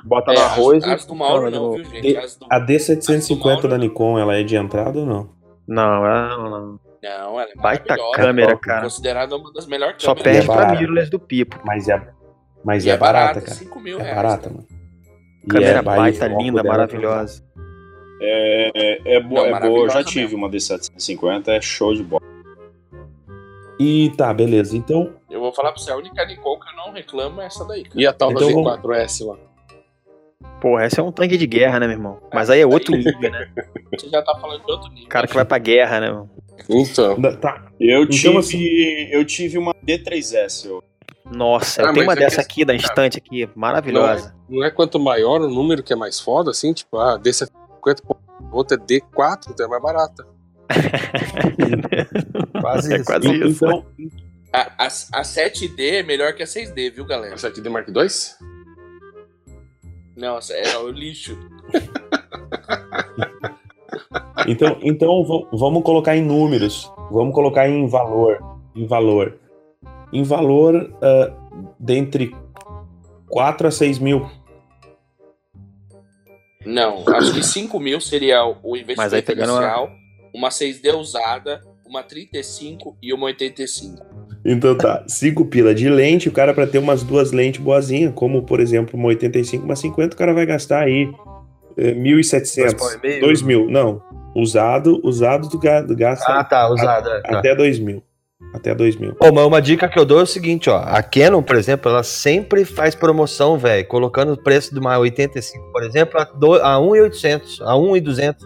Bota 0.04 0.32
É, 0.32 0.34
no 0.34 0.40
as- 0.40 0.46
arroz 0.52 0.84
as, 0.84 1.04
e. 1.04 1.06
do 1.08 1.14
Mauro 1.14 1.50
Não, 1.50 1.62
não, 1.62 1.72
viu, 1.74 1.84
gente? 1.84 2.16
As 2.16 2.36
do... 2.36 2.46
A 2.50 2.60
D750 2.60 3.38
Mauro- 3.44 3.68
da 3.68 3.78
Nikon, 3.78 4.18
ela 4.18 4.36
é 4.36 4.42
de 4.42 4.54
entrada 4.56 4.98
ou 5.00 5.06
não? 5.06 5.30
Não, 5.66 6.02
não, 6.02 6.50
não. 6.50 6.80
Não, 7.02 7.40
ela 7.40 7.50
é 7.50 7.54
Baita 7.56 7.96
câmera, 8.14 8.56
cara. 8.56 8.82
Considerada 8.82 9.36
uma 9.36 9.52
das 9.52 9.66
melhores 9.66 9.96
Só 10.00 10.14
câmeras. 10.14 10.44
perde 10.46 10.50
é 10.50 10.54
pra 10.54 10.70
mirrorless 10.78 11.10
do 11.10 11.18
Pipo. 11.18 11.58
Mas 11.64 11.88
é, 11.88 12.00
mas 12.64 12.84
E 12.84 12.90
é, 12.90 12.96
barata, 12.96 13.26
barata, 13.26 13.40
cara. 13.40 13.54
5 13.56 13.80
mil 13.80 13.98
É 13.98 14.02
reais. 14.02 14.16
barata, 14.16 14.48
mano. 14.50 14.66
E 15.42 15.46
Câmera 15.48 15.78
é, 15.78 15.82
baita, 15.82 16.28
linda, 16.28 16.62
dela 16.62 16.76
maravilhosa. 16.76 17.42
É, 18.20 18.70
é, 18.72 19.16
é, 19.16 19.20
bo- 19.20 19.34
Não, 19.34 19.46
é 19.46 19.60
boa, 19.60 19.86
eu 19.86 19.90
já 19.90 20.04
tive 20.04 20.26
mesmo. 20.26 20.38
uma 20.38 20.48
D750, 20.48 21.48
é 21.48 21.60
show 21.60 21.92
de 21.92 22.04
bola. 22.04 22.22
E 23.82 24.10
tá, 24.16 24.32
beleza. 24.32 24.76
Então, 24.76 25.12
Eu 25.28 25.40
vou 25.40 25.52
falar 25.52 25.72
pra 25.72 25.80
você, 25.82 25.90
a 25.90 25.96
única 25.96 26.24
Nikon 26.24 26.58
que 26.60 26.68
eu 26.70 26.76
não 26.76 26.92
reclamo 26.92 27.40
é 27.40 27.46
essa 27.46 27.64
daí, 27.64 27.82
cara. 27.82 28.00
E 28.00 28.06
a 28.06 28.12
tal 28.12 28.30
Então 28.30 28.46
da 28.48 28.54
vamos- 28.54 28.78
Z4S 28.80 29.26
lá. 29.26 29.36
Porra, 30.60 30.86
esse 30.86 31.00
é 31.00 31.02
um 31.02 31.10
tanque 31.10 31.36
de 31.36 31.46
guerra, 31.46 31.80
né, 31.80 31.86
meu 31.88 31.96
irmão? 31.96 32.18
Mas 32.32 32.48
aí 32.48 32.60
é 32.60 32.66
outro 32.66 32.94
nível, 32.94 33.18
né? 33.30 33.48
Você 33.98 34.08
já 34.08 34.22
tá 34.22 34.38
falando 34.40 34.64
de 34.64 34.70
outro 34.70 34.88
nível. 34.90 35.06
O 35.06 35.08
cara 35.08 35.26
que 35.26 35.34
vai 35.34 35.44
pra 35.44 35.58
guerra, 35.58 35.98
né, 36.00 36.10
meu? 36.12 36.30
Então. 36.68 37.20
da- 37.20 37.36
tá. 37.36 37.66
Eu 37.80 38.02
Então, 38.04 38.10
tive, 38.16 38.38
assim- 38.38 39.08
eu 39.10 39.24
tive 39.24 39.58
uma 39.58 39.74
D3S. 39.82 40.66
Eu, 40.68 40.82
Nossa, 41.34 41.82
Ah, 41.82 41.86
eu 41.86 41.92
tenho 41.94 42.06
uma 42.06 42.12
é 42.12 42.16
dessa 42.16 42.40
aqui, 42.40 42.64
da 42.64 42.74
instante 42.74 43.16
aqui, 43.18 43.48
maravilhosa. 43.56 44.34
Não 44.48 44.62
é 44.62 44.70
quanto 44.70 45.00
maior 45.00 45.40
o 45.40 45.48
número 45.48 45.82
que 45.82 45.92
é 45.92 45.96
mais 45.96 46.20
foda, 46.20 46.50
assim, 46.50 46.72
tipo, 46.72 46.98
ah, 46.98 47.18
D750, 47.18 48.02
pô, 48.06 48.16
outra 48.52 48.76
é 48.76 48.80
D4, 48.80 49.50
então 49.50 49.66
é 49.66 49.68
mais 49.68 49.82
barata. 49.82 50.26
Quase 52.62 52.92
É 52.92 52.96
isso. 52.96 53.04
quase 53.04 53.34
isso. 53.48 53.64
Então, 53.66 53.86
A, 54.52 54.60
a, 54.78 54.86
a 54.86 55.22
7D 55.22 55.80
é 55.80 56.02
melhor 56.02 56.34
que 56.34 56.42
a 56.42 56.46
6D, 56.46 56.92
viu, 56.94 57.04
galera? 57.04 57.34
A 57.34 57.38
7D 57.38 57.68
Mark 57.70 57.88
II? 57.88 57.94
Não, 60.16 60.38
é 60.50 60.78
o 60.78 60.88
lixo. 60.90 61.38
então, 64.46 64.78
então 64.82 65.24
va- 65.24 65.46
vamos 65.52 65.82
colocar 65.82 66.16
em 66.16 66.22
números. 66.22 66.90
Vamos 67.10 67.34
colocar 67.34 67.68
em 67.68 67.86
valor. 67.86 68.38
Em 68.74 68.86
valor. 68.86 69.38
Em 70.12 70.22
valor, 70.22 70.94
ah, 71.02 71.34
dentre 71.78 72.34
4 73.28 73.68
a 73.68 73.70
6 73.70 73.98
mil. 73.98 74.28
Não, 76.64 77.04
acho 77.08 77.32
que 77.34 77.42
5 77.42 77.80
mil 77.80 78.00
seria 78.00 78.44
o 78.44 78.54
Mas 78.62 78.72
aí 78.74 78.80
investimento 78.82 79.26
pegando 79.26 79.52
uma- 79.52 79.62
inicial. 79.62 79.90
Uma 80.34 80.48
6D 80.50 80.94
usada, 80.96 81.60
uma 81.92 82.02
35 82.02 82.96
e 83.02 83.12
uma 83.12 83.26
85. 83.26 84.02
Então 84.44 84.76
tá, 84.76 85.04
5 85.06 85.44
pila 85.44 85.74
de 85.74 85.88
lente, 85.88 86.28
o 86.28 86.32
cara 86.32 86.52
para 86.54 86.66
ter 86.66 86.78
umas 86.78 87.02
duas 87.04 87.30
lentes 87.32 87.60
boazinhas, 87.60 88.12
como 88.14 88.42
por 88.42 88.58
exemplo 88.60 88.98
uma 88.98 89.08
85, 89.08 89.64
uma 89.64 89.76
50, 89.76 90.14
o 90.14 90.18
cara 90.18 90.32
vai 90.32 90.46
gastar 90.46 90.80
aí 90.84 91.08
eh, 91.76 91.92
1.700, 91.94 92.56
Dois 92.56 92.74
pau 92.74 92.88
e 92.92 93.06
meio? 93.06 93.20
2 93.20 93.42
mil, 93.42 93.70
não, 93.70 94.02
usado, 94.34 95.00
usado 95.04 95.48
tu 95.48 95.58
ga- 95.58 95.84
tu 95.84 95.94
gasta 95.94 96.24
Ah, 96.32 96.42
tá, 96.42 96.68
usado. 96.72 97.08
é, 97.10 97.20
tá. 97.20 97.38
até 97.38 97.54
2 97.54 97.78
mil, 97.78 98.02
até 98.54 98.74
2 98.74 98.96
mil. 98.96 99.14
Ô, 99.20 99.30
mas 99.30 99.46
uma 99.46 99.60
dica 99.62 99.86
que 99.88 99.98
eu 99.98 100.04
dou 100.04 100.18
é 100.18 100.22
o 100.22 100.26
seguinte, 100.26 100.68
ó. 100.68 100.78
A 100.78 101.02
Canon, 101.02 101.42
por 101.42 101.54
exemplo, 101.56 101.90
ela 101.90 102.02
sempre 102.02 102.64
faz 102.64 102.94
promoção, 102.96 103.56
velho, 103.58 103.86
colocando 103.86 104.32
o 104.32 104.42
preço 104.42 104.72
de 104.74 104.80
uma 104.80 104.98
85, 104.98 105.70
por 105.72 105.84
exemplo, 105.84 106.18
a, 106.18 106.24
do, 106.24 106.54
a 106.54 106.74
1.800, 106.80 107.60
a 107.60 107.74
1.200. 107.74 108.36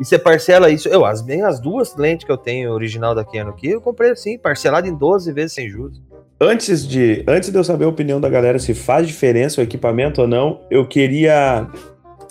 E 0.00 0.04
você 0.04 0.18
parcela 0.18 0.70
isso. 0.70 0.88
Eu, 0.88 1.04
as, 1.04 1.20
bem, 1.22 1.42
as 1.42 1.60
duas 1.60 1.96
lentes 1.96 2.24
que 2.24 2.32
eu 2.32 2.36
tenho 2.36 2.72
original 2.72 3.14
da 3.14 3.24
Canon 3.24 3.50
aqui, 3.50 3.68
eu 3.68 3.80
comprei 3.80 4.10
assim, 4.10 4.38
parcelado 4.38 4.88
em 4.88 4.94
12 4.94 5.32
vezes 5.32 5.52
sem 5.52 5.68
juros. 5.68 6.00
Antes 6.40 6.86
de, 6.86 7.24
antes 7.28 7.50
de 7.50 7.56
eu 7.56 7.62
saber 7.62 7.84
a 7.84 7.88
opinião 7.88 8.20
da 8.20 8.28
galera 8.28 8.58
se 8.58 8.74
faz 8.74 9.06
diferença 9.06 9.60
o 9.60 9.64
equipamento 9.64 10.20
ou 10.22 10.28
não, 10.28 10.60
eu 10.70 10.86
queria. 10.86 11.68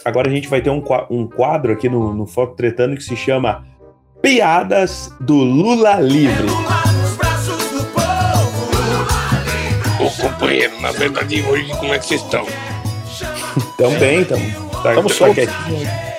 Agora 0.03 0.29
a 0.29 0.31
gente 0.31 0.49
vai 0.49 0.61
ter 0.61 0.69
um, 0.69 0.83
um 1.09 1.25
quadro 1.27 1.71
aqui 1.71 1.87
no, 1.87 2.13
no 2.13 2.27
Foco 2.27 2.55
Tretando 2.55 2.95
que 2.97 3.03
se 3.03 3.15
chama 3.15 3.65
Piadas 4.21 5.09
do 5.21 5.35
Lula 5.35 6.01
Livre. 6.01 6.47
Ô, 9.99 10.21
companheiro, 10.21 10.81
na 10.81 10.91
verdade, 10.91 11.41
hoje, 11.43 11.71
como 11.77 11.93
é 11.93 11.99
que 11.99 12.05
vocês 12.05 12.21
estão? 12.21 12.45
Também, 13.77 14.25
tamo, 14.25 14.43
tá, 14.83 14.95
Tamo 14.95 15.07
tá 15.07 15.15
solto. 15.15 15.35
quietinho. 15.35 16.12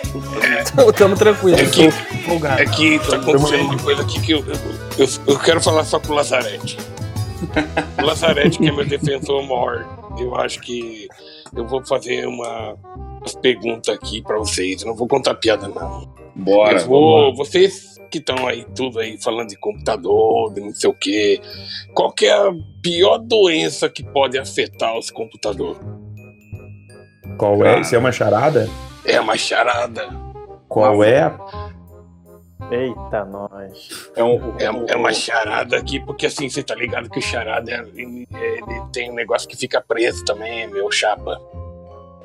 Tamo 0.97 1.17
tranquilo. 1.17 1.57
É 1.57 1.67
que, 1.67 1.83
é 1.85 2.67
que 2.67 2.99
tá 3.09 3.17
acontecendo 3.17 3.65
uma 3.65 3.79
coisa 3.79 4.03
aqui 4.03 4.21
que 4.21 4.33
eu, 4.33 4.45
eu, 4.99 5.09
eu 5.27 5.39
quero 5.39 5.61
falar 5.61 5.85
só 5.85 5.99
com 5.99 6.13
o 6.13 6.17
Lazarete. 6.17 6.77
O 8.01 8.05
Lazarete, 8.05 8.59
que 8.59 8.69
é 8.69 8.73
meu 8.73 8.87
defensor 8.87 9.43
maior, 9.43 9.87
eu 10.19 10.35
acho 10.37 10.61
que 10.61 11.09
eu 11.55 11.67
vou 11.67 11.85
fazer 11.85 12.27
uma 12.27 12.77
umas 13.25 13.35
perguntas 13.37 13.95
aqui 13.95 14.23
pra 14.23 14.39
vocês. 14.39 14.83
Eu 14.83 14.89
não 14.89 14.95
vou 14.95 15.09
contar 15.09 15.35
piada, 15.35 15.67
não. 15.67 16.13
bora. 16.35 16.79
eu 16.79 16.87
vou, 16.87 17.35
vocês 17.35 17.95
que 18.11 18.19
estão 18.19 18.47
aí, 18.47 18.65
tudo 18.77 19.01
aí, 19.01 19.21
falando 19.21 19.49
de 19.49 19.57
computador, 19.57 20.53
de 20.53 20.61
não 20.61 20.73
sei 20.73 20.89
o 20.89 20.95
quê, 20.95 21.41
qual 21.95 22.13
que 22.13 22.27
é 22.27 22.33
a 22.33 22.53
pior 22.81 23.19
doença 23.19 23.89
que 23.89 24.05
pode 24.05 24.39
afetar 24.39 24.97
os 24.97 25.11
computadores? 25.11 25.81
Qual 27.39 27.65
é? 27.65 27.81
Isso 27.81 27.95
é 27.95 27.99
uma 27.99 28.13
charada? 28.13 28.69
É 29.05 29.21
uma 29.21 29.37
charada. 29.37 30.24
Qual 30.75 31.05
é? 31.05 31.21
a- 31.23 31.39
Eita, 32.71 33.25
nós. 33.27 34.11
É, 34.17 34.25
um, 34.25 34.55
É, 34.59 34.65
é 34.93 34.97
uma 34.97 35.13
charada 35.13 35.77
aqui, 35.77 36.01
porque 36.01 36.27
assim, 36.27 36.49
você 36.49 36.63
tá 36.63 36.75
ligado 36.75 37.09
que 37.11 37.19
o 37.19 37.23
charada 37.23 37.71
é- 37.71 37.85
ele, 37.95 38.27
ele 38.33 38.83
tem 38.93 39.11
um 39.11 39.15
negócio 39.15 39.49
que 39.49 39.57
fica 39.57 39.81
preso 39.81 40.25
também, 40.25 40.67
meu 40.69 40.91
chapa. 40.91 41.41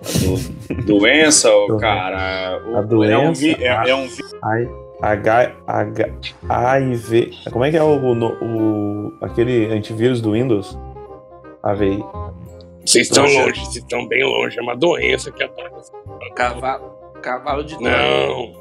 do- 0.01 0.83
doença, 0.85 1.53
ô, 1.53 1.75
cara. 1.77 2.61
o- 2.65 2.77
A 2.77 2.81
doença, 2.81 3.13
É 3.13 3.17
um, 3.17 3.33
vi- 3.33 3.57
é, 3.63 3.69
a- 3.69 3.83
é 3.87 3.93
um 3.95 4.07
H, 5.01 5.51
H, 5.67 6.09
HIV. 6.47 7.31
Como 7.51 7.65
é 7.65 7.71
que 7.71 7.77
é 7.77 7.83
o, 7.83 7.97
o, 7.97 8.25
o- 9.07 9.13
aquele 9.21 9.65
antivírus 9.73 10.21
do 10.21 10.31
Windows? 10.31 10.77
AVI. 11.61 12.03
Vocês 12.85 13.07
estão 13.07 13.23
longe, 13.25 13.59
vocês 13.59 13.75
estão 13.75 14.07
bem 14.07 14.23
longe. 14.23 14.57
É 14.57 14.61
uma 14.61 14.75
doença 14.75 15.31
que 15.31 15.43
ataca. 15.43 15.81
Cavalo, 16.35 16.88
cavalo 17.19 17.63
de 17.63 17.77
Troia. 17.77 17.97
Não. 17.97 18.53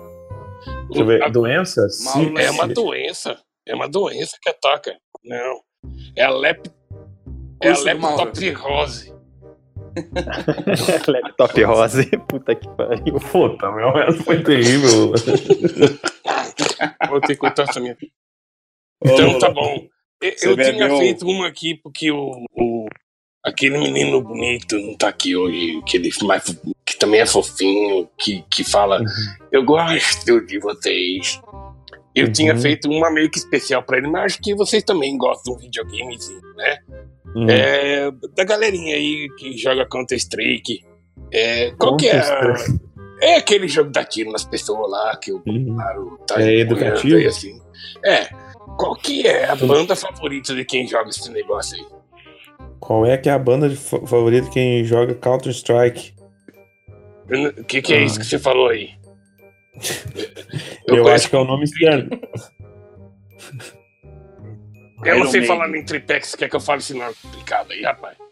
Deixa 0.89 1.03
eu 1.03 1.07
ver. 1.07 1.23
A- 1.23 1.29
Doença? 1.29 1.89
Sim. 1.89 2.35
É 2.39 2.51
uma 2.51 2.69
doença. 2.69 3.39
É 3.67 3.75
uma 3.75 3.89
doença 3.89 4.37
que 4.43 4.49
ataca. 4.51 4.97
Não. 5.25 5.61
É 6.17 6.25
a 6.25 6.31
lep... 6.31 6.71
É 7.63 7.71
a. 7.71 7.75
Laptop 11.09 11.63
rosa. 11.65 12.05
Puta 12.29 12.55
que 12.55 12.69
pariu. 12.69 13.19
Puta, 13.33 13.71
meu, 13.73 13.89
essa 13.99 14.23
foi 14.23 14.43
terrível. 14.43 15.13
Vou 17.09 17.21
ter 17.21 17.29
que 17.29 17.37
contar 17.37 17.65
essa 17.65 17.81
minha. 17.81 17.97
Então 19.05 19.39
tá 19.39 19.51
bom. 19.51 19.87
Eu, 20.21 20.33
eu 20.51 20.57
tinha 20.57 20.89
feito 20.99 21.27
uma 21.29 21.47
aqui 21.49 21.75
porque 21.77 22.11
o, 22.11 22.45
o- 22.53 22.87
aquele 23.45 23.79
menino 23.79 24.21
bonito 24.21 24.77
não 24.79 24.97
tá 24.97 25.09
aqui 25.09 25.37
hoje, 25.37 25.81
que 25.87 25.97
ele 25.97 26.11
mais, 26.23 26.45
que 26.99 27.07
também 27.07 27.21
é 27.21 27.27
fofinho, 27.27 28.09
que, 28.19 28.45
que 28.51 28.65
fala, 28.65 29.01
eu 29.53 29.63
gosto 29.65 30.41
de 30.45 30.59
vocês. 30.59 31.41
Eu 32.15 32.27
Uhum. 32.27 32.33
tinha 32.33 32.57
feito 32.57 32.91
uma 32.91 33.11
meio 33.11 33.31
que 33.31 33.39
especial 33.39 33.83
pra 33.83 33.99
ele, 33.99 34.09
mas 34.09 34.25
acho 34.33 34.43
que 34.43 34.53
vocês 34.55 34.83
também 34.83 35.17
gostam 35.17 35.55
de 35.55 35.59
um 35.59 35.63
videogamezinho, 35.63 36.41
né? 36.57 36.79
Hum. 37.37 37.47
É, 37.49 38.11
da 38.35 38.43
galerinha 38.43 38.97
aí 38.97 39.29
que 39.39 39.57
joga 39.57 39.87
Counter 39.87 40.17
Strike. 40.19 40.85
É, 41.33 41.71
qual 41.79 41.97
que 41.97 42.09
é? 42.09 42.21
É 43.21 43.37
aquele 43.37 43.69
jogo 43.69 43.91
da 43.91 44.05
tiro 44.05 44.33
nas 44.33 44.45
pessoas 44.45 44.91
lá 44.91 45.17
que 45.17 45.31
o 45.31 45.37
Uhum. 45.47 45.65
Bolsonaro 45.65 46.19
tá 46.27 46.43
É 46.43 46.61
educativo? 46.61 47.29
assim. 47.29 47.61
É. 48.05 48.27
Qual 48.77 48.95
que 48.97 49.27
é 49.27 49.49
a 49.49 49.55
banda 49.57 49.95
favorita 49.95 50.55
de 50.55 50.65
quem 50.65 50.87
joga 50.89 51.11
esse 51.11 51.31
negócio 51.31 51.77
aí? 51.77 51.87
Qual 52.81 53.05
é 53.07 53.17
que 53.17 53.29
é 53.29 53.33
a 53.33 53.39
banda 53.39 53.71
favorita 53.77 54.47
de 54.47 54.51
quem 54.53 54.85
joga 54.85 55.15
Counter-Strike? 55.15 56.15
O 57.61 57.65
que, 57.65 57.83
que 57.83 57.93
é 57.95 58.03
isso 58.03 58.19
que 58.19 58.25
você 58.27 58.39
falou 58.39 58.69
aí? 58.69 58.91
Eu, 60.87 61.03
conheço- 61.03 61.11
acho 61.11 61.31
que 61.31 61.37
é 61.37 61.39
o 61.39 61.45
nome 61.45 61.67
certo. 61.67 62.19
Eu 65.05 65.19
não 65.21 65.27
sei 65.27 65.43
falar 65.45 65.69
em 65.77 65.85
tripex, 65.85 66.35
quer 66.35 66.49
que 66.49 66.57
eu 66.57 66.61
fale 66.61 66.79
esse 66.81 66.95
nome 66.95 67.15
complicado 67.23 67.71
aí, 67.73 67.83
rapaz? 67.83 68.17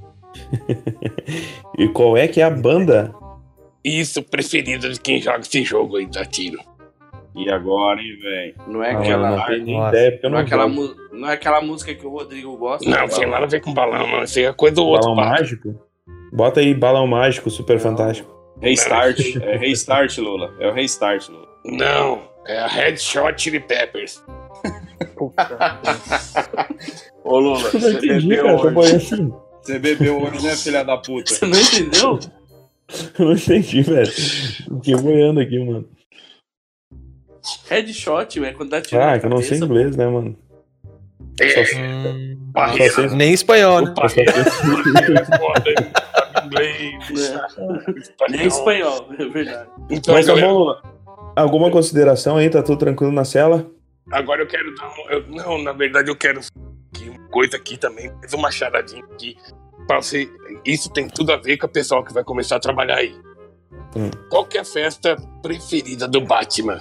E 1.79 1.89
qual 1.89 2.17
é 2.17 2.27
que 2.27 2.41
é 2.41 2.45
a 2.45 2.51
banda? 2.51 3.15
Isso, 3.85 4.23
preferido 4.23 4.91
de 4.91 4.99
quem 4.99 5.21
joga 5.21 5.41
esse 5.41 5.63
jogo 5.63 5.97
aí 5.97 6.07
da 6.07 6.25
tiro. 6.25 6.59
E 7.35 7.51
agora, 7.51 8.01
hein, 8.01 8.19
velho? 8.19 8.55
Não 8.67 8.83
é 8.83 8.93
Ah, 8.95 8.99
aquela. 8.99 9.31
Não 9.37 9.49
nem 9.65 9.77
Nossa. 9.77 9.89
ideia, 9.97 10.13
porque 10.13 10.27
eu 10.27 10.31
Não 10.31 10.39
é, 10.39 10.41
não 10.41 10.47
aquela 10.47 10.69
mu- 10.69 10.95
não 11.13 11.29
é 11.29 11.33
aquela 11.35 11.61
música 11.61 11.95
que 11.95 12.07
o 12.07 12.11
Rodrigo 12.11 12.57
gosta. 12.57 12.89
Não, 12.89 12.99
não 12.99 13.09
tem 13.09 13.17
Balão? 13.19 13.31
nada 13.31 13.45
a 13.45 13.49
ver 13.49 13.61
com 13.61 13.75
balão, 13.75 14.07
não. 14.11 14.23
Isso 14.23 14.39
aí 14.39 14.47
é 14.47 14.53
coisa 14.55 14.77
do 14.77 14.87
outro. 14.87 15.15
Balão 15.15 15.31
mágico? 15.31 15.75
Bota 16.33 16.61
aí 16.61 16.73
balão 16.75 17.07
mágico, 17.07 17.51
super 17.51 17.75
Não. 17.75 17.81
fantástico. 17.83 18.35
Restart. 18.61 19.19
É 19.43 19.57
restart, 19.57 20.19
Lula. 20.19 20.55
É 20.61 20.69
o 20.69 20.73
restart, 20.73 21.29
Lula. 21.29 21.47
Não, 21.65 22.23
é 22.47 22.59
a 22.59 22.67
Headshot 22.67 23.35
Chili 23.41 23.61
Peppers. 23.61 24.23
Ô, 27.25 27.39
Lula, 27.39 27.59
você 27.71 27.93
entendi, 27.93 28.29
bebeu 28.29 28.57
cara. 28.59 28.79
Hoje. 28.79 28.97
assim. 28.97 29.33
Você 29.63 29.79
bebeu 29.79 30.23
hoje, 30.23 30.47
né, 30.47 30.57
filha 30.57 30.85
da 30.85 30.97
puta? 30.97 31.35
Você 31.35 31.45
não 31.45 31.59
entendeu? 31.61 32.21
Eu 33.19 33.25
não 33.27 33.33
entendi, 33.33 33.83
velho. 33.83 34.07
Fiquei 34.13 34.95
boiando 34.95 35.41
aqui, 35.41 35.59
mano. 35.59 35.89
Headshot, 37.69 38.45
é 38.45 38.53
quando 38.53 38.71
dá 38.71 38.81
tiro. 38.81 39.01
Ah, 39.03 39.13
na 39.13 39.19
que 39.19 39.27
eu 39.27 39.31
não 39.31 39.43
sei 39.43 39.59
inglês, 39.59 39.97
né, 39.97 40.07
mano? 40.07 40.37
É, 41.41 41.77
Hum, 41.79 42.37
barreira. 42.53 42.93
Só 42.95 43.09
sei- 43.09 43.17
nem 43.17 43.33
espanhol, 43.33 43.83
né? 43.83 43.95
Só 43.99 44.09
sei- 44.09 44.25
É 46.55 46.87
inglês, 46.87 47.55
pô. 47.55 48.27
Nem 48.31 48.47
espanhol, 48.47 49.09
é 49.19 49.25
verdade. 49.25 49.69
Então, 49.91 50.15
Mas 50.15 50.27
galera, 50.27 50.47
bom, 50.47 50.53
Lula. 50.59 50.83
Alguma 51.35 51.71
consideração 51.71 52.37
aí? 52.37 52.49
Tá 52.49 52.63
tudo 52.63 52.79
tranquilo 52.79 53.13
na 53.13 53.25
cela? 53.25 53.67
agora 54.13 54.41
eu 54.43 54.47
quero 54.47 54.73
dar 54.77 54.87
um, 54.89 55.11
eu- 55.11 55.27
Não, 55.29 55.59
na 55.63 55.73
verdade 55.73 56.09
eu 56.11 56.17
quero 56.17 56.41
uma 57.03 57.29
coisa 57.31 57.57
aqui 57.57 57.77
também, 57.77 58.11
mais 58.21 58.33
uma 58.33 58.51
charadinha 58.51 59.05
aqui. 59.13 59.37
Pra 59.87 60.01
você, 60.01 60.29
isso 60.65 60.91
tem 60.93 61.09
tudo 61.09 61.33
a 61.33 61.37
ver 61.37 61.57
com 61.59 61.67
o 61.67 61.69
pessoal 61.69 62.03
que 62.05 62.13
vai 62.13 62.25
começar 62.25 62.57
a 62.57 62.61
trabalhar 62.61 62.97
aí. 62.97 63.15
Hum. 63.97 64.11
Qual 64.31 64.45
que 64.47 64.59
é 64.59 64.61
a 64.61 64.65
festa 64.65 65.17
preferida 65.43 66.07
do 66.09 66.21
Batman? 66.21 66.81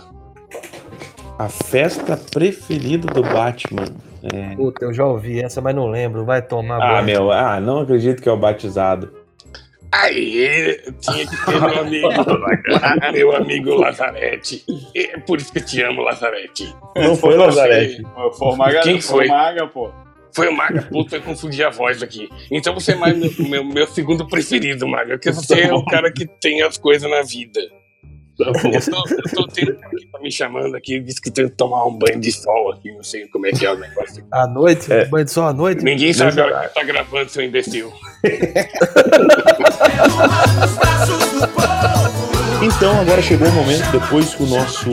A 1.38 1.50
festa 1.50 2.16
preferida 2.18 3.08
do 3.08 3.22
Batman. 3.22 3.86
É... 4.24 4.56
Puta, 4.56 4.86
eu 4.86 4.94
já 4.94 5.06
ouvi 5.06 5.40
essa, 5.42 5.62
mas 5.62 5.76
não 5.76 5.88
lembro. 5.88 6.24
Vai 6.26 6.42
tomar 6.42 6.78
Ah, 6.82 6.94
banho. 6.94 7.06
meu, 7.06 7.32
ah, 7.32 7.60
não 7.60 7.80
acredito 7.82 8.22
que 8.22 8.30
é 8.30 8.32
o 8.32 8.38
batizado. 8.38 9.12
Aí, 10.02 10.78
tinha 11.00 11.26
que 11.26 11.46
ter 11.46 11.62
meu 11.62 11.80
amigo, 11.80 12.10
meu 13.14 13.36
amigo 13.36 13.76
Lazarete. 13.76 14.64
É 14.94 15.18
por 15.20 15.40
isso 15.40 15.54
que 15.54 15.60
eu 15.60 15.66
te 15.66 15.82
amo, 15.82 16.02
Lazarete. 16.02 16.76
Não 16.98 17.16
foi, 17.16 17.36
Lazarete. 17.36 18.04
Foi 18.38 18.48
o 18.50 18.58
Maga, 18.58 18.82
Quem 18.82 19.00
foi 19.00 19.18
foi? 19.20 19.28
o 19.28 19.30
Maga, 19.30 19.68
pô. 19.68 19.92
Foi 20.34 20.50
o 20.50 20.52
Maga, 20.54 20.82
puta, 20.82 21.16
eu 21.16 21.22
confundi 21.22 21.64
a 21.64 21.70
voz 21.70 22.04
aqui. 22.04 22.28
Então 22.52 22.74
você 22.74 22.92
é 22.92 22.96
mais 22.96 23.18
meu, 23.18 23.32
meu, 23.48 23.64
meu 23.64 23.88
segundo 23.88 24.28
preferido, 24.28 24.86
Maga, 24.86 25.18
porque 25.18 25.32
você 25.32 25.62
é 25.62 25.74
o 25.74 25.86
cara 25.86 26.12
que 26.12 26.28
tem 26.42 26.62
as 26.62 26.78
coisas 26.78 27.10
na 27.10 27.22
vida. 27.22 27.62
Tá. 28.38 28.46
Eu 28.48 28.54
tô, 28.54 28.68
eu 29.10 29.24
tô 29.34 29.48
tendo 29.48 29.72
um 29.72 29.98
que 29.98 30.06
tá 30.08 30.20
me 30.20 30.32
chamando 30.32 30.76
aqui, 30.76 31.00
disse 31.00 31.22
que 31.22 31.32
tem 31.32 31.48
que 31.48 31.56
tomar 31.56 31.86
um 31.86 31.98
banho 31.98 32.20
de 32.20 32.32
sol 32.32 32.74
aqui, 32.74 32.92
não 32.92 33.04
sei 33.04 33.28
como 33.28 33.48
é 33.48 33.52
que 33.52 33.66
é 33.66 33.72
o 33.72 33.78
negócio. 33.78 34.26
À 34.32 34.46
noite? 34.46 34.92
É. 34.92 35.06
Banho 35.06 35.26
de 35.26 35.32
sol 35.32 35.46
à 35.46 35.54
noite? 35.54 35.84
Ninguém 35.84 36.12
sabe 36.12 36.42
a 36.42 36.46
hora 36.46 36.68
que 36.68 36.76
tá 36.76 36.84
gravando, 36.84 37.30
seu 37.30 37.44
imbecil. 37.44 37.92
Então, 42.64 43.00
agora 43.00 43.22
chegou 43.22 43.48
o 43.48 43.52
momento, 43.52 43.92
depois 43.92 44.34
que 44.34 44.42
o 44.42 44.48
nosso 44.48 44.90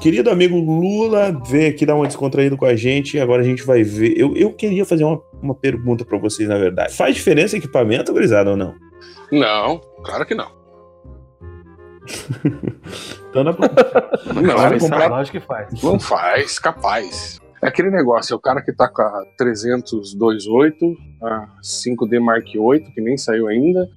querido 0.00 0.30
amigo 0.30 0.56
Lula 0.56 1.36
veio 1.48 1.70
aqui 1.70 1.84
dar 1.84 1.96
uma 1.96 2.06
descontraída 2.06 2.56
com 2.56 2.64
a 2.64 2.76
gente, 2.76 3.18
agora 3.18 3.42
a 3.42 3.44
gente 3.44 3.64
vai 3.64 3.82
ver. 3.82 4.14
Eu, 4.16 4.36
eu 4.36 4.52
queria 4.52 4.84
fazer 4.84 5.02
uma, 5.02 5.20
uma 5.42 5.54
pergunta 5.54 6.04
pra 6.04 6.18
vocês, 6.18 6.48
na 6.48 6.56
verdade. 6.56 6.94
Faz 6.94 7.16
diferença 7.16 7.56
equipamento, 7.56 8.12
gurizada, 8.12 8.50
ou 8.50 8.56
não? 8.56 8.74
Não, 9.32 9.80
claro 10.04 10.24
que 10.24 10.36
não. 10.36 10.59
Então 13.30 13.44
dá 13.44 13.52
pra... 13.52 13.68
Não, 14.34 14.42
não 14.42 14.78
comprar- 14.78 15.08
Lógico 15.08 15.38
que 15.38 15.46
faz. 15.46 15.82
Não 15.82 16.00
faz, 16.00 16.58
capaz. 16.58 17.40
É 17.62 17.68
aquele 17.68 17.90
negócio, 17.90 18.32
é 18.32 18.36
o 18.36 18.40
cara 18.40 18.60
que 18.60 18.72
tá 18.72 18.88
com 18.88 19.02
a 19.02 19.24
30028, 19.36 20.96
a 21.22 21.46
5D 21.62 22.18
Mark 22.20 22.46
8, 22.58 22.90
que 22.92 23.00
nem 23.00 23.16
saiu 23.16 23.46
ainda, 23.46 23.88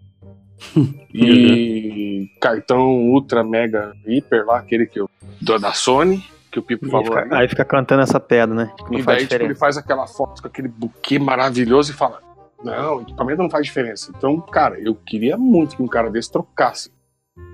e 1.14 2.30
cartão 2.39 2.91
Ultra 3.10 3.43
Mega 3.43 3.93
Hyper 4.06 4.45
lá, 4.45 4.60
aquele 4.60 4.86
que 4.86 4.99
eu, 4.99 5.10
do, 5.41 5.58
da 5.58 5.74
Sony, 5.74 6.24
que 6.51 6.60
o 6.60 6.62
Pipo 6.64 6.88
falou 6.89 7.06
fica, 7.06 7.36
aí. 7.38 7.47
fica 7.47 7.66
cantando 7.66 8.01
essa 8.04 8.20
pedra, 8.20 8.54
né? 8.54 8.72
Que 8.78 8.91
não 8.91 8.99
E 8.99 9.04
faz 9.04 9.18
daí, 9.20 9.28
tipo, 9.28 9.43
ele 9.43 9.56
faz 9.56 9.78
aquela 9.78 10.06
foto 10.06 10.41
com 10.41 10.47
aquele 10.47 10.68
buquê 10.68 11.18
maravilhoso 11.18 11.91
e 11.91 11.95
fala: 11.95 12.20
Não, 12.64 13.01
equipamento 13.01 13.41
não 13.41 13.49
faz 13.49 13.66
diferença. 13.66 14.12
Então, 14.16 14.39
cara, 14.39 14.80
eu 14.80 14.93
queria 14.93 15.38
muito 15.38 15.76
que 15.76 15.82
um 15.82 15.88
cara 15.88 16.12
desse 16.12 16.32
trocasse. 16.32 16.91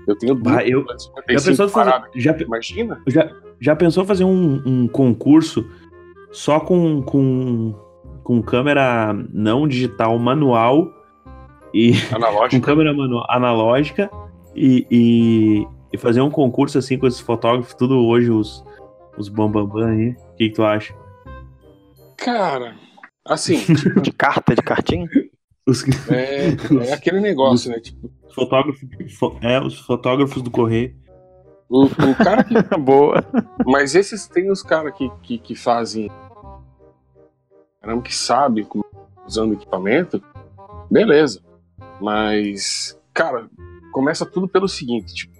Eu 0.06 0.16
tenho 0.16 0.34
Bah, 0.34 0.62
eu- 0.64 0.84
Já 0.88 0.98
55 0.98 1.44
pensou, 1.50 1.68
fazer, 1.68 2.02
já, 2.16 2.36
Imagina? 2.38 3.00
já, 3.06 3.30
já 3.60 3.76
pensou 3.76 4.04
fazer 4.04 4.24
um, 4.24 4.62
um 4.66 4.88
concurso 4.88 5.64
só 6.32 6.60
com, 6.60 7.02
com, 7.02 7.74
com 8.22 8.42
câmera 8.42 9.12
não 9.32 9.66
digital 9.68 10.18
manual 10.18 10.88
e 11.72 11.92
com 12.10 12.16
Analógico. 12.16 12.64
câmera 12.64 12.92
manual 12.92 13.26
analógica 13.30 14.10
e, 14.54 14.86
e, 14.90 15.66
e 15.92 15.98
fazer 15.98 16.20
um 16.20 16.30
concurso 16.30 16.78
assim 16.78 16.98
com 16.98 17.06
esses 17.06 17.20
fotógrafos, 17.20 17.74
tudo 17.74 17.98
hoje 17.98 18.30
os, 18.30 18.64
os 19.16 19.28
bambambam 19.28 19.86
aí. 19.86 20.10
O 20.10 20.36
que, 20.36 20.48
que 20.48 20.54
tu 20.54 20.64
acha? 20.64 20.94
Cara, 22.16 22.74
assim, 23.26 23.60
De 24.02 24.12
carta, 24.12 24.54
de 24.54 24.62
cartinha? 24.62 25.08
Os, 25.66 25.84
é, 26.10 26.48
é 26.88 26.92
aquele 26.92 27.20
negócio, 27.20 27.70
né? 27.70 27.80
Tipo, 27.80 28.10
fotógrafos, 28.34 28.88
fo- 29.18 29.36
é, 29.42 29.60
os 29.60 29.78
fotógrafos 29.78 30.42
do 30.42 30.50
correio. 30.50 30.94
o, 31.68 31.84
o 31.84 32.14
cara 32.16 32.42
que. 32.44 32.54
Boa. 32.78 33.24
Mas 33.66 33.94
esses 33.94 34.26
tem 34.26 34.50
os 34.50 34.62
caras 34.62 34.94
que, 34.96 35.08
que, 35.22 35.38
que 35.38 35.54
fazem. 35.54 36.10
Caramba, 37.80 38.02
que 38.02 38.14
sabem 38.14 38.64
como- 38.64 38.84
usando 39.26 39.54
equipamento, 39.54 40.22
beleza. 40.90 41.40
Mas, 42.00 42.98
cara, 43.12 43.48
começa 43.92 44.24
tudo 44.26 44.48
pelo 44.48 44.68
seguinte: 44.68 45.14
tipo, 45.14 45.34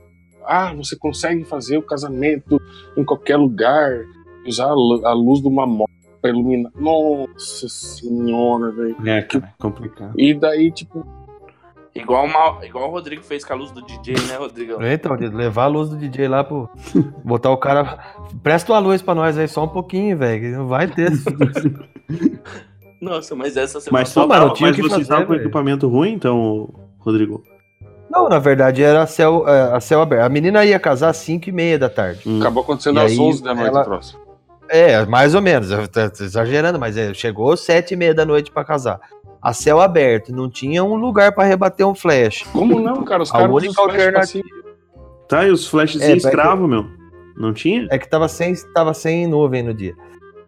ah, 0.45 0.73
você 0.75 0.97
consegue 0.97 1.45
fazer 1.45 1.79
o 1.79 1.83
casamento 1.83 2.61
em 2.97 3.05
qualquer 3.05 3.37
lugar, 3.37 4.05
usar 4.47 4.69
a 4.71 5.13
luz 5.13 5.41
de 5.41 5.49
uma 5.49 5.67
moto 5.67 5.91
pra 6.21 6.31
iluminar. 6.31 6.71
Nossa 6.77 7.69
senhora, 7.69 8.71
velho. 8.71 8.97
É, 9.07 9.23
cara, 9.23 9.45
é 9.47 9.63
complicado. 9.63 10.13
E 10.19 10.35
daí, 10.35 10.71
tipo, 10.71 11.07
Igual, 11.93 12.25
o 12.27 12.33
Mal- 12.33 12.65
igual 12.65 12.89
o 12.89 12.93
Rodrigo 12.93 13.21
fez 13.21 13.45
com 13.45 13.53
a 13.53 13.57
luz 13.57 13.73
do 13.73 13.83
DJ, 13.83 14.15
né, 14.29 14.37
Rodrigo? 14.39 14.79
Então, 14.81 15.13
levar 15.37 15.65
a 15.65 15.67
luz 15.67 15.89
do 15.89 15.97
DJ 15.97 16.29
lá 16.29 16.45
pro. 16.45 16.69
Botar 17.25 17.51
o 17.51 17.57
cara. 17.57 17.99
Presta 18.45 18.73
uma 18.73 18.79
luz 18.79 19.03
pra 19.03 19.13
nós 19.15 19.37
aí, 19.37 19.49
só 19.49 19.65
um 19.65 19.69
pouquinho, 19.69 20.17
velho. 20.17 20.41
que 20.41 20.49
Não 20.57 20.69
vai 20.69 20.87
ter. 20.87 21.11
Nossa, 23.01 23.35
mas 23.35 23.57
essa 23.57 23.81
você 23.81 23.91
Mas, 23.91 24.15
mano, 24.15 24.29
tava- 24.29 24.53
tinha 24.55 24.69
mas 24.69 24.77
que 24.77 24.83
você 24.83 25.05
fazer, 25.05 25.27
com 25.27 25.35
equipamento 25.35 25.89
ruim, 25.89 26.13
então, 26.13 26.69
Rodrigo? 26.99 27.43
Não, 28.11 28.29
na 28.29 28.39
verdade 28.39 28.83
era 28.83 29.03
a 29.03 29.07
céu, 29.07 29.49
é, 29.49 29.75
a 29.75 29.81
céu 29.81 30.01
aberto. 30.03 30.23
A 30.25 30.29
menina 30.29 30.65
ia 30.65 30.79
casar 30.79 31.09
às 31.11 31.17
5 31.17 31.49
e 31.49 31.53
meia 31.53 31.79
da 31.79 31.89
tarde. 31.89 32.23
Hum. 32.27 32.41
acabou 32.41 32.63
acontecendo 32.63 32.99
E 33.01 33.05
às 33.05 33.13
aí, 33.13 33.19
11 33.19 33.43
da 33.43 33.55
noite 33.55 33.69
ela- 33.69 33.85
próximo. 33.85 34.21
É, 34.71 35.05
mais 35.05 35.35
ou 35.35 35.43
menos. 35.43 35.71
Eu 35.71 35.81
exagerando, 36.21 36.79
mas 36.79 36.97
é, 36.97 37.13
chegou 37.13 37.53
às 37.53 37.61
7 37.61 37.93
e 37.93 37.97
meia 37.97 38.15
da 38.15 38.25
noite 38.25 38.51
pra 38.51 38.65
casar. 38.65 39.01
A 39.43 39.53
céu 39.53 39.81
aberto, 39.81 40.33
não 40.33 40.49
tinha 40.51 40.85
um 40.85 40.95
lugar 40.97 41.33
pra 41.33 41.45
rebater 41.45 41.87
um 41.87 41.95
flash. 41.95 42.45
Como 42.53 42.79
não, 42.79 43.03
cara? 43.05 43.23
Os 43.23 43.31
A 43.31 43.39
caras 43.39 43.51
única 43.55 43.81
alternativa-. 43.81 44.45
Tá, 45.29 45.47
e 45.47 45.51
os 45.51 45.67
flashes 45.67 46.01
É, 46.03 46.13
escravo, 46.15 46.69
meu? 46.69 46.87
Não 47.37 47.53
tinha? 47.53 47.87
É 47.91 47.99
que 47.99 48.09
tava 48.09 48.29
sem, 48.29 48.55
tava 48.75 48.93
sem 48.93 49.27
nuvem 49.27 49.63
no 49.63 49.73
dia. 49.73 49.95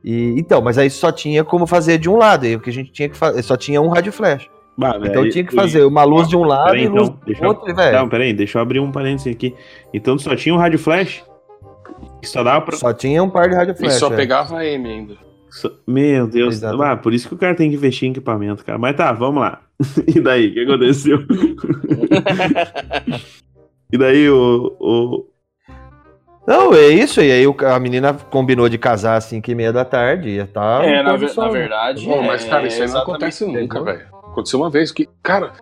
E, 0.04 0.34
então, 0.38 0.60
mas 0.60 0.76
aí 0.78 0.90
só 0.90 1.10
tinha 1.10 1.42
como 1.44 1.66
fazer 1.66 1.96
de 1.98 2.08
um 2.10 2.16
lado. 2.16 2.44
E 2.46 2.54
o 2.56 2.60
que 2.60 2.68
a 2.68 2.72
gente 2.72 2.92
tinha 2.92 3.08
que 3.08 3.16
fazer, 3.16 3.42
só 3.42 3.56
tinha 3.56 3.80
um 3.80 3.88
rádio 3.88 4.12
flash. 4.12 4.48
Bah, 4.76 4.96
Então 5.00 5.22
velho, 5.22 5.30
tinha 5.30 5.44
que 5.44 5.52
eu- 5.54 5.60
fazer 5.60 5.84
uma 5.84 6.02
luz 6.04 6.28
de 6.28 6.36
um 6.36 6.44
lado 6.44 6.64
Peraí, 6.66 6.84
e 6.84 6.88
luz 6.88 7.08
então, 7.08 7.20
do 7.26 7.32
eu- 7.32 7.48
outro, 7.48 7.70
e, 7.70 7.74
velho. 7.74 7.96
Não, 7.98 8.08
peraí, 8.08 8.32
deixa 8.34 8.58
eu 8.58 8.62
abrir 8.62 8.80
um 8.80 8.90
parênteses 8.90 9.32
aqui. 9.32 9.54
Então 9.94 10.18
só 10.18 10.34
tinha 10.36 10.54
um 10.54 10.58
rádio 10.58 10.78
flash? 10.78 11.22
Só 12.22 12.42
dava 12.42 12.60
pra. 12.64 12.76
Só 12.76 12.92
tinha 12.92 13.22
um 13.22 13.28
par 13.30 13.48
de 13.48 13.54
rádio 13.54 13.74
E 13.74 13.78
flash. 13.78 13.94
só 13.94 14.12
é. 14.12 14.16
pegava 14.16 14.58
a 14.58 14.64
M 14.66 14.88
ainda. 14.88 15.14
só- 15.50 15.70
Meu 15.86 16.26
Deus. 16.26 16.54
Exato. 16.56 16.82
Ah, 16.82 16.96
por 16.96 17.12
isso 17.12 17.28
que 17.28 17.34
o 17.34 17.38
cara 17.38 17.54
tem 17.54 17.68
que 17.70 17.76
investir 17.76 18.08
em 18.08 18.12
equipamento, 18.12 18.64
cara. 18.64 18.78
Mas 18.78 18.96
tá, 18.96 19.12
vamos 19.12 19.40
lá. 19.42 19.60
E 20.06 20.20
daí, 20.20 20.48
o 20.48 20.54
que 20.54 20.60
aconteceu? 20.60 21.18
E 23.92 23.98
daí 23.98 24.28
o. 24.30 24.74
o... 24.80 25.26
Não, 26.46 26.72
é 26.74 26.88
isso. 26.88 27.20
E 27.20 27.30
aí 27.30 27.44
a 27.66 27.78
menina 27.78 28.14
combinou 28.14 28.68
de 28.68 28.78
casar 28.78 29.16
às 29.16 29.24
5 29.24 29.50
e 29.50 29.54
meia 29.54 29.72
da 29.72 29.84
tarde. 29.84 30.30
E 30.30 30.44
tá 30.46 30.80
É, 30.82 31.02
na, 31.02 31.12
na 31.16 31.48
verdade. 31.48 32.04
Bom, 32.06 32.22
mas, 32.22 32.44
é, 32.44 32.48
cara, 32.48 32.66
isso 32.66 32.76
aí 32.76 32.80
não 32.80 32.86
exatamente 32.86 33.10
acontece 33.10 33.46
nunca, 33.46 33.82
velho. 33.84 34.06
Aconteceu 34.30 34.58
uma 34.60 34.70
vez 34.70 34.90
que, 34.90 35.06
cara, 35.22 35.52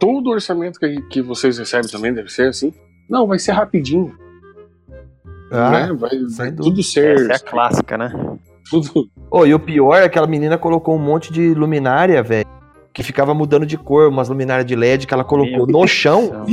todo 0.00 0.30
orçamento 0.30 0.80
que, 0.80 1.00
que 1.02 1.20
vocês 1.22 1.58
recebem 1.58 1.90
também 1.90 2.12
deve 2.14 2.28
ser 2.30 2.48
assim. 2.48 2.72
Não, 3.08 3.26
vai 3.26 3.38
ser 3.38 3.52
rapidinho. 3.52 4.16
Ah, 5.52 5.70
né? 5.70 5.92
Vai, 5.98 6.10
vai 6.36 6.52
tudo 6.52 6.82
ser. 6.82 7.16
Essa 7.16 7.32
é 7.32 7.36
a 7.36 7.38
clássica, 7.38 7.96
né? 7.98 8.12
Tudo. 8.70 9.08
Ô, 9.30 9.46
e 9.46 9.54
o 9.54 9.58
pior 9.60 9.96
é 9.96 10.00
que 10.00 10.06
aquela 10.06 10.26
menina 10.26 10.58
colocou 10.58 10.94
um 10.96 10.98
monte 10.98 11.32
de 11.32 11.54
luminária, 11.54 12.22
velho. 12.22 12.46
Que 12.92 13.02
ficava 13.02 13.34
mudando 13.34 13.66
de 13.66 13.76
cor, 13.76 14.08
umas 14.08 14.30
luminárias 14.30 14.64
de 14.66 14.74
LED 14.74 15.06
que 15.06 15.12
ela 15.12 15.22
colocou 15.22 15.66
no 15.66 15.86
chão, 15.86 16.46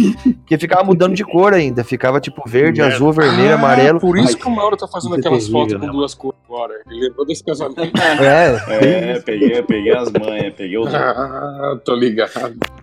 que 0.46 0.58
ficava 0.58 0.84
mudando 0.84 1.16
de 1.16 1.24
cor 1.24 1.54
ainda. 1.54 1.86
Ficava 1.86 2.20
tipo 2.20 2.44
verde, 2.46 2.82
Merda. 2.82 2.96
azul, 2.96 3.14
vermelho, 3.14 3.52
Ah, 3.54 3.56
amarelo. 3.56 3.98
Por 3.98 4.18
isso 4.18 4.38
que 4.38 4.46
o 4.46 4.52
Mauro 4.52 4.76
tá 4.76 4.86
fazendo 4.86 5.16
é 5.16 5.20
aquelas 5.20 5.46
terrível, 5.46 5.62
fotos 5.62 5.80
né, 5.80 5.88
com 5.88 5.94
duas 5.94 6.14
cores 6.14 6.38
agora. 6.46 6.74
Ele 6.92 7.08
lembrou 7.08 7.26
desse 7.26 7.44
casamento. 7.46 7.80
É. 8.22 9.14
É, 9.14 9.20
peguei, 9.22 9.64
peguei 9.64 9.96
as 9.96 10.12
manhas, 10.12 10.54
peguei 10.54 10.78
o. 10.78 10.86
ah, 10.86 11.80
tô 11.86 11.96
ligado. 11.96 12.30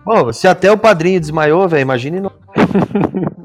Bom, 0.03 0.33
se 0.33 0.47
até 0.47 0.71
o 0.71 0.77
padrinho 0.77 1.19
desmaiou, 1.19 1.67
velho, 1.69 1.83
imagine 1.83 2.19
não. 2.19 2.31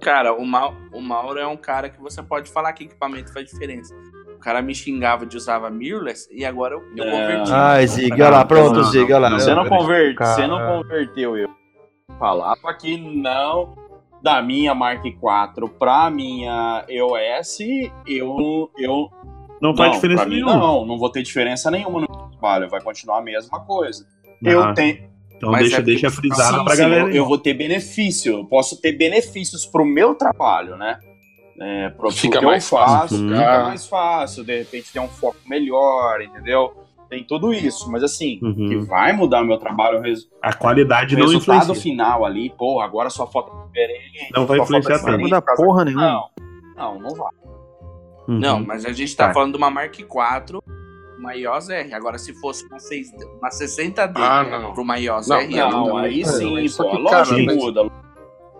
Cara, 0.00 0.32
o, 0.32 0.44
Mau- 0.44 0.74
o 0.92 1.00
Mauro 1.00 1.38
é 1.38 1.46
um 1.46 1.56
cara 1.56 1.88
que 1.90 2.00
você 2.00 2.22
pode 2.22 2.50
falar 2.50 2.72
que 2.72 2.84
equipamento 2.84 3.32
faz 3.32 3.46
diferença. 3.50 3.94
O 4.34 4.38
cara 4.38 4.62
me 4.62 4.74
xingava 4.74 5.26
de 5.26 5.36
usava 5.36 5.68
mirrorless 5.68 6.26
e 6.32 6.44
agora 6.44 6.74
eu, 6.74 6.82
eu 6.96 7.04
É. 7.04 7.10
converti. 7.10 7.52
Ai, 7.52 7.86
Zig, 7.86 8.12
olha 8.12 8.30
lá, 8.30 8.44
pronto, 8.44 8.82
Zig, 8.84 9.04
olha 9.12 9.28
lá. 9.28 9.38
Você 9.38 9.54
não, 9.54 9.68
converte, 9.68 10.14
Cara. 10.14 10.34
você 10.34 10.46
não 10.46 10.58
converteu 10.66 11.36
eu. 11.36 11.50
Falava 12.18 12.72
que 12.74 12.96
não 12.96 13.74
da 14.22 14.40
minha 14.42 14.74
Mark 14.74 15.04
IV 15.04 15.68
pra 15.78 16.10
minha 16.10 16.84
EOS, 16.88 17.58
eu. 18.06 18.70
eu 18.78 19.10
Não 19.60 19.76
faz 19.76 19.92
diferença 19.92 20.24
nenhuma. 20.24 20.56
Não, 20.56 20.86
não 20.86 20.98
vou 20.98 21.10
ter 21.10 21.22
diferença 21.22 21.70
nenhuma 21.70 22.00
no 22.00 22.06
meu 22.10 22.28
trabalho, 22.30 22.68
vai 22.70 22.80
continuar 22.80 23.18
a 23.18 23.22
mesma 23.22 23.60
coisa. 23.60 24.06
Eu 24.42 24.62
Ah, 24.62 24.72
tenho. 24.72 25.10
Então 25.40 25.50
Mas 25.52 25.62
deixa, 25.62 25.78
é 25.78 25.82
deixa 25.82 26.10
frisado 26.10 26.58
Sim, 26.58 26.64
pra 26.64 26.74
sim, 26.76 26.82
galera. 26.82 27.02
eu, 27.04 27.10
eu 27.14 27.24
vou 27.24 27.38
ter 27.38 27.54
benefício, 27.54 28.34
eu 28.40 28.44
posso 28.44 28.78
ter 28.78 28.92
benefícios 28.92 29.64
pro 29.64 29.86
meu 29.86 30.14
trabalho, 30.14 30.76
né? 30.76 30.98
É, 31.58 31.88
pro, 31.88 32.08
pro 32.08 32.10
Fica 32.10 32.40
que 32.40 32.44
mais 32.44 32.70
eu 32.70 32.78
faço, 32.78 32.94
fácil, 33.14 33.18
fica 33.18 33.34
cara. 33.40 33.64
mais 33.64 33.86
fácil, 33.86 34.44
de 34.44 34.58
repente 34.58 34.92
ter 34.92 35.00
um 35.00 35.08
foco 35.08 35.38
melhor, 35.46 36.20
entendeu? 36.20 36.72
Tem 37.08 37.24
tudo 37.24 37.54
isso, 37.54 37.90
mas 37.90 38.02
assim, 38.02 38.38
Uhum. 38.42 38.54
que 38.68 38.76
vai 38.86 39.12
mudar 39.14 39.42
o 39.42 39.46
meu 39.46 39.56
trabalho, 39.56 39.98
o 39.98 40.02
res- 40.02 40.28
A 40.42 40.52
qualidade 40.52 41.14
o 41.14 41.18
não 41.18 41.24
resultado 41.26 41.62
influencia. 41.62 41.82
final 41.82 42.24
ali, 42.26 42.50
pô, 42.50 42.80
agora 42.82 43.08
sua 43.08 43.26
foto 43.26 43.50
é 43.50 43.66
diferente. 43.66 44.30
Não 44.36 44.44
vai 44.46 44.58
é 44.58 44.62
influenciar 44.62 44.98
tanto. 44.98 45.10
Não 45.12 45.18
muda 45.20 45.40
porra 45.42 45.84
nenhuma. 45.86 46.02
Não, 46.06 46.28
não, 46.76 47.00
não 47.00 47.10
vai. 47.14 47.32
Uhum. 48.28 48.38
Não, 48.38 48.60
mas 48.64 48.84
a 48.84 48.92
gente 48.92 49.16
tá 49.16 49.28
Tá. 49.28 49.34
falando 49.34 49.52
de 49.52 49.56
uma 49.58 49.70
Mark 49.70 49.98
IV, 49.98 50.60
uma 51.20 51.34
iOS 51.36 51.68
R. 51.70 51.94
Agora, 51.94 52.18
se 52.18 52.32
fosse 52.40 52.66
uma, 52.66 52.78
6, 52.78 53.08
uma 53.38 53.48
60D 53.50 54.12
Ah, 54.16 54.42
não. 54.44 54.72
pra 54.72 54.82
uma 54.82 54.96
iOS 54.98 55.28
Não, 55.28 55.36
R, 55.36 55.54
ia 55.54 55.68
Não, 55.70 55.80
mudar 55.88 56.00
aí 56.02 56.24
sim, 56.26 56.50
coisa. 56.50 56.74
Só 56.74 56.84
que, 56.90 56.96
lógico 56.96 57.10
cara, 57.10 57.26
que 57.36 57.46
mas- 57.46 57.56
muda. 57.56 57.90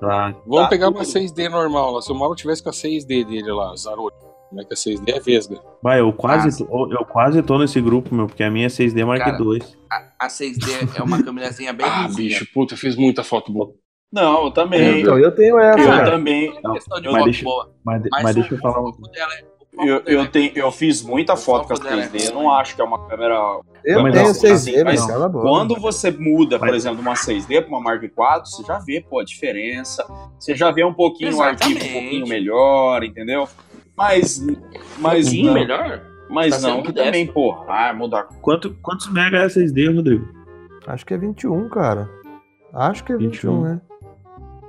Tá. 0.01 0.35
Vamos 0.47 0.63
Tá 0.65 0.69
pegar 0.69 0.87
tudo. 0.87 0.97
uma 0.97 1.05
6D 1.05 1.49
normal 1.51 1.93
lá. 1.93 2.01
Se 2.01 2.11
o 2.11 2.15
Mauro 2.15 2.35
tivesse 2.35 2.63
com 2.63 2.71
a 2.71 2.73
6D 2.73 3.25
dele 3.25 3.53
lá, 3.53 3.75
Zarolho. 3.77 4.15
Como 4.49 4.61
é 4.61 4.65
que 4.65 4.73
a 4.73 4.77
6D 4.77 5.13
é 5.13 5.21
vesga? 5.21 5.61
Vai, 5.83 6.01
eu 6.01 6.13
quase, 6.13 6.63
Ah, 6.65 6.67
tô, 6.67 6.91
eu 6.93 7.05
quase 7.05 7.43
tô 7.43 7.59
nesse 7.59 7.81
grupo, 7.81 8.13
meu, 8.15 8.27
porque 8.27 8.43
a 8.43 8.51
minha 8.51 8.67
é 8.67 8.69
6D 8.69 9.05
Mark 9.05 9.21
Cara, 9.23 9.39
II. 9.41 9.63
A, 9.93 10.27
a 10.27 10.29
6D 10.29 10.97
é 10.99 11.03
uma 11.03 11.23
câmerazinha 11.23 11.73
bem 11.73 11.85
Ah, 11.87 12.03
ruimzinha. 12.03 12.29
bicho, 12.31 12.47
puta, 12.53 12.75
eu 12.75 12.79
fiz 12.79 12.97
muita 12.97 13.23
foto 13.23 13.53
boa. 13.53 13.73
Não, 14.13 14.47
eu 14.47 14.51
também. 14.51 15.03
Então, 15.03 15.17
eu 15.19 15.33
tenho 15.33 15.57
essa, 15.59 15.79
Eu 15.79 15.87
cara. 15.87 16.11
também. 16.11 16.49
É 16.49 16.73
questão 16.73 16.99
de 17.01 17.07
mas 17.09 17.15
foto 17.19 17.25
deixa- 17.27 17.45
boa. 17.45 17.75
Mas, 17.85 18.03
Mas, 18.11 18.23
mas 18.25 18.35
deixa 18.35 18.55
eu 18.55 18.59
falar 18.59 18.81
o 18.81 18.93
foco 18.93 19.09
dela 19.13 19.33
é... 19.35 19.45
Eu, 19.87 20.03
eu, 20.07 20.21
é- 20.23 20.27
tenho, 20.27 20.53
eu 20.55 20.71
fiz 20.73 21.03
muita 21.03 21.37
foto 21.37 21.67
com 21.67 21.73
a 21.73 21.77
foco 21.77 21.89
dela 21.89 22.03
é 22.03 22.09
6D, 22.09 22.29
eu 22.29 22.35
não 22.35 22.51
acho 22.53 22.75
que 22.75 22.81
é 22.81 22.85
uma 22.85 23.07
câmera. 23.09 23.35
Eu 23.85 24.03
Mas 24.03 24.13
tenho 24.15 24.27
não, 24.27 24.33
6D, 24.35 24.53
assim, 24.53 24.85
mas 24.85 25.11
a 25.11 25.29
boca. 25.29 25.47
Quando 25.49 25.75
você 25.81 26.11
muda, 26.11 26.59
por 26.59 26.69
Mas- 26.69 26.77
exemplo, 26.77 26.97
de 26.99 27.03
uma 27.03 27.15
6D 27.15 27.61
para 27.63 27.69
uma 27.69 27.81
Mark 27.81 28.03
IV, 28.03 28.13
você 28.45 28.63
já 28.65 28.79
vê 28.79 29.01
pô, 29.01 29.21
a 29.21 29.25
diferença. 29.25 30.05
Você 30.39 30.55
já 30.55 30.71
vê 30.71 30.85
um 30.85 30.93
pouquinho 30.93 31.37
o 31.37 31.43
arquivo 31.43 31.71
um 31.71 31.73
Exatamente. 31.77 31.93
pouquinho 32.01 32.29
melhor, 32.29 33.03
entendeu? 33.05 33.49
Mas, 33.97 34.45
mas 34.99 35.25
pouquinho 35.25 35.47
não, 35.47 35.55
melhor? 35.55 36.03
mas 36.29 36.61
Tá 36.63 36.69
não 36.69 36.83
que 36.83 36.93
também, 36.93 37.27
pô, 37.27 37.53
ah, 37.69 37.93
mudar. 37.95 38.25
Quanto, 38.41 38.75
quantos 38.83 39.11
mega 39.13 39.39
é 39.39 39.45
a 39.45 39.49
6D, 39.49 39.95
Rodrigo? 39.95 40.27
Acho 40.87 41.05
que 41.07 41.15
é 41.15 41.19
21, 41.19 41.69
cara. 41.69 42.09
Acho 42.73 43.03
que 43.05 43.13
é 43.13 43.17
21, 43.17 43.31
21. 43.61 43.63
né? 43.63 43.81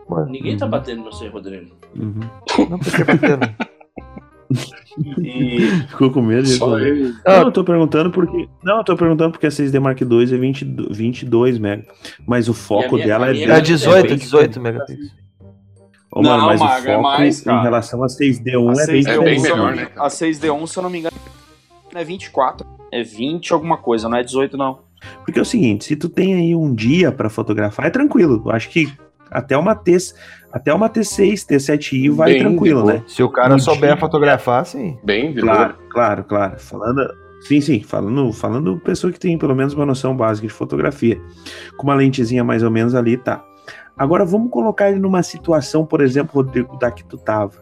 Ué, 0.09 0.25
Ninguém 0.25 0.57
tá 0.57 0.67
batendo 0.67 1.03
no 1.03 1.13
seu, 1.13 1.31
Rodrigo. 1.31 1.75
Uhum. 1.95 2.19
não 2.69 2.79
precisa 2.79 3.05
batendo. 3.05 3.55
E 5.21 5.59
Ficou 5.89 6.11
com 6.11 6.21
medo 6.21 6.43
disso? 6.43 6.75
Né? 6.75 6.87
ele. 6.87 7.13
Não, 7.25 7.41
eu 7.43 7.51
tô 7.51 7.63
perguntando 7.63 8.11
porque. 8.11 8.47
Não, 8.63 8.77
eu 8.77 8.83
tô 8.83 8.95
perguntando 8.95 9.31
porque 9.31 9.47
a 9.47 9.49
6D 9.49 9.79
Mark 9.79 9.99
II 10.01 10.07
é 10.23 10.37
20, 10.37 10.65
22 10.91 11.57
mega. 11.59 11.83
Mas 12.27 12.49
o 12.49 12.53
foco 12.53 12.95
minha- 12.95 13.07
dela 13.07 13.29
é. 13.29 13.33
minha 13.33 13.47
bem- 13.47 13.55
É 13.57 13.61
18, 13.61 14.07
bem- 14.09 14.17
18 14.17 14.59
megapixels. 14.61 15.11
Ô, 16.13 16.21
mano, 16.21 16.37
Não, 16.39 16.45
mas 16.47 16.59
Maga, 16.59 16.73
o 16.73 16.77
é 16.91 16.95
foco 16.95 17.03
mais, 17.03 17.47
em 17.47 17.61
relação 17.61 18.03
a 18.03 18.07
6D1 18.09 18.69
a 18.77 18.83
é 18.83 18.85
bem 18.85 19.01
6D1, 19.03 19.21
É 19.21 19.23
bem 19.23 19.35
diferente. 19.35 19.41
melhor, 19.43 19.75
né, 19.75 19.85
cara? 19.85 20.07
A 20.07 20.09
6D1, 20.09 20.67
se 20.67 20.77
eu 20.77 20.83
não 20.83 20.89
me 20.89 20.99
engano, 20.99 21.15
é 21.95 22.03
24. 22.03 22.67
É 22.91 23.01
20 23.01 23.53
alguma 23.53 23.77
coisa, 23.77 24.09
não 24.09 24.17
é 24.17 24.23
18 24.23 24.57
não. 24.57 24.79
Porque 25.25 25.39
é 25.39 25.41
o 25.41 25.45
seguinte, 25.45 25.85
se 25.85 25.95
tu 25.95 26.09
tem 26.09 26.33
aí 26.35 26.53
um 26.55 26.75
dia 26.75 27.11
pra 27.13 27.29
fotografar, 27.29 27.85
é 27.85 27.89
tranquilo. 27.89 28.41
Eu 28.45 28.51
acho 28.51 28.69
que 28.69 28.91
até 29.31 29.57
uma 29.57 29.73
T, 29.73 29.97
até 30.51 30.73
uma 30.73 30.89
T6, 30.89 31.45
T7i 31.45 32.09
vai 32.11 32.33
Bem 32.33 32.41
tranquilo, 32.41 32.85
né? 32.85 33.03
Se 33.07 33.23
o 33.23 33.29
cara 33.29 33.53
No 33.53 33.59
souber 33.59 33.91
dia- 33.91 33.97
fotografar, 33.97 34.65
sim. 34.65 34.97
Bem, 35.03 35.33
de 35.33 35.41
Claro, 35.41 35.75
claro, 35.89 36.23
claro. 36.23 36.59
Falando, 36.59 37.01
sim, 37.41 37.61
sim, 37.61 37.81
falando, 37.81 38.31
falando 38.33 38.77
pessoa 38.79 39.11
que 39.13 39.19
tem 39.19 39.37
pelo 39.37 39.55
menos 39.55 39.73
uma 39.73 39.85
noção 39.85 40.15
básica 40.15 40.47
de 40.47 40.53
fotografia, 40.53 41.19
com 41.77 41.83
uma 41.83 41.95
lentezinha 41.95 42.43
mais 42.43 42.63
ou 42.63 42.71
menos 42.71 42.93
ali, 42.95 43.17
tá. 43.17 43.43
Agora 43.97 44.25
vamos 44.25 44.49
colocar 44.51 44.89
ele 44.89 44.99
numa 44.99 45.21
situação, 45.23 45.85
por 45.85 46.01
exemplo, 46.01 46.31
Rodrigo, 46.35 46.77
da 46.77 46.89
que 46.91 47.03
tu 47.03 47.17
tava. 47.17 47.53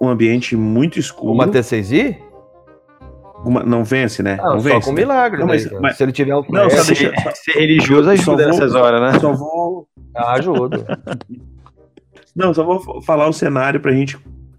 Um 0.00 0.08
ambiente 0.08 0.54
muito 0.56 0.98
escuro. 0.98 1.32
Uma 1.32 1.46
T6i? 1.48 2.16
uma- 3.44 3.62
não 3.62 3.84
vence, 3.84 4.22
né? 4.22 4.36
Não, 4.36 4.54
não 4.54 4.60
só 4.60 4.68
vence. 4.68 4.86
com 4.88 4.92
né? 4.94 5.00
milagre, 5.02 5.40
Não, 5.40 5.46
né, 5.46 5.52
mas- 5.54 5.70
mas- 5.80 5.96
Se 5.98 6.02
ele 6.02 6.12
tiver 6.12 6.34
um 6.34 6.42
Não, 6.48 6.64
só 6.70 6.76
flash, 6.76 6.86
deixa. 6.86 7.12
Só, 7.22 7.30
Ser 7.34 7.52
religioso 7.58 8.04
Só 8.04 8.10
ajuda 8.12 8.36
vou- 8.44 8.46
nessas 8.52 8.74
horas, 8.74 9.00
né? 9.12 9.18
só 9.20 9.32
vou. 9.32 9.86
Ajuda. 10.16 10.86
Não, 12.34 12.52
só 12.52 12.64
vou 12.64 13.02
falar 13.02 13.28
o 13.28 13.32
cenário 13.32 13.80
pra 13.80 13.92
gente 13.92 14.18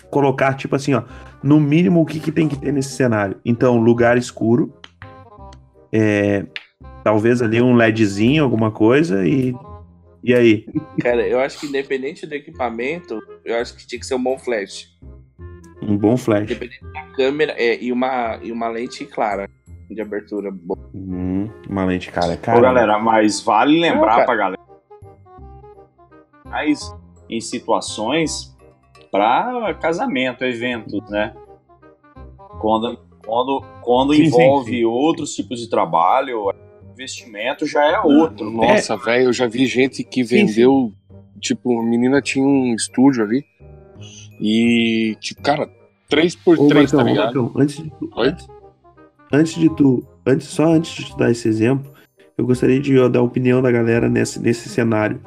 colocar, 0.10 0.54
tipo 0.54 0.76
assim, 0.76 0.94
ó, 0.94 1.04
no 1.44 1.60
mínimo 1.60 2.02
o 2.02 2.06
que, 2.06 2.20
que 2.20 2.32
tem 2.32 2.48
que 2.48 2.58
ter 2.58 2.72
nesse 2.72 2.92
cenário. 2.94 3.38
Então, 3.44 3.78
lugar 3.78 4.18
escuro, 4.18 4.74
é, 5.92 6.46
talvez 7.04 7.42
ali 7.42 7.62
um 7.62 7.76
LEDzinho, 7.76 8.44
alguma 8.44 8.72
coisa, 8.72 9.28
e, 9.28 9.54
e 10.24 10.34
aí? 10.34 10.66
Cara, 11.02 11.28
eu 11.28 11.40
acho 11.40 11.60
que 11.60 11.68
independente 11.68 12.26
do 12.26 12.34
equipamento, 12.34 13.20
eu 13.44 13.58
acho 13.58 13.76
que 13.76 13.86
tinha 13.86 14.00
que 14.00 14.06
ser 14.06 14.16
um 14.16 14.24
bom 14.24 14.38
flash. 14.38 14.88
Um 15.82 15.98
bom 15.98 16.16
flash. 16.18 16.44
Independente 16.44 16.82
da 16.94 17.04
câmera 17.16 17.54
é, 17.58 17.84
e, 17.84 17.92
uma, 17.92 18.40
e 18.42 18.52
uma 18.52 18.70
lente 18.70 19.06
clara 19.06 19.50
de 19.90 20.02
abertura. 20.02 20.50
boa. 20.50 20.80
Hum, 20.96 21.50
uma 21.70 21.86
lente, 21.86 22.12
cara, 22.12 22.34
Ô, 22.34 22.38
cara. 22.38 22.62
galera, 22.62 23.00
mas 23.00 23.42
vale 23.42 23.76
Não, 23.76 23.82
lembrar 23.82 24.12
cara. 24.12 24.26
pra 24.26 24.36
galera. 24.36 24.65
Em 27.30 27.42
situações 27.42 28.56
para 29.12 29.74
casamento, 29.76 30.44
eventos, 30.44 31.02
né? 31.10 31.34
Quando, 32.60 32.98
quando, 33.26 33.64
quando 33.82 34.14
Sim, 34.14 34.24
envolve 34.26 34.72
sim. 34.78 34.86
outros 34.86 35.34
tipos 35.34 35.60
de 35.60 35.70
trabalho, 35.70 36.52
investimento 36.92 37.66
já 37.66 37.84
é 37.86 38.00
outro. 38.00 38.50
né? 38.50 38.74
Nossa, 38.74 38.96
velho, 38.98 39.26
eu 39.26 39.34
já 39.34 39.48
vi 39.48 39.66
gente 39.66 40.04
que 40.04 40.24
Sim, 40.26 40.46
vendeu. 40.46 40.92
Tipo, 41.40 41.80
a 41.80 41.84
menina 41.84 42.22
tinha 42.22 42.46
um 42.46 42.74
estúdio 42.74 43.24
ali. 43.24 43.44
E, 44.40 45.16
tipo, 45.20 45.42
cara, 45.42 45.70
3 46.10 46.36
por 46.38 46.60
Ô, 46.60 46.68
3 46.68 46.92
Marcão, 46.94 47.00
tá 47.00 47.04
ligado? 47.06 47.44
Marcão, 47.44 47.62
antes 47.62 47.78
de 47.84 47.90
tu, 47.90 48.10
Oi? 48.16 48.36
antes 49.32 49.56
de 49.56 49.70
tu, 49.76 50.06
antes, 50.26 50.48
só 50.48 50.66
antes 50.66 50.92
de 50.92 51.12
tu 51.12 51.18
dar 51.18 51.32
esse 51.32 51.48
exemplo, 51.48 51.92
eu 52.38 52.46
gostaria 52.46 52.80
de 52.80 52.98
ó, 53.00 53.08
dar 53.08 53.20
a 53.20 53.24
opinião 53.24 53.62
da 53.62 53.72
galera 53.72 54.10
nesse, 54.10 54.40
nesse 54.40 54.70
cenário. 54.70 55.22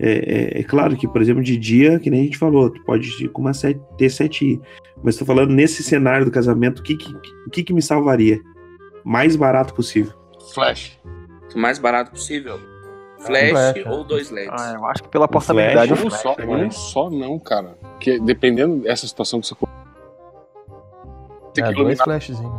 É, 0.00 0.58
é- 0.58 0.60
é 0.60 0.62
claro 0.62 0.96
que, 0.96 1.08
por 1.08 1.20
exemplo, 1.20 1.42
de 1.42 1.56
dia, 1.56 1.98
que 1.98 2.08
nem 2.10 2.20
a 2.20 2.24
gente 2.24 2.38
falou, 2.38 2.70
tu 2.70 2.82
pode 2.84 3.08
ir 3.24 3.28
com 3.28 3.40
uma 3.42 3.52
7, 3.52 3.80
T7i, 3.98 4.60
mas 5.02 5.16
tô 5.16 5.24
falando 5.24 5.50
nesse 5.52 5.82
cenário 5.82 6.24
do 6.24 6.30
casamento, 6.30 6.78
o 6.78 6.82
que 6.82 6.96
que, 6.96 7.12
que 7.52 7.62
que 7.64 7.72
me 7.72 7.82
salvaria? 7.82 8.38
Mais 9.04 9.34
barato 9.36 9.74
possível. 9.74 10.12
Flash. 10.54 10.98
O 11.54 11.58
mais 11.58 11.78
barato 11.78 12.10
possível. 12.12 12.58
Flash 13.20 13.50
flash, 13.50 13.86
ou 13.86 14.04
dois 14.04 14.30
LEDs. 14.30 14.52
Ah, 14.56 14.74
eu 14.76 14.86
acho 14.86 15.02
que 15.02 15.08
pela 15.08 15.26
portabilidade 15.26 15.88
Flash, 15.88 16.02
o 16.02 16.06
Um 16.06 16.10
flash, 16.10 16.22
só, 16.22 16.36
né? 16.38 16.66
um 16.66 16.70
só 16.70 17.10
não, 17.10 17.38
cara. 17.40 17.76
Porque 17.94 18.20
dependendo 18.20 18.76
dessa 18.82 19.08
situação 19.08 19.40
que 19.40 19.48
você 19.48 19.56
colocou, 19.56 19.76
tem 21.52 21.64
É, 21.64 21.68
que 21.68 21.74
dois 21.74 21.98
iluminar 21.98 22.04
flashzinhos. 22.04 22.52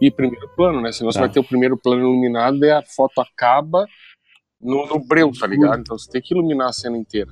e 0.00 0.10
primeiro 0.10 0.48
plano, 0.56 0.80
né? 0.80 0.90
Senão 0.90 1.12
você 1.12 1.18
Tá. 1.18 1.24
vai 1.26 1.32
ter 1.32 1.38
o 1.38 1.44
primeiro 1.44 1.76
plano 1.76 2.00
iluminado 2.02 2.64
e 2.64 2.70
a 2.70 2.82
foto 2.82 3.20
acaba 3.20 3.86
no, 4.60 4.86
no 4.86 4.98
breu, 5.06 5.30
tá 5.38 5.46
ligado? 5.46 5.80
Então 5.80 5.98
você 5.98 6.10
tem 6.10 6.20
que 6.22 6.34
iluminar 6.34 6.68
a 6.68 6.72
cena 6.72 6.96
inteira. 6.96 7.30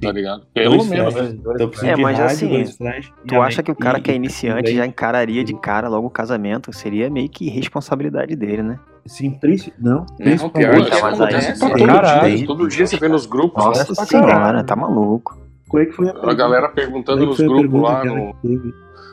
Tá 0.00 0.10
ligado? 0.10 0.44
Pelo 0.52 0.76
Dois 0.78 0.88
menos. 0.88 1.14
flash. 1.14 1.32
Então 1.34 1.88
É, 1.88 1.96
mas 1.96 2.18
rádio, 2.18 2.24
assim, 2.26 2.66
flash, 2.66 3.12
Tu 3.26 3.34
e 3.34 3.38
acha 3.38 3.62
que 3.62 3.70
o 3.70 3.76
cara 3.76 3.98
e- 3.98 4.02
que 4.02 4.10
é 4.10 4.14
e- 4.14 4.16
iniciante 4.16 4.72
e- 4.72 4.76
já 4.76 4.84
encararia 4.84 5.44
de 5.44 5.54
cara 5.54 5.88
logo 5.88 6.08
o 6.08 6.10
casamento? 6.10 6.72
Seria 6.72 7.08
meio 7.08 7.28
que 7.28 7.48
responsabilidade 7.48 8.34
dele, 8.34 8.62
né? 8.62 8.80
Sim, 9.06 9.30
princi... 9.38 9.72
não. 9.78 9.98
Não, 10.00 10.06
principalmente- 10.16 10.90
mas 11.00 11.20
acontece. 11.20 11.52
aí- 11.52 11.58
Tá 11.58 11.66
Tem, 11.70 11.78
todo 11.78 11.86
caralho. 11.86 12.36
dia, 12.36 12.46
todo 12.46 12.68
dia 12.68 12.86
você 12.86 12.96
vê 12.98 13.08
nos 13.08 13.24
grupos. 13.26 13.64
Nossa 13.64 13.94
senhora, 14.04 14.64
tá 14.64 14.74
maluco. 14.74 15.38
Qual 15.68 15.82
é 15.82 15.86
que 15.86 15.92
foi 15.92 16.08
a 16.08 16.12
A 16.30 16.34
galera 16.34 16.68
perguntando 16.68 17.22
é 17.22 17.26
nos 17.26 17.38
grupos 17.38 17.80
lá 17.80 18.04
no. 18.04 18.34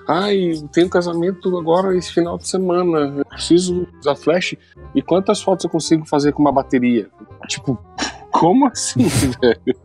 Ai, 0.08 0.54
tem 0.74 0.86
um 0.86 0.90
casamento 0.90 1.56
agora 1.58 1.96
esse 1.96 2.12
final 2.12 2.38
de 2.38 2.48
semana. 2.48 3.20
Eu 3.20 3.26
preciso 3.26 3.88
usar 4.00 4.16
flash. 4.16 4.56
E 4.96 5.02
quantas 5.02 5.42
fotos 5.42 5.64
eu 5.66 5.70
consigo 5.70 6.06
fazer 6.06 6.32
com 6.34 6.42
uma 6.42 6.52
bateria? 6.52 7.10
Tipo, 7.48 7.78
como 8.32 8.68
assim, 8.68 9.06
velho? 9.42 9.80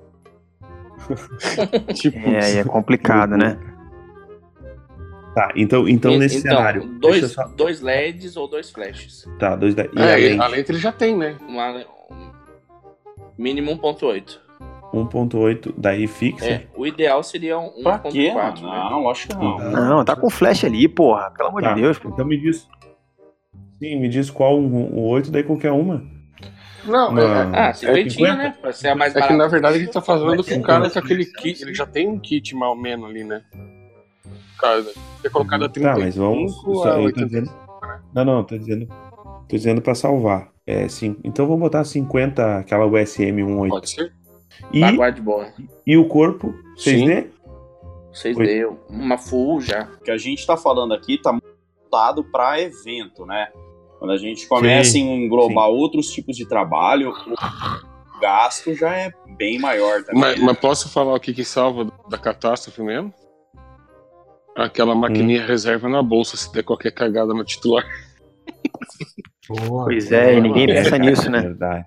tipo, 1.94 2.18
É, 2.18 2.44
aí 2.44 2.56
é 2.58 2.64
complicado, 2.64 3.36
né? 3.36 3.58
Tá, 5.34 5.52
então, 5.54 5.86
então 5.86 6.12
E- 6.12 6.18
nesse 6.18 6.40
cenário. 6.40 6.84
Dois, 6.98 7.30
só- 7.32 7.46
dois 7.48 7.80
LEDs 7.82 8.36
ou 8.36 8.48
dois 8.48 8.70
flashes. 8.70 9.28
Tá, 9.38 9.54
dois 9.54 9.74
e 9.74 9.80
é, 9.80 10.12
a 10.12 10.16
lente? 10.16 10.40
a 10.40 10.46
lente 10.46 10.72
ele 10.72 10.78
já 10.78 10.90
tem, 10.92 11.14
né? 11.16 11.36
Uma, 11.46 11.84
um- 12.10 12.32
mínimo 13.36 13.70
1.8. 13.72 14.38
1.8, 15.04 15.72
daí 15.76 16.06
fixa. 16.06 16.44
É, 16.46 16.66
o 16.76 16.86
ideal 16.86 17.22
seria 17.22 17.58
um 17.58 17.82
Pra 17.82 17.98
quê, 17.98 18.30
1.4. 18.32 18.34
mano? 18.62 18.62
né? 18.62 18.88
Não, 18.90 19.02
lógico 19.02 19.28
que 19.36 19.44
não. 19.44 19.58
Não, 19.70 20.04
tá 20.04 20.16
com 20.16 20.28
flash 20.30 20.64
ali, 20.64 20.88
porra. 20.88 21.30
Pelo 21.36 21.48
amor 21.50 21.62
Tá, 21.62 21.72
de 21.74 21.80
Deus. 21.82 21.98
pô. 21.98 22.08
Então 22.08 22.24
me 22.26 22.36
diz. 22.40 22.66
Sim, 23.78 24.00
me 24.00 24.08
diz 24.08 24.30
qual 24.30 24.58
o 24.58 25.08
8, 25.08 25.30
daí 25.30 25.42
qualquer 25.42 25.70
uma. 25.72 26.02
Não, 26.84 27.12
Não. 27.12 27.22
é, 27.22 27.68
Ah, 27.68 27.72
cinquentinha, 27.74 28.30
50? 28.32 28.36
né? 28.36 28.54
Pra 28.62 28.72
ser 28.72 28.88
a 28.88 28.94
mais 28.94 29.10
é 29.10 29.14
que 29.14 29.20
barata 29.20 29.36
na 29.38 29.48
verdade 29.48 29.76
a 29.76 29.78
gente 29.80 29.92
tá 29.92 29.98
Mas 30.06 30.06
com 30.06 30.30
o 30.30 30.42
tem 30.44 30.62
cara 30.62 30.88
com 30.88 30.98
aquele 30.98 31.24
kit. 31.26 31.62
Ele 31.62 31.74
já 31.74 31.84
tem 31.84 32.08
um 32.08 32.18
kit 32.18 32.54
mal 32.54 32.70
ou 32.70 32.76
menos 32.76 33.10
ali, 33.10 33.24
né? 33.24 33.42
Cara, 34.58 34.84
ter 35.22 35.28
colocado 35.30 35.64
a 35.64 35.68
Tá, 35.68 35.74
35 35.74 36.00
mas 36.00 36.16
vamos. 36.16 36.52
a 36.52 36.62
só- 36.62 36.88
eu 36.90 36.94
tô 36.94 37.00
80. 37.06 37.26
dizendo, 37.26 37.50
não, 38.14 38.24
não, 38.24 38.44
tô 38.44 38.56
dizendo. 38.56 38.86
Tô 39.48 39.56
dizendo 39.56 39.82
pra 39.82 39.94
salvar. 39.94 40.48
É, 40.66 40.88
sim, 40.88 41.16
então 41.22 41.44
vamos 41.46 41.60
botar 41.60 41.84
50, 41.84 42.58
aquela 42.58 42.86
USM 42.86 43.36
18. 43.44 43.68
Pode 43.70 43.90
ser? 43.90 44.12
E, 44.72 45.20
boa. 45.20 45.52
e 45.86 45.96
o 45.96 46.06
corpo, 46.08 46.54
6D? 46.76 47.28
6D, 48.12 48.76
uma 48.88 49.18
full 49.18 49.60
já. 49.60 49.84
O 49.84 50.04
que 50.04 50.10
a 50.10 50.16
gente 50.18 50.46
tá 50.46 50.56
falando 50.56 50.94
aqui 50.94 51.18
tá 51.18 51.32
montado 51.32 52.24
para 52.24 52.60
evento, 52.60 53.26
né? 53.26 53.48
Quando 53.98 54.12
a 54.12 54.18
gente 54.18 54.46
começa 54.46 54.92
Sim, 54.92 55.10
a 55.10 55.16
englobar 55.16 55.68
outros 55.68 56.10
tipos 56.10 56.36
de 56.36 56.46
trabalho, 56.46 57.10
o 57.10 58.20
gasto 58.20 58.74
já 58.74 58.94
é 58.94 59.10
bem 59.36 59.58
maior 59.58 60.02
também. 60.04 60.20
Mas, 60.20 60.40
mas 60.40 60.58
posso 60.58 60.88
falar 60.88 61.14
o 61.14 61.20
que, 61.20 61.32
que 61.32 61.44
salva 61.44 61.90
da 62.08 62.18
catástrofe 62.18 62.82
mesmo? 62.82 63.12
Aquela 64.54 64.94
maquininha 64.94 65.42
Hum. 65.42 65.46
reserva 65.46 65.88
na 65.88 66.02
bolsa 66.02 66.36
se 66.36 66.50
der 66.52 66.62
qualquer 66.62 66.90
cagada 66.92 67.34
no 67.34 67.44
titular. 67.44 67.84
Pois 69.46 70.10
é, 70.10 70.34
e 70.34 70.40
ninguém 70.40 70.66
pensa 70.66 70.98
nisso, 70.98 71.30
né? 71.30 71.40
Verdade. 71.40 71.86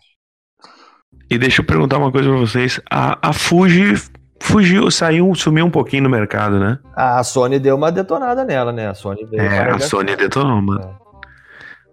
E 1.29 1.37
deixa 1.37 1.61
eu 1.61 1.65
perguntar 1.65 1.97
uma 1.97 2.11
coisa 2.11 2.29
pra 2.29 2.37
vocês. 2.39 2.79
A, 2.89 3.17
a 3.29 3.33
Fuji 3.33 3.93
fugiu, 4.41 4.89
saiu, 4.89 5.33
sumiu 5.35 5.65
um 5.65 5.69
pouquinho 5.71 6.03
no 6.03 6.09
mercado, 6.09 6.59
né? 6.59 6.79
A 6.95 7.23
Sony 7.23 7.59
deu 7.59 7.75
uma 7.75 7.91
detonada 7.91 8.43
nela, 8.43 8.71
né? 8.71 8.87
A 8.87 8.93
Sony 8.95 9.25
veio 9.25 9.41
É, 9.43 9.63
para 9.65 9.75
a 9.75 9.79
Sony 9.79 10.15
detonou, 10.15 10.61
mano. 10.61 10.99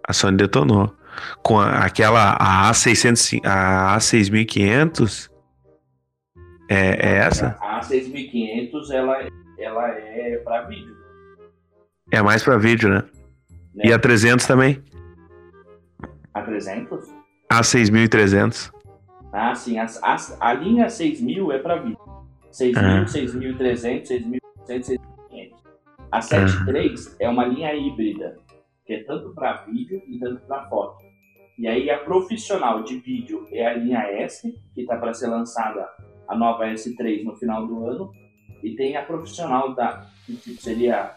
A 0.07 0.13
Sony 0.13 0.37
detonou. 0.37 0.93
Com 1.43 1.59
a- 1.59 1.79
aquela 1.85 2.35
a 2.39 2.69
A600, 2.71 3.39
a 3.45 3.95
A6500. 3.97 5.29
É, 6.69 7.07
é 7.09 7.15
essa? 7.17 7.55
A 7.61 7.81
6500 7.81 8.91
ela, 8.91 9.17
ela 9.59 9.87
é 9.89 10.37
pra 10.43 10.61
vídeo. 10.63 10.95
É 12.11 12.21
mais 12.21 12.43
pra 12.43 12.57
vídeo, 12.57 12.89
né? 12.89 13.03
Né? 13.75 13.85
E 13.85 13.93
a 13.93 13.99
300 13.99 14.45
também? 14.45 14.81
A 16.33 16.41
300? 16.41 17.05
A 17.49 17.63
6300. 17.63 18.71
Ah, 19.31 19.53
sim. 19.55 19.77
A, 19.77 19.85
a, 20.03 20.17
a 20.39 20.53
linha 20.53 20.89
6000 20.89 21.51
é 21.51 21.59
pra 21.59 21.77
vídeo. 21.77 21.99
6000, 22.51 22.83
Ah. 22.83 23.07
6300, 23.07 24.07
6100, 24.07 24.41
6500. 24.65 25.57
A 26.11 26.21
73 26.21 27.17
é 27.19 27.29
uma 27.29 27.45
linha 27.45 27.73
híbrida, 27.75 28.37
que 28.85 28.93
é 28.93 29.03
tanto 29.03 29.33
para 29.33 29.65
vídeo 29.65 30.01
e 30.07 30.17
tanto 30.17 30.41
para 30.47 30.67
foto. 30.69 31.05
E 31.59 31.67
aí 31.67 31.89
a 31.89 31.97
profissional 31.97 32.83
de 32.83 32.99
vídeo 32.99 33.45
é 33.51 33.65
a 33.67 33.73
linha 33.73 33.99
S, 34.21 34.55
que 34.73 34.81
está 34.81 34.95
para 34.95 35.13
ser 35.13 35.27
lançada 35.27 35.87
a 36.27 36.35
nova 36.35 36.65
S3 36.67 37.23
no 37.23 37.35
final 37.35 37.67
do 37.67 37.85
ano. 37.85 38.11
E 38.63 38.75
tem 38.75 38.95
a 38.95 39.03
profissional 39.03 39.73
da 39.73 40.07
que 40.25 40.35
tipo, 40.37 40.61
seria 40.61 41.15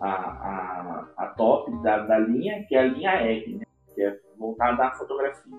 a, 0.00 0.08
a, 0.08 1.06
a 1.16 1.26
top 1.36 1.70
da, 1.82 1.98
da 1.98 2.18
linha, 2.18 2.64
que 2.68 2.74
é 2.74 2.80
a 2.80 2.86
linha 2.86 3.10
R, 3.10 3.54
né? 3.54 3.64
que 3.94 4.02
é 4.02 4.18
voltada 4.38 4.84
à 4.84 4.90
fotografia. 4.92 5.58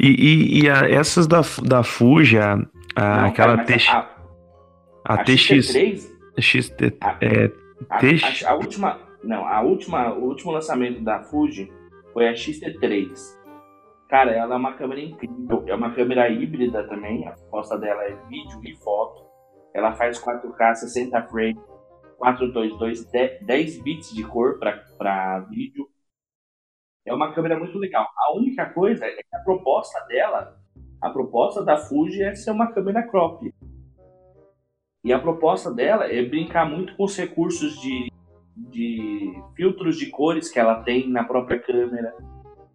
E, 0.00 0.08
e, 0.08 0.62
e 0.62 0.70
a- 0.70 0.88
essas 0.88 1.26
da, 1.26 1.40
da 1.62 1.82
Fuji, 1.82 2.38
a, 2.38 2.56
Não, 2.56 2.64
aquela 3.26 3.56
cara, 3.56 3.64
TX, 3.64 3.88
a, 3.88 3.98
a, 5.04 5.14
a 5.14 5.24
TX, 5.24 5.40
XT3 5.40 6.14
XT, 6.40 6.96
A- 7.00 7.16
é, 7.20 7.48
TX? 8.00 8.44
a- 8.44 8.54
última, 8.54 8.98
não, 9.22 9.46
a 9.46 9.60
última, 9.62 10.12
o 10.12 10.24
último 10.24 10.52
lançamento 10.52 11.00
da 11.02 11.20
Fuji 11.24 11.70
foi 12.12 12.28
a 12.28 12.32
XT3. 12.32 13.08
Cara, 14.08 14.30
ela 14.32 14.54
é 14.54 14.58
uma 14.58 14.74
câmera 14.74 15.00
incrível, 15.00 15.64
é 15.66 15.74
uma 15.74 15.90
câmera 15.92 16.28
híbrida 16.28 16.86
também, 16.88 17.26
a 17.26 17.32
proposta 17.32 17.76
dela 17.78 18.02
é 18.04 18.14
vídeo 18.28 18.60
e 18.64 18.76
foto. 18.76 19.24
Ela 19.74 19.92
faz 19.94 20.20
4K 20.22 20.74
60 20.76 21.22
frames, 21.24 21.56
422, 22.18 23.04
10 23.10 23.40
10 23.42 23.82
bits 23.82 24.14
de 24.14 24.22
cor 24.22 24.58
para 24.58 25.40
vídeo. 25.50 25.88
É 27.06 27.12
uma 27.12 27.32
câmera 27.32 27.58
muito 27.58 27.78
legal. 27.78 28.06
A 28.16 28.36
única 28.36 28.66
coisa 28.66 29.04
é 29.04 29.10
que 29.10 29.34
a 29.34 29.40
proposta 29.40 30.00
dela, 30.06 30.56
a 31.00 31.10
proposta 31.10 31.62
da 31.62 31.76
Fuji 31.76 32.22
é 32.22 32.34
ser 32.34 32.50
uma 32.50 32.72
câmera 32.72 33.02
crop. 33.02 33.52
E 35.04 35.12
a 35.12 35.18
proposta 35.18 35.70
dela 35.70 36.06
é 36.06 36.22
brincar 36.22 36.68
muito 36.68 36.96
com 36.96 37.04
os 37.04 37.14
recursos 37.14 37.78
de, 37.80 38.10
de 38.56 39.34
filtros 39.54 39.98
de 39.98 40.06
cores 40.06 40.50
que 40.50 40.58
ela 40.58 40.82
tem 40.82 41.08
na 41.10 41.24
própria 41.24 41.58
câmera. 41.58 42.14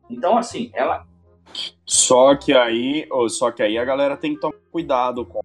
Então, 0.08 0.38
assim, 0.38 0.70
ela. 0.76 1.08
Só 1.84 2.36
que 2.36 2.54
aí, 2.54 3.08
só 3.30 3.52
que 3.52 3.64
aí 3.64 3.80
a 3.80 3.86
galera 3.86 4.16
tem 4.16 4.36
que 4.36 4.42
tomar 4.42 4.54
cuidado 4.72 5.26
com 5.26 5.42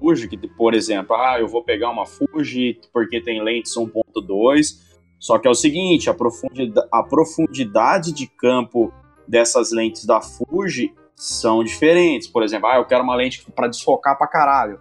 Fuji, 0.00 0.28
que, 0.28 0.36
por 0.36 0.74
exemplo, 0.74 1.14
ah, 1.14 1.38
eu 1.38 1.46
vou 1.46 1.62
pegar 1.62 1.90
uma 1.90 2.04
Fuji 2.04 2.80
porque 2.92 3.20
tem 3.20 3.40
lentes 3.40 3.76
1.2. 3.76 4.93
Só 5.24 5.38
que 5.38 5.48
é 5.48 5.50
o 5.50 5.54
seguinte, 5.54 6.10
a 6.10 6.12
profundidade, 6.12 6.86
a 6.92 7.02
profundidade 7.02 8.12
de 8.12 8.26
campo 8.26 8.92
dessas 9.26 9.72
lentes 9.72 10.04
da 10.04 10.20
Fuji 10.20 10.92
são 11.16 11.64
diferentes. 11.64 12.28
Por 12.28 12.42
exemplo, 12.42 12.68
ah, 12.68 12.76
eu 12.76 12.84
quero 12.84 13.02
uma 13.02 13.14
lente 13.16 13.42
para 13.52 13.66
desfocar 13.66 14.18
pra 14.18 14.26
caralho. 14.26 14.80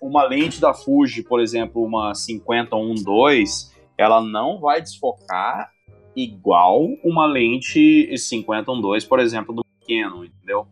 Uma 0.00 0.22
lente 0.22 0.60
da 0.60 0.72
Fuji, 0.72 1.24
por 1.24 1.40
exemplo, 1.40 1.82
uma 1.82 2.12
50-1.2, 2.12 3.72
ela 3.98 4.22
não 4.22 4.60
vai 4.60 4.80
desfocar 4.80 5.72
igual 6.14 6.86
uma 7.02 7.26
lente 7.26 8.08
50-1.2, 8.12 9.08
por 9.08 9.18
exemplo, 9.18 9.52
do 9.52 9.64
Canon, 9.84 10.26
entendeu? 10.26 10.64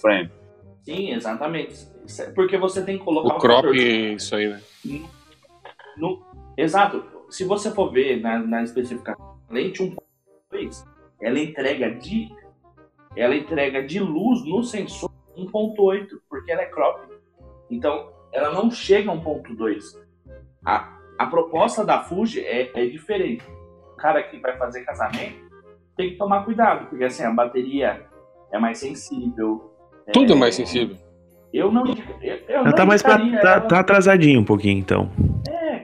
Frame. 0.00 0.30
Sim, 0.84 1.12
exatamente. 1.12 1.86
É 2.18 2.30
Porque 2.30 2.56
você 2.56 2.82
tem 2.82 2.96
que 2.96 3.04
colocar 3.04 3.36
O 3.36 3.38
crop, 3.38 3.56
fator- 3.56 3.74
isso 3.76 4.34
aí, 4.34 4.48
né? 4.48 4.62
No, 5.98 6.22
exato. 6.56 7.17
Se 7.28 7.44
você 7.44 7.70
for 7.70 7.90
ver 7.92 8.20
na, 8.20 8.38
na 8.38 8.62
especificação, 8.62 9.38
lente 9.50 9.82
1.2, 10.52 10.84
ela 11.20 11.38
entrega 11.38 11.90
de 11.90 12.28
ela 13.16 13.34
entrega 13.34 13.82
de 13.82 13.98
luz 13.98 14.44
no 14.44 14.62
sensor 14.62 15.10
1.8, 15.36 16.08
porque 16.28 16.52
ela 16.52 16.62
é 16.62 16.66
crop. 16.66 17.00
Então, 17.70 18.10
ela 18.32 18.52
não 18.52 18.70
chega 18.70 19.10
a 19.10 19.16
1.2. 19.16 19.82
A, 20.64 20.98
a 21.18 21.26
proposta 21.26 21.84
da 21.84 22.02
Fuji 22.02 22.40
é, 22.40 22.70
é 22.74 22.86
diferente. 22.86 23.44
O 23.92 23.96
cara 23.96 24.22
que 24.22 24.38
vai 24.38 24.56
fazer 24.56 24.84
casamento 24.84 25.48
tem 25.96 26.10
que 26.10 26.16
tomar 26.16 26.44
cuidado, 26.44 26.86
porque 26.88 27.04
assim, 27.04 27.24
a 27.24 27.32
bateria 27.32 28.06
é 28.52 28.58
mais 28.58 28.78
sensível. 28.78 29.74
Tudo 30.12 30.34
é 30.34 30.36
mais 30.36 30.54
sensível. 30.54 30.96
Eu 31.52 31.72
não, 31.72 31.84
eu, 31.86 31.94
eu 32.22 32.40
Ela 32.48 32.64
não 32.64 32.72
tá 32.72 32.86
mais 32.86 33.02
pra, 33.02 33.18
tá, 33.18 33.24
ela- 33.24 33.60
tá 33.62 33.80
atrasadinho 33.80 34.40
um 34.40 34.44
pouquinho, 34.44 34.78
então. 34.78 35.10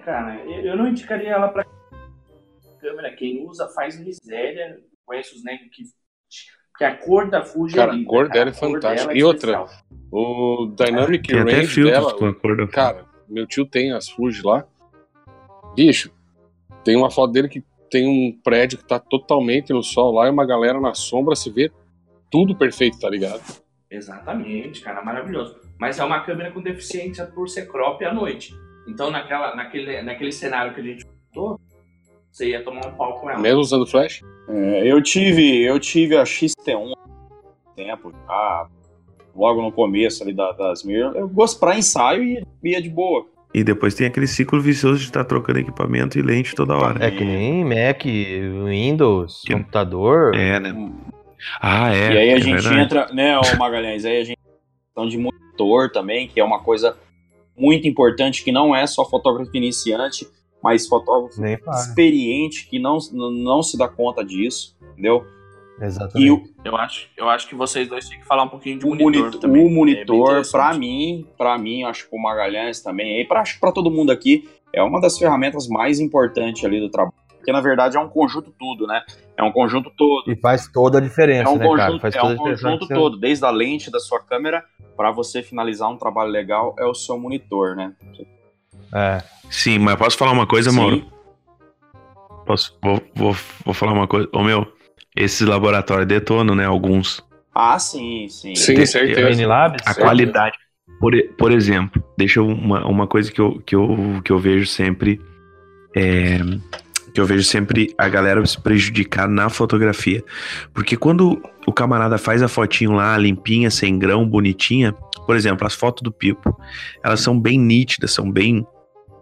É, 0.05 0.13
cara, 0.13 0.45
eu, 0.45 0.77
não 0.77 0.89
indicaria 0.89 1.31
ela 1.31 1.49
pra 1.49 1.65
câmera. 2.81 3.15
Quem 3.17 3.47
usa 3.47 3.69
faz 3.69 3.99
miséria. 3.99 4.79
Conheço 5.07 5.35
os 5.35 5.45
negros 5.45 5.69
que. 5.73 5.85
que 6.79 6.85
a 6.85 6.97
cor 6.97 7.31
da 7.31 7.43
Fuji 7.43 7.75
Cara, 7.75 7.93
é 7.93 7.95
a 7.95 7.97
linda, 7.97 8.09
cor 8.09 8.29
cara. 8.29 8.39
dela 8.39 8.51
é 8.51 8.53
fantástica. 8.53 9.07
dela 9.09 9.13
é 9.13 9.17
E 9.17 9.25
outra, 9.25 9.67
o 10.11 10.67
Dynamic 10.77 11.29
Tem 11.29 11.41
até 11.41 11.53
Range 11.53 11.67
filtros 11.67 11.99
dela, 11.99 12.19
com 12.19 12.27
a 12.27 12.35
cor 12.35 12.57
da 12.57 12.67
cara, 12.67 13.05
meu 13.29 13.47
tio 13.47 13.67
tem 13.67 13.93
as 13.93 14.09
Fuji 14.09 14.43
lá. 14.45 14.67
Bicho, 15.75 16.11
tem 16.85 16.97
uma 16.97 17.11
foto 17.11 17.33
dele 17.33 17.49
que 17.49 17.65
tem 17.91 18.07
um 18.07 18.39
prédio 18.43 18.79
que 18.79 18.85
tá 18.85 18.99
totalmente 18.99 19.73
no 19.73 19.83
sol 19.83 20.13
lá 20.13 20.27
e 20.27 20.31
uma 20.31 20.47
galera 20.47 20.81
na 20.81 20.95
sombra 20.95 21.35
se 21.35 21.51
vê 21.51 21.71
tudo 22.31 22.57
perfeito, 22.57 22.99
tá 22.99 23.09
ligado? 23.09 23.43
Exatamente, 23.91 24.81
cara, 24.81 25.03
maravilhoso. 25.03 25.57
Mas 25.79 25.99
é 25.99 26.05
uma 26.05 26.21
câmera 26.21 26.51
com 26.51 26.61
deficiência 26.61 27.27
por 27.27 27.49
ser 27.49 27.69
crop 27.71 28.05
à 28.05 28.13
noite. 28.13 28.53
Então, 28.87 29.11
naquela, 29.11 29.55
naquele, 29.57 30.03
naquele 30.03 30.33
cenário 30.33 30.75
que 30.75 30.81
a 30.81 30.85
gente 30.85 31.07
botou, 31.35 31.61
você 32.31 32.51
ia 32.51 32.63
tomar 32.63 32.87
um 32.87 32.93
pau 32.95 33.21
com 33.21 33.31
ela. 33.31 33.39
Mesmo 33.41 33.61
usando 33.61 33.87
flash? 33.87 34.21
É, 34.49 34.87
eu 34.87 35.03
tive, 35.03 35.63
eu 35.63 35.79
tive 35.81 36.17
a 36.17 36.25
XT1 36.25 36.93
há 36.93 37.75
tempo, 37.75 38.13
ah, 38.29 38.67
logo 39.35 39.63
no 39.63 39.73
começo 39.73 40.23
ali 40.23 40.33
da- 40.33 40.53
das 40.53 40.85
mirrors. 40.85 41.17
Eu 41.17 41.29
gosto 41.29 41.59
pra 41.59 41.77
ensaio 41.79 42.23
e 42.23 42.45
ia 42.63 42.83
de 42.83 42.91
boa. 42.91 43.27
E 43.55 43.63
depois 43.63 43.95
tem 43.95 44.07
aquele 44.07 44.27
ciclo 44.27 44.61
vicioso 44.61 44.99
de 44.99 45.05
estar 45.05 45.25
trocando 45.25 45.61
equipamento 45.61 46.19
e 46.19 46.23
lente 46.23 46.55
toda 46.57 46.75
hora. 46.77 47.05
É 47.05 47.11
que 47.11 47.25
nem 47.25 47.65
Mac, 47.65 48.03
Windows, 48.05 49.43
computador. 49.49 50.35
É, 50.35 50.59
né? 50.59 50.75
Ah, 51.61 51.95
é. 51.95 52.13
e 52.13 52.19
aí 52.19 52.31
a 52.31 52.37
é 52.37 52.41
gente 52.41 52.55
verdade. 52.55 52.81
entra, 52.81 53.07
né, 53.13 53.39
ô 53.39 53.57
Magalhães, 53.57 54.05
aí 54.05 54.21
a 54.21 54.25
gente 54.25 54.39
questão 54.87 55.09
de 55.09 55.19
monitor 55.19 55.91
também, 55.93 56.27
que 56.27 56.41
é 56.41 56.45
uma 56.45 56.61
coisa 56.61 56.97
muito 57.57 57.87
importante, 57.89 58.43
que 58.45 58.53
não 58.53 58.75
é 58.75 58.87
só 58.87 59.05
fotógrafo 59.05 59.51
iniciante, 59.57 60.27
mas 60.63 60.87
fotógrafo 60.87 61.41
Nem 61.41 61.59
experiente 61.73 62.67
que 62.69 62.79
não, 62.79 62.99
não 63.13 63.63
se 63.63 63.77
dá 63.77 63.89
conta 63.89 64.25
disso, 64.25 64.77
entendeu? 64.93 65.27
Exatamente. 65.81 66.27
E 66.27 66.31
o, 66.31 66.43
Eu 66.65 66.77
acho, 66.77 67.09
eu 67.17 67.29
acho 67.29 67.49
que 67.49 67.55
vocês 67.55 67.89
dois 67.89 68.09
têm 68.09 68.21
que 68.21 68.27
falar 68.27 68.45
um 68.45 68.49
pouquinho 68.49 68.79
de 68.79 68.87
o 68.87 68.91
monitor, 68.91 69.13
monitor, 69.23 69.41
também. 69.41 69.65
o 69.65 69.69
É 69.69 69.73
monitor 69.73 70.17
interessante. 70.17 70.53
pra 70.53 70.75
mim, 70.75 71.27
para 71.37 71.59
mim, 71.59 71.83
acho 71.83 72.09
que 72.09 72.17
o 72.17 72.23
Magalhães 72.23 72.81
também, 72.81 73.21
e 73.21 73.25
pra, 73.25 73.41
acho 73.41 73.55
que 73.55 73.61
pra 73.61 73.73
todo 73.73 73.91
mundo 73.91 74.11
aqui, 74.13 74.49
é 74.73 74.83
uma 74.83 75.01
das 75.01 75.19
ferramentas 75.19 75.69
mais 75.69 76.01
importantes 76.01 76.65
ali 76.65 76.81
do 76.81 76.89
trabalho. 76.89 77.15
Porque 77.45 77.53
na 77.53 77.61
verdade 77.61 77.95
é 77.95 78.01
um 78.01 78.09
conjunto 78.09 78.51
tudo, 78.59 78.87
né? 78.87 79.03
É 79.37 79.43
um 79.43 79.53
conjunto 79.53 79.91
todo. 79.95 80.31
E 80.33 80.35
faz 80.35 80.67
toda 80.67 80.97
a 80.97 81.01
diferença, 81.01 81.51
É 81.51 81.53
um 81.53 81.59
né, 81.59 81.67
cara? 81.69 81.85
conjunto, 81.87 82.01
Faz 82.01 82.15
é 82.15 82.23
um 82.23 82.37
conjunto 82.37 82.87
Você- 82.87 82.95
todo, 82.95 83.19
desde 83.19 83.45
a 83.45 83.51
lente 83.51 83.91
da 83.91 84.01
sua 84.01 84.19
câmera 84.25 84.65
para 84.97 85.11
você 85.11 85.43
finalizar 85.43 85.91
um 85.91 85.99
trabalho 85.99 86.31
legal 86.31 86.75
é 86.79 86.87
o 86.87 86.95
seu 86.95 87.19
monitor, 87.19 87.77
né? 87.77 87.93
É. 88.95 89.23
Sim, 89.51 89.79
mas 89.79 89.97
posso 89.97 90.17
falar 90.17 90.33
uma 90.33 90.47
coisa, 90.47 90.71
Sim. 90.71 90.77
Mauro? 90.79 91.05
Posso, 92.47 92.79
vou, 92.83 93.03
vou, 93.15 93.37
vou 93.65 93.75
falar 93.75 93.93
uma 93.93 94.07
coisa. 94.09 94.27
Ô 94.33 94.43
meu, 94.43 94.67
esses 95.15 95.47
laboratórios 95.47 96.07
detonam, 96.09 96.55
né? 96.55 96.65
Alguns. 96.65 97.23
Ah, 97.55 97.79
sim, 97.79 98.27
sim. 98.29 98.55
Sim, 98.55 98.75
Tem- 98.75 98.87
certeza. 98.87 99.29
Minilabs? 99.29 99.87
A 99.87 99.95
qualidade. 99.95 100.57
Por, 100.99 101.13
por 101.37 101.53
exemplo, 101.53 102.03
deixa 102.17 102.41
eu 102.41 102.47
uma, 102.47 102.87
uma 102.87 103.07
coisa 103.07 103.31
que 103.31 103.41
eu, 103.41 103.61
que, 103.67 103.75
eu, 103.77 104.23
que 104.25 104.33
eu 104.33 104.39
vejo 104.39 104.67
sempre. 104.67 105.21
é, 105.95 106.39
que 107.15 107.21
eu 107.21 107.25
vejo 107.27 107.45
sempre 107.45 107.95
a 107.97 108.09
galera 108.09 108.45
se 108.45 108.61
prejudicar 108.61 109.29
na 109.29 109.49
fotografia. 109.49 110.23
Porque 110.75 110.97
quando 110.97 111.41
o 111.67 111.73
camarada 111.73 112.19
faz 112.19 112.43
a 112.43 112.49
fotinho 112.49 112.93
lá, 112.93 113.17
limpinha, 113.17 113.71
sem 113.71 113.97
grão, 113.99 114.27
bonitinha, 114.29 114.93
por 115.25 115.37
exemplo, 115.37 115.65
as 115.67 115.75
fotos 115.75 116.03
do 116.03 116.11
Pipo, 116.13 116.59
elas 117.03 117.21
são 117.21 117.39
bem 117.41 117.59
nítidas, 117.59 118.11
são 118.13 118.31
bem 118.31 118.67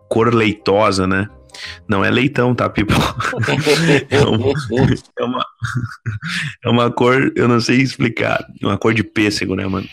cor 0.09 0.35
leitosa, 0.35 1.07
né? 1.07 1.29
Não 1.87 2.03
é 2.03 2.11
leitão, 2.11 2.55
tá, 2.55 2.69
Pipo? 2.69 2.95
é, 4.11 4.21
um- 4.27 4.53
é 5.19 5.25
uma, 5.25 5.47
é 6.65 6.69
uma 6.71 6.91
cor, 6.91 7.31
eu 7.37 7.47
não 7.47 7.61
sei 7.61 7.77
explicar, 7.83 8.43
uma 8.63 8.79
cor 8.79 8.95
de 8.95 9.05
pêssego, 9.05 9.55
né, 9.55 9.67
mano? 9.67 9.87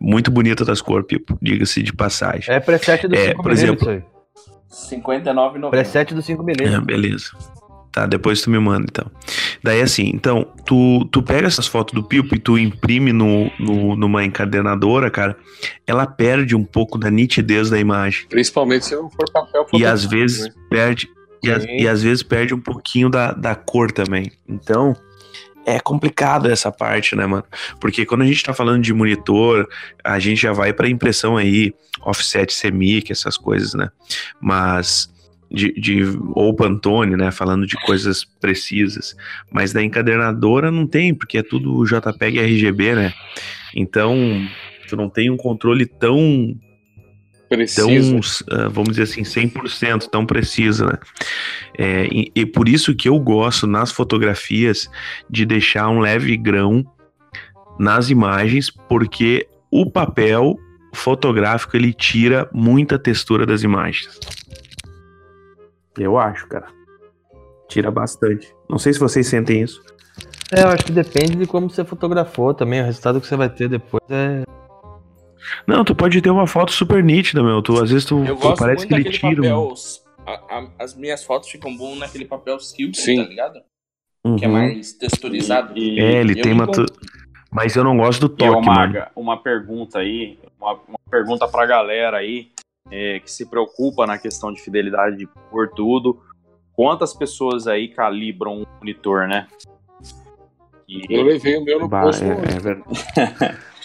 Muito 0.00 0.30
bonita 0.30 0.64
das 0.64 0.80
cores, 0.80 1.06
Pipo, 1.06 1.38
diga-se 1.42 1.82
de 1.82 1.92
passagem. 1.92 2.52
É 2.54 2.58
preset 2.60 3.06
do 3.06 3.14
É, 3.14 3.28
5 3.30 3.42
por 3.42 3.52
exemplo- 3.52 3.88
aí. 3.90 4.02
59,90. 4.70 5.70
Preset 5.70 6.14
do 6.14 6.22
5 6.22 6.42
mm 6.42 6.62
É, 6.74 6.80
beleza. 6.80 7.30
Tá, 7.92 8.04
depois 8.04 8.42
tu 8.42 8.50
me 8.50 8.58
manda, 8.58 8.84
então. 8.90 9.10
Daí 9.64 9.80
assim, 9.80 10.10
então, 10.12 10.46
tu, 10.66 11.06
tu 11.10 11.22
pega 11.22 11.46
essas 11.46 11.66
fotos 11.66 11.94
do 11.94 12.02
Pipo 12.06 12.34
e 12.34 12.38
tu 12.38 12.58
imprime 12.58 13.10
no, 13.10 13.50
no, 13.58 13.96
numa 13.96 14.22
encadenadora, 14.22 15.10
cara, 15.10 15.34
ela 15.86 16.06
perde 16.06 16.54
um 16.54 16.62
pouco 16.62 16.98
da 16.98 17.10
nitidez 17.10 17.70
da 17.70 17.78
imagem. 17.78 18.26
Principalmente 18.28 18.84
se 18.84 18.94
não 18.94 19.08
for 19.08 19.24
papel 19.32 19.66
E 19.72 19.86
às 19.86 20.04
vezes 20.04 20.44
né? 20.46 20.52
perde. 20.68 21.08
E, 21.42 21.50
às- 21.50 21.62
Sim. 21.62 21.76
e 21.78 21.88
às 21.88 22.02
vezes 22.02 22.22
perde 22.22 22.52
um 22.52 22.60
pouquinho 22.60 23.08
da, 23.08 23.32
da 23.32 23.54
cor 23.54 23.90
também. 23.90 24.30
Então, 24.46 24.94
é 25.66 25.80
complicado 25.80 26.48
essa 26.48 26.70
parte, 26.70 27.16
né, 27.16 27.26
mano? 27.26 27.44
Porque 27.80 28.06
quando 28.06 28.22
a 28.22 28.26
gente 28.26 28.42
tá 28.42 28.54
falando 28.54 28.82
de 28.82 28.94
monitor, 28.94 29.68
a 30.04 30.18
gente 30.20 30.40
já 30.40 30.52
vai 30.52 30.72
pra 30.72 30.88
impressão 30.88 31.36
aí, 31.36 31.74
offset 32.02 32.54
semic, 32.54 33.10
essas 33.10 33.36
coisas, 33.36 33.74
né? 33.74 33.90
Mas. 34.40 35.14
De, 35.48 35.72
de, 35.80 36.02
ou 36.34 36.52
Pantone, 36.54 37.16
né? 37.16 37.30
Falando 37.30 37.66
de 37.66 37.76
coisas 37.76 38.24
precisas. 38.24 39.14
Mas 39.50 39.72
da 39.72 39.82
encadernadora 39.82 40.72
não 40.72 40.88
tem, 40.88 41.14
porque 41.14 41.38
é 41.38 41.42
tudo 41.42 41.84
JPEG 41.84 42.40
RGB, 42.40 42.94
né? 42.96 43.14
Então, 43.72 44.44
tu 44.88 44.96
não 44.96 45.08
tem 45.08 45.30
um 45.30 45.36
controle 45.36 45.86
tão, 45.86 46.52
Preciso. 47.48 48.44
ah, 48.50 48.68
vamos 48.68 48.96
dizer 48.96 49.04
assim, 49.04 49.22
100% 49.22 50.08
tão 50.10 50.26
preciso, 50.26 50.86
né? 50.86 50.98
É, 51.78 52.06
e, 52.06 52.32
e 52.34 52.46
por 52.46 52.68
isso 52.68 52.94
que 52.94 53.08
eu 53.08 53.18
gosto 53.18 53.66
nas 53.66 53.92
fotografias 53.92 54.90
de 55.30 55.46
deixar 55.46 55.88
um 55.88 56.00
leve 56.00 56.36
grão 56.36 56.84
nas 57.78 58.10
imagens, 58.10 58.70
porque 58.70 59.46
o 59.70 59.88
papel 59.90 60.58
fotográfico 60.92 61.76
ele 61.76 61.92
tira 61.92 62.48
muita 62.52 62.98
textura 62.98 63.44
das 63.44 63.62
imagens. 63.62 64.18
Eu 65.98 66.18
acho, 66.18 66.46
cara. 66.48 66.66
Tira 67.68 67.90
bastante. 67.90 68.52
Não 68.68 68.78
sei 68.78 68.92
se 68.92 68.98
vocês 68.98 69.26
sentem 69.26 69.62
isso. 69.62 69.82
É, 70.52 70.62
eu 70.62 70.68
acho 70.68 70.84
que 70.84 70.92
depende 70.92 71.36
de 71.36 71.46
como 71.46 71.68
você 71.68 71.84
fotografou 71.84 72.54
também. 72.54 72.80
O 72.80 72.84
resultado 72.84 73.20
que 73.20 73.26
você 73.26 73.36
vai 73.36 73.48
ter 73.48 73.68
depois 73.68 74.02
é. 74.08 74.44
Não, 75.66 75.84
tu 75.84 75.94
pode 75.94 76.20
ter 76.22 76.30
uma 76.30 76.46
foto 76.46 76.70
super 76.72 77.02
nítida, 77.02 77.42
meu. 77.42 77.60
Tu, 77.62 77.72
às 77.82 77.90
vezes 77.90 78.04
tu, 78.04 78.18
Eu 78.24 78.36
tu 78.36 78.42
gosto 78.42 78.58
parece 78.58 78.86
muito 78.88 79.02
que 79.02 79.08
ele 79.08 79.18
tira. 79.18 79.36
papel. 79.42 79.74
a- 80.26 80.58
a- 80.58 80.68
as 80.80 80.94
minhas 80.96 81.22
fotos 81.24 81.48
ficam 81.48 81.76
bom 81.76 81.94
naquele 81.96 82.24
papel 82.24 82.58
silk, 82.58 82.96
Sim. 82.96 83.22
tá 83.22 83.28
ligado? 83.28 83.60
Que 84.38 84.44
é 84.44 84.48
Uhum. 84.48 84.54
mais 84.54 84.92
texturizado. 84.92 85.76
E, 85.78 86.00
É, 86.00 86.20
ele 86.20 86.34
tem 86.34 86.52
uma. 86.52 86.66
tu- 86.66 86.84
Mas 87.52 87.74
eu 87.76 87.84
não 87.84 87.96
gosto 87.96 88.28
do 88.28 88.44
E, 88.44 88.48
ô, 88.48 88.54
toque, 88.54 88.66
mano. 88.66 88.78
Maga, 88.80 89.10
uma 89.16 89.36
pergunta 89.40 90.00
aí, 90.00 90.36
uma, 90.60 90.72
uma 90.88 90.98
pergunta 91.10 91.46
pra 91.48 91.64
galera 91.64 92.16
aí, 92.18 92.48
é, 92.90 93.20
que 93.20 93.30
se 93.30 93.46
preocupa 93.46 94.04
na 94.06 94.18
questão 94.18 94.52
de 94.52 94.60
fidelidade 94.60 95.16
de 95.16 95.26
cor, 95.50 95.68
tudo. 95.74 96.20
Quantas 96.74 97.14
pessoas 97.14 97.66
aí 97.68 97.88
calibram 97.88 98.58
um 98.62 98.64
monitor, 98.80 99.26
né? 99.28 99.46
E, 100.88 101.02
Eu 101.08 101.22
levei 101.22 101.56
o 101.56 101.64
meu 101.64 101.78
no 101.80 101.88
Bah, 101.88 102.02
posto. 102.02 102.24
é, 102.24 102.30
é 102.30 102.58
verdade. 102.58 102.84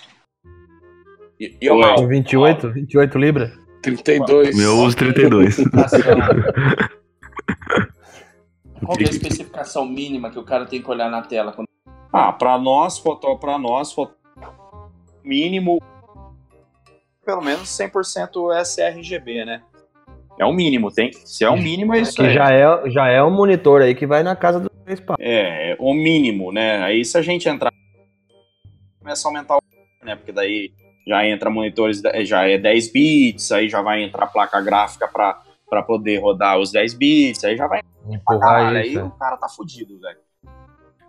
E, 1.41 1.57
e 1.59 1.69
o 1.71 1.73
Oi. 1.73 1.81
Mauro, 1.81 2.01
Com 2.03 2.07
28? 2.07 2.71
28 2.71 3.17
libras? 3.17 3.51
32. 3.81 4.55
Meu 4.55 4.77
uso 4.77 4.95
32. 4.95 5.57
Qual 8.85 8.95
que 8.95 9.03
é 9.05 9.07
a 9.07 9.09
especificação 9.09 9.83
mínima 9.87 10.29
que 10.29 10.37
o 10.37 10.43
cara 10.43 10.67
tem 10.67 10.79
que 10.83 10.89
olhar 10.91 11.09
na 11.09 11.23
tela? 11.23 11.51
Quando... 11.51 11.67
Ah, 12.13 12.31
pra 12.31 12.59
nós, 12.59 12.99
foto, 12.99 13.35
pra 13.39 13.57
nós, 13.57 13.91
foto, 13.91 14.13
mínimo, 15.23 15.81
pelo 17.25 17.41
menos 17.41 17.69
100% 17.69 18.53
sRGB, 18.63 19.43
né? 19.45 19.63
É 20.39 20.45
o 20.45 20.53
mínimo, 20.53 20.91
tem 20.91 21.11
se 21.11 21.43
é 21.43 21.49
o 21.49 21.57
mínimo, 21.57 21.95
é 21.95 22.01
isso 22.01 22.15
Que 22.15 22.23
aí. 22.23 22.33
já 22.33 22.51
é, 22.51 22.89
já 22.89 23.07
é 23.07 23.23
um 23.23 23.31
monitor 23.31 23.81
aí 23.81 23.95
que 23.95 24.05
vai 24.05 24.21
na 24.21 24.35
casa 24.35 24.59
dos 24.59 24.69
três 24.83 24.99
pau. 24.99 25.17
É, 25.19 25.75
o 25.79 25.91
mínimo, 25.93 26.51
né? 26.51 26.83
Aí 26.83 27.03
se 27.03 27.17
a 27.17 27.21
gente 27.21 27.49
entrar, 27.49 27.73
começa 28.99 29.27
a 29.27 29.29
aumentar 29.31 29.57
o 29.57 29.61
né? 30.03 30.15
Porque 30.15 30.31
daí 30.31 30.71
já 31.07 31.25
entra 31.27 31.49
monitores, 31.49 32.01
já 32.23 32.47
é 32.47 32.57
10 32.57 32.91
bits, 32.91 33.51
aí 33.51 33.67
já 33.69 33.81
vai 33.81 34.03
entrar 34.03 34.27
placa 34.27 34.61
gráfica 34.61 35.07
pra, 35.07 35.39
pra 35.69 35.81
poder 35.81 36.19
rodar 36.19 36.59
os 36.59 36.71
10 36.71 36.93
bits, 36.93 37.43
aí 37.43 37.57
já 37.57 37.67
vai 37.67 37.81
Empurrar 38.09 38.75
aí 38.75 38.89
isso. 38.93 39.03
o 39.03 39.07
é. 39.07 39.11
cara 39.19 39.37
tá 39.37 39.47
fudido, 39.49 39.99
velho. 39.99 40.17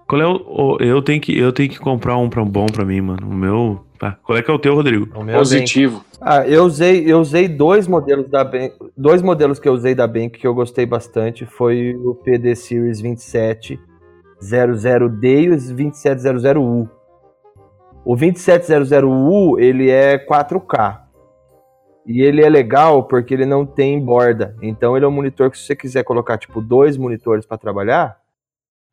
Qual 0.06 0.20
é 0.20 0.26
o, 0.26 0.34
o- 0.36 0.76
eu 0.80 1.00
tenho 1.00 1.20
que 1.20 1.36
eu 1.38 1.52
tenho 1.52 1.70
que 1.70 1.78
comprar 1.78 2.16
um 2.18 2.28
pra 2.28 2.44
bom 2.44 2.66
pra 2.66 2.84
mim, 2.84 3.00
mano. 3.00 3.26
O 3.26 3.32
meu, 3.34 3.82
tá. 3.98 4.18
Qual 4.22 4.36
é 4.36 4.42
que 4.42 4.50
é 4.50 4.54
o 4.54 4.58
teu, 4.58 4.74
Rodrigo? 4.74 5.08
O 5.18 5.24
meu 5.24 5.36
é 5.36 5.38
Positivo. 5.38 6.04
Ah, 6.20 6.46
eu 6.46 6.64
usei, 6.64 7.10
eu 7.10 7.18
usei 7.20 7.48
dois 7.48 7.88
modelos 7.88 8.28
da 8.28 8.44
Bank, 8.44 8.74
dois 8.96 9.22
modelos 9.22 9.58
que 9.58 9.66
eu 9.68 9.72
usei 9.72 9.94
da 9.94 10.06
Bank 10.06 10.38
que 10.38 10.46
eu 10.46 10.54
gostei 10.54 10.84
bastante, 10.86 11.46
foi 11.46 11.94
o 11.96 12.14
PD 12.14 12.54
Series 12.54 13.00
2700D 14.40 15.24
e 15.44 15.50
o 15.50 15.56
2700U. 15.56 16.88
O 18.04 18.16
2700U, 18.16 19.60
ele 19.60 19.90
é 19.90 20.18
4K. 20.18 21.02
E 22.04 22.20
ele 22.20 22.42
é 22.44 22.48
legal 22.48 23.04
porque 23.04 23.32
ele 23.32 23.46
não 23.46 23.64
tem 23.64 24.00
borda. 24.00 24.56
Então 24.60 24.96
ele 24.96 25.04
é 25.04 25.08
um 25.08 25.12
monitor 25.12 25.50
que 25.50 25.56
se 25.58 25.64
você 25.66 25.76
quiser 25.76 26.02
colocar 26.02 26.36
tipo 26.36 26.60
dois 26.60 26.96
monitores 26.96 27.46
para 27.46 27.56
trabalhar, 27.56 28.16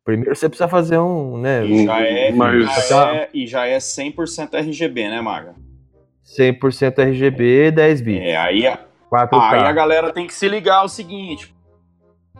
primeiro 0.04 0.36
você 0.36 0.48
precisa 0.48 0.68
fazer 0.68 0.98
um, 0.98 1.36
né, 1.38 1.64
E 1.66 1.84
já 1.84 2.00
é, 2.00 2.30
Mas- 2.30 2.88
já 2.88 3.14
é, 3.16 3.28
e 3.34 3.46
já 3.48 3.66
é 3.66 3.78
100% 3.80 4.54
RGB, 4.54 5.08
né, 5.08 5.20
Maga? 5.20 5.56
100% 6.22 7.00
RGB, 7.00 7.72
10 7.72 8.00
bits. 8.00 8.22
É, 8.22 8.36
aí, 8.36 8.64
a- 8.64 8.78
4K. 9.10 9.54
aí 9.54 9.64
a 9.64 9.72
galera 9.72 10.12
tem 10.12 10.28
que 10.28 10.34
se 10.34 10.48
ligar 10.48 10.76
ao 10.76 10.88
seguinte. 10.88 11.52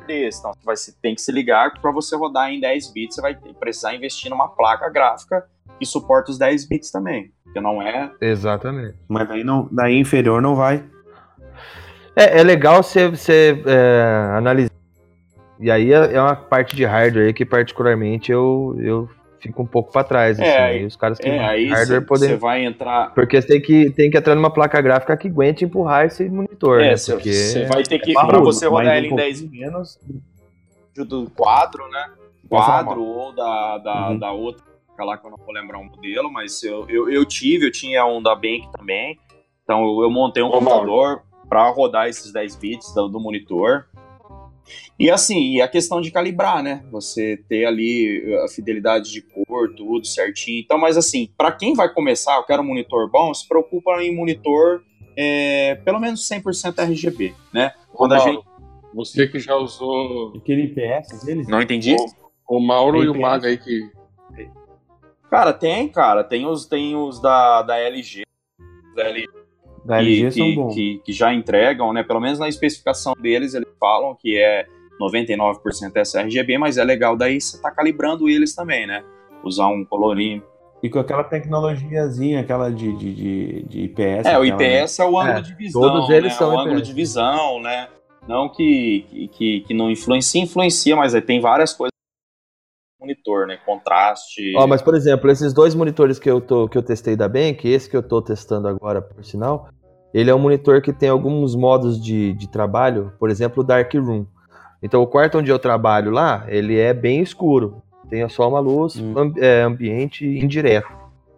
Então, 0.08 0.52
você 0.64 0.64
vai 0.64 0.74
tem 1.02 1.14
que 1.16 1.20
se 1.20 1.30
ligar 1.32 1.80
para 1.80 1.90
você 1.92 2.16
rodar 2.16 2.50
em 2.50 2.60
10 2.60 2.92
bits, 2.92 3.16
você 3.16 3.20
vai 3.22 3.34
precisar 3.58 3.94
investir 3.94 4.30
numa 4.30 4.48
placa 4.48 4.88
gráfica 4.88 5.44
que 5.80 5.86
suporta 5.86 6.30
os 6.30 6.38
10 6.38 6.68
bits 6.68 6.90
também. 6.92 7.32
Porque 7.42 7.58
não 7.60 7.80
é. 7.82 8.12
Exatamente. 8.20 8.94
Mas 9.08 9.26
daí, 9.26 9.42
não, 9.42 9.66
daí 9.72 9.98
inferior 9.98 10.42
não 10.42 10.54
vai. 10.54 10.84
É, 12.14 12.40
é 12.40 12.42
legal 12.44 12.82
você, 12.82 13.08
você 13.08 13.60
é, 13.66 14.36
analisar. 14.36 14.70
E 15.58 15.70
aí 15.70 15.90
é, 15.92 16.12
é 16.14 16.20
uma 16.20 16.36
parte 16.36 16.76
de 16.76 16.84
hardware 16.84 17.26
aí 17.28 17.32
que 17.32 17.44
particularmente 17.46 18.30
eu, 18.30 18.76
eu 18.78 19.08
fico 19.40 19.62
um 19.62 19.66
pouco 19.66 19.90
para 19.90 20.04
trás. 20.04 20.38
É, 20.38 20.42
assim, 20.42 20.62
aí- 20.62 20.78
aí 20.80 20.84
os 20.86 20.96
caras 20.96 21.18
que 21.18 21.28
É, 21.28 21.38
aí 21.38 21.68
hardware 21.70 22.04
você 22.06 22.36
vai 22.36 22.64
entrar. 22.64 23.14
Porque 23.14 23.40
você 23.40 23.48
tem 23.48 23.60
que, 23.60 23.90
tem 23.90 24.10
que 24.10 24.18
entrar 24.18 24.34
numa 24.34 24.52
placa 24.52 24.80
gráfica 24.82 25.16
que 25.16 25.28
aguente 25.28 25.64
empurrar 25.64 26.04
esse 26.04 26.28
monitor, 26.28 26.80
É, 26.80 26.90
né? 26.90 26.96
você 26.96 27.12
Porque 27.14 27.32
você 27.32 27.64
vai 27.64 27.82
ter 27.82 27.98
que. 28.00 28.10
é 28.10 28.14
parrudo, 28.14 28.44
você 28.44 28.66
rodar 28.66 28.96
ele 28.98 29.08
em 29.08 29.16
10 29.16 29.40
pouquinho 29.40 29.60
menos 29.62 29.98
do 31.08 31.30
quadro, 31.30 31.88
né? 31.88 32.10
Quadro 32.48 33.00
ou 33.02 33.34
da, 33.34 33.78
da, 33.78 34.10
Uhum. 34.10 34.18
da 34.18 34.32
outra, 34.32 34.64
aquela 35.00 35.16
que 35.16 35.26
eu 35.26 35.30
não 35.30 35.38
vou 35.38 35.52
lembrar 35.54 35.78
o 35.78 35.84
modelo, 35.84 36.30
mas 36.30 36.62
eu, 36.62 36.88
eu, 36.88 37.10
eu 37.10 37.24
tive, 37.24 37.66
eu 37.66 37.72
tinha 37.72 38.04
um 38.06 38.22
da 38.22 38.34
Bank 38.34 38.68
também. 38.76 39.18
Então 39.64 39.82
eu, 39.82 40.02
eu 40.02 40.10
montei 40.10 40.42
um 40.42 40.48
Ô, 40.48 40.52
computador 40.52 41.22
para 41.48 41.68
rodar 41.70 42.08
esses 42.08 42.32
10 42.32 42.56
bits 42.56 42.94
do, 42.94 43.08
do 43.08 43.18
monitor. 43.20 43.86
E 44.98 45.10
assim, 45.10 45.54
e 45.54 45.62
a 45.62 45.66
questão 45.66 46.00
de 46.00 46.10
calibrar, 46.10 46.62
né? 46.62 46.84
Você 46.92 47.42
ter 47.48 47.64
ali 47.64 48.22
a 48.44 48.48
fidelidade 48.48 49.10
de 49.10 49.22
cor, 49.22 49.74
tudo 49.74 50.06
certinho. 50.06 50.60
Então, 50.60 50.78
mas 50.78 50.96
assim, 50.96 51.32
para 51.36 51.50
quem 51.50 51.74
vai 51.74 51.92
começar, 51.92 52.36
eu 52.36 52.44
quero 52.44 52.62
um 52.62 52.66
monitor 52.66 53.10
bom, 53.10 53.32
se 53.32 53.48
preocupa 53.48 54.02
em 54.02 54.14
monitor 54.14 54.84
é, 55.16 55.76
pelo 55.76 55.98
menos 55.98 56.28
100% 56.28 56.78
RGB, 56.78 57.34
né? 57.52 57.72
Quando 57.92 58.12
a 58.12 58.18
Mauro, 58.18 58.32
gente. 58.32 58.44
Você 58.94 59.26
que 59.28 59.38
já 59.38 59.56
usou 59.56 60.32
Aquele 60.36 60.64
IPS 60.64 61.24
deles? 61.24 61.48
Não 61.48 61.62
entendi? 61.62 61.96
o, 62.48 62.56
o 62.56 62.60
Mauro 62.60 63.02
e 63.02 63.08
o. 63.08 63.18
Maga 63.18 63.48
aí 63.48 63.56
que. 63.56 63.90
Cara, 65.30 65.52
tem, 65.52 65.88
cara. 65.88 66.24
Tem 66.24 66.46
os, 66.46 66.66
tem 66.66 66.96
os 66.96 67.20
da, 67.20 67.62
da 67.62 67.78
LG. 67.78 68.22
Da 68.96 69.04
LG 69.04 69.26
Da 69.84 69.98
que, 69.98 70.22
LG 70.24 70.30
que, 70.32 70.74
que, 70.74 70.98
que 71.04 71.12
já 71.12 71.32
entregam, 71.32 71.92
né? 71.92 72.02
Pelo 72.02 72.20
menos 72.20 72.38
na 72.38 72.48
especificação 72.48 73.14
deles, 73.20 73.54
eles 73.54 73.68
falam 73.78 74.14
que 74.14 74.36
é 74.38 74.66
99% 75.00 75.96
sRGB, 76.04 76.58
mas 76.58 76.76
é 76.76 76.84
legal 76.84 77.16
daí 77.16 77.40
você 77.40 77.60
tá 77.60 77.70
calibrando 77.70 78.28
eles 78.28 78.54
também, 78.54 78.86
né? 78.86 79.02
Usar 79.42 79.68
um 79.68 79.84
colorinho. 79.84 80.42
E 80.82 80.88
com 80.88 80.98
aquela 80.98 81.22
tecnologiazinha, 81.24 82.40
aquela 82.40 82.70
de, 82.70 82.90
de, 82.96 83.14
de, 83.14 83.62
de 83.64 83.80
IPS. 83.84 84.26
É, 84.26 84.38
o 84.38 84.44
IPS 84.44 84.98
é 84.98 85.04
o 85.04 85.18
ângulo 85.18 85.38
É, 85.38 85.40
de 85.42 85.54
visão. 85.54 85.80
todos 85.82 86.08
eles 86.10 86.32
né? 86.32 86.38
são 86.38 86.54
o 86.54 86.58
ângulo 86.58 86.78
IPS. 86.78 86.88
de 86.88 86.94
visão, 86.94 87.60
né? 87.60 87.88
Não 88.26 88.48
que, 88.48 89.28
que- 89.32 89.60
que, 89.60 89.74
não 89.74 89.90
influencia, 89.90 90.42
influencia, 90.42 90.94
mas 90.96 91.14
aí 91.14 91.20
tem 91.22 91.40
várias 91.40 91.72
coisas 91.72 91.89
monitor, 93.10 93.46
né? 93.46 93.58
Contraste. 93.64 94.54
Ó, 94.56 94.66
mas 94.66 94.80
por 94.82 94.94
exemplo, 94.94 95.30
esses 95.30 95.52
dois 95.52 95.74
monitores 95.74 96.18
que 96.18 96.30
eu, 96.30 96.40
tô, 96.40 96.68
que 96.68 96.76
eu 96.78 96.82
testei 96.82 97.16
da 97.16 97.28
Bank, 97.28 97.66
esse 97.68 97.88
que 97.88 97.96
eu 97.96 98.02
tô 98.02 98.22
testando 98.22 98.68
agora, 98.68 99.02
por 99.02 99.24
sinal, 99.24 99.68
ele 100.14 100.30
é 100.30 100.34
um 100.34 100.38
monitor 100.38 100.80
que 100.80 100.92
tem 100.92 101.08
alguns 101.08 101.54
modos 101.54 102.02
de, 102.02 102.32
de 102.34 102.48
trabalho, 102.48 103.12
por 103.18 103.30
exemplo, 103.30 103.62
o 103.62 103.66
Dark 103.66 103.92
Room. 103.94 104.26
Então 104.82 105.02
o 105.02 105.06
quarto 105.06 105.38
onde 105.38 105.50
eu 105.50 105.58
trabalho 105.58 106.10
lá, 106.10 106.44
ele 106.48 106.78
é 106.78 106.92
bem 106.94 107.20
escuro. 107.20 107.82
Tem 108.08 108.26
só 108.28 108.48
uma 108.48 108.60
luz 108.60 108.96
Hum. 108.98 109.14
ambi- 109.16 109.40
é, 109.40 109.62
ambiente 109.62 110.24
indireto. 110.26 110.88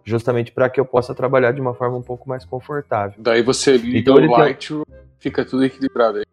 Justamente 0.05 0.51
para 0.51 0.69
que 0.69 0.79
eu 0.79 0.85
possa 0.85 1.13
trabalhar 1.15 1.51
de 1.53 1.61
uma 1.61 1.73
forma 1.73 1.95
um 1.97 2.01
pouco 2.01 2.27
mais 2.27 2.43
confortável. 2.43 3.13
Daí 3.17 3.41
você 3.41 3.77
liga 3.77 3.99
Então 3.99 4.15
o 4.15 4.19
ele 4.19 4.27
tem- 4.27 4.37
Lightroom, 4.37 4.83
fica 5.19 5.45
tudo 5.45 5.63
equilibrado 5.63 6.17
aí. 6.17 6.25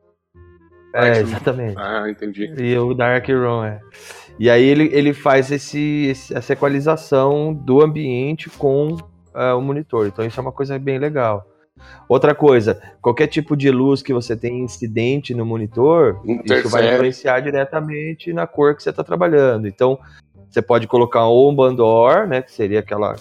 É, 0.94 1.18
exatamente. 1.20 1.76
Ah, 1.78 2.08
entendi. 2.08 2.52
E 2.58 2.76
o 2.78 2.94
Dark 2.94 3.26
Room, 3.28 3.64
é. 3.64 3.80
E 4.38 4.48
aí 4.48 4.64
ele, 4.64 4.88
ele 4.92 5.12
faz 5.12 5.50
esse, 5.52 6.06
esse- 6.06 6.34
essa 6.34 6.52
equalização 6.52 7.52
do 7.54 7.80
ambiente 7.82 8.48
com 8.50 8.96
ah, 9.34 9.54
o 9.54 9.60
monitor. 9.60 10.06
Então 10.06 10.24
isso 10.24 10.40
é 10.40 10.42
uma 10.42 10.52
coisa 10.52 10.78
bem 10.78 10.98
legal. 10.98 11.46
Outra 12.08 12.34
coisa, 12.34 12.80
qualquer 13.00 13.26
tipo 13.28 13.56
de 13.56 13.70
luz 13.70 14.02
que 14.02 14.12
você 14.12 14.36
tem 14.36 14.60
incidente 14.60 15.34
no 15.34 15.46
monitor, 15.46 16.20
isso 16.44 16.68
vai 16.68 16.82
influenciar 16.94 17.40
diretamente 17.40 18.32
na 18.32 18.46
cor 18.46 18.74
que 18.74 18.82
você 18.82 18.90
está 18.90 19.02
trabalhando. 19.04 19.66
Então, 19.66 19.98
você 20.50 20.60
pode 20.60 20.86
colocar 20.86 21.24
ou 21.26 21.50
um 21.50 21.54
bandor, 21.54 22.26
né, 22.26 22.42
que 22.42 22.52
seria 22.52 22.80
aquela 22.80 23.14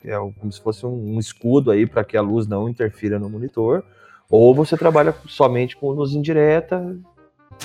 que 0.00 0.08
é 0.10 0.16
como 0.16 0.50
se 0.52 0.60
fosse 0.60 0.86
um, 0.86 1.14
um 1.16 1.18
escudo 1.18 1.70
aí 1.70 1.84
para 1.86 2.04
que 2.04 2.16
a 2.16 2.22
luz 2.22 2.46
não 2.46 2.68
interfira 2.68 3.18
no 3.18 3.28
monitor, 3.28 3.82
ou 4.30 4.54
você 4.54 4.76
trabalha 4.76 5.14
somente 5.26 5.76
com 5.76 5.90
luz 5.90 6.12
indireta 6.12 6.96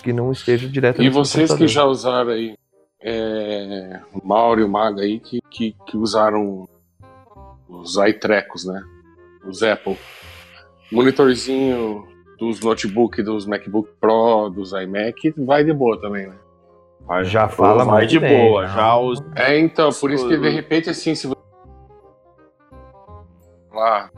que 0.02 0.12
não 0.12 0.32
esteja 0.32 0.68
direta 0.68 1.02
E 1.04 1.10
vocês 1.10 1.54
que 1.54 1.68
já 1.68 1.86
usaram 1.86 2.32
aí, 2.32 2.58
é, 3.02 4.02
o 4.14 4.28
Mauro 4.28 4.62
e 4.62 4.64
o 4.64 4.70
Maga 4.70 5.04
aí, 5.04 5.20
que, 5.20 5.40
que, 5.50 5.76
que 5.86 5.96
usaram 5.96 6.68
os 7.70 7.96
iTrecos, 7.98 8.66
né? 8.66 8.82
Os 9.48 9.62
Apple. 9.62 9.98
Monitorzinho 10.92 12.08
dos 12.40 12.60
notebook, 12.62 13.22
dos 13.22 13.46
MacBook 13.46 13.90
Pro, 14.00 14.50
dos 14.50 14.74
iMac, 14.74 15.34
vai 15.38 15.64
de 15.64 15.72
boa 15.72 16.00
também, 16.02 16.28
né? 16.28 16.36
Já 17.24 17.48
fala 17.48 17.86
vai 17.86 18.00
muito 18.00 18.10
de 18.10 18.20
bem, 18.20 18.50
boa. 18.50 18.64
né? 18.64 18.74
Já 18.74 18.98
os 18.98 19.24
É, 19.36 19.60
então, 19.60 19.92
por 19.92 20.12
isso 20.12 20.28
que 20.28 20.38
de 20.38 20.50
repente, 20.50 20.90
assim, 20.90 21.14
se 21.14 21.28
você. 21.28 21.36
Lá, 23.72 24.10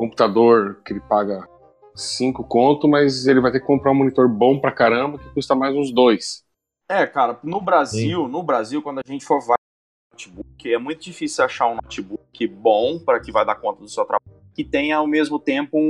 computador 0.00 0.80
que 0.82 0.94
ele 0.94 1.00
paga 1.00 1.46
5 1.94 2.42
conto, 2.44 2.88
mas 2.88 3.26
ele 3.26 3.38
vai 3.38 3.52
ter 3.52 3.60
que 3.60 3.66
comprar 3.66 3.92
um 3.92 3.94
monitor 3.94 4.26
bom 4.26 4.58
pra 4.58 4.72
caramba 4.72 5.18
que 5.18 5.28
custa 5.34 5.54
mais 5.54 5.76
uns 5.76 5.92
dois. 5.92 6.42
É, 6.88 7.06
cara, 7.06 7.38
no 7.44 7.60
Brasil, 7.60 8.26
no 8.26 8.42
Brasil, 8.42 8.80
quando 8.80 9.00
a 9.00 9.02
gente 9.06 9.26
for 9.26 9.40
vai 9.46 9.56
notebook, 10.12 10.72
é 10.72 10.78
muito 10.78 11.02
difícil 11.02 11.44
achar 11.44 11.66
um 11.66 11.74
notebook 11.74 12.46
bom 12.46 12.98
para 12.98 13.20
que 13.20 13.30
vai 13.30 13.44
dar 13.44 13.56
conta 13.56 13.80
do 13.80 13.88
seu 13.88 14.06
trabalho, 14.06 14.42
que 14.54 14.64
tenha 14.64 14.96
ao 14.96 15.06
mesmo 15.06 15.38
tempo 15.38 15.78
um 15.78 15.88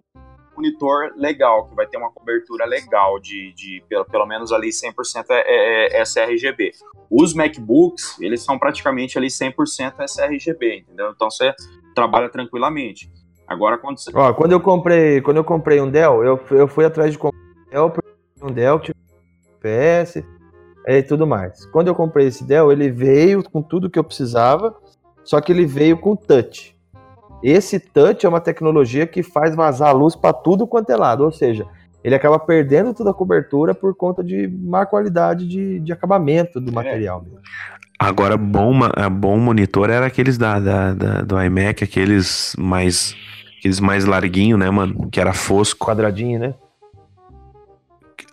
monitor 0.57 1.13
legal, 1.17 1.69
que 1.69 1.77
vai 1.77 1.87
ter 1.87 1.97
uma 1.97 2.11
cobertura 2.11 2.67
legal 2.67 3.21
de, 3.21 3.53
de 3.55 3.83
pelo, 3.89 4.05
pelo 4.05 4.27
menos 4.27 4.51
ali 4.53 4.71
100% 4.71 5.25
é, 5.31 5.97
é, 5.97 6.01
é 6.01 6.03
sRGB. 6.03 6.73
Os 7.09 7.33
MacBooks, 7.33 8.21
eles 8.21 8.43
são 8.43 8.59
praticamente 8.59 9.17
ali 9.17 9.29
100% 9.29 10.01
sRGB, 10.05 10.81
entendeu? 10.81 11.13
Então 11.15 11.31
você 11.31 11.55
trabalha 11.95 12.29
tranquilamente. 12.29 13.09
Agora 13.51 13.77
quando 13.77 13.99
você 13.99 14.13
Ó, 14.15 14.33
quando 14.33 14.53
eu 14.53 14.61
comprei, 14.61 15.21
quando 15.21 15.39
eu 15.39 15.45
comprei 15.45 15.81
um 15.81 15.91
Dell, 15.91 16.23
eu, 16.23 16.37
fui- 16.39 16.61
eu 16.61 16.69
fui 16.69 16.85
atrás 16.85 17.11
de 17.11 17.19
comprar 17.19 17.37
um 17.37 17.71
Dell, 17.71 17.93
um 18.43 18.53
Dell 18.53 18.79
tinha 18.79 18.95
PS 19.61 20.25
e 20.87 21.03
tudo 21.03 21.27
mais. 21.27 21.67
Quando 21.67 21.89
eu 21.89 21.95
comprei 21.95 22.29
esse 22.29 22.45
Dell, 22.45 22.71
ele 22.71 22.89
veio 22.91 23.43
com 23.43 23.61
tudo 23.61 23.91
que 23.91 23.99
eu 23.99 24.05
precisava, 24.05 24.73
só 25.25 25.41
que 25.41 25.51
ele 25.51 25.67
veio 25.67 25.99
com 25.99 26.15
touch. 26.15 26.77
Esse 27.43 27.81
touch 27.81 28.25
é 28.25 28.29
uma 28.29 28.41
tecnologia 28.41 29.05
que 29.07 29.23
faz 29.23 29.55
vazar 29.57 29.89
a 29.89 29.93
luz 29.93 30.15
para 30.15 30.33
tudo 30.33 30.67
quanto 30.67 30.91
é 30.91 30.97
lado, 30.97 31.25
ou 31.25 31.33
seja, 31.33 31.67
ele 32.05 32.15
acaba 32.15 32.39
perdendo 32.39 32.95
toda 32.95 33.11
a 33.11 33.15
cobertura 33.15 33.75
por 33.75 33.95
conta 33.97 34.23
de 34.23 34.47
má 34.47 34.87
qualidade 34.87 35.47
de, 35.49 35.81
de 35.81 35.93
acabamento 35.93 36.61
do 36.61 36.73
material. 36.73 37.23
mesmo. 37.23 37.39
Agora, 37.99 38.37
bom, 38.37 38.73
bom 39.13 39.39
monitor 39.39 39.91
era 39.91 40.07
aqueles 40.07 40.39
da, 40.39 40.59
da, 40.59 40.95
da- 40.95 41.23
do 41.23 41.43
iMac, 41.43 41.85
aqueles 41.85 42.55
mais 42.59 43.15
aqueles 43.61 43.79
mais 43.79 44.05
larguinho, 44.07 44.57
né, 44.57 44.71
mano? 44.71 45.09
Que 45.11 45.21
era 45.21 45.33
fosco. 45.33 45.85
Quadradinho, 45.87 46.41
né? 46.41 46.55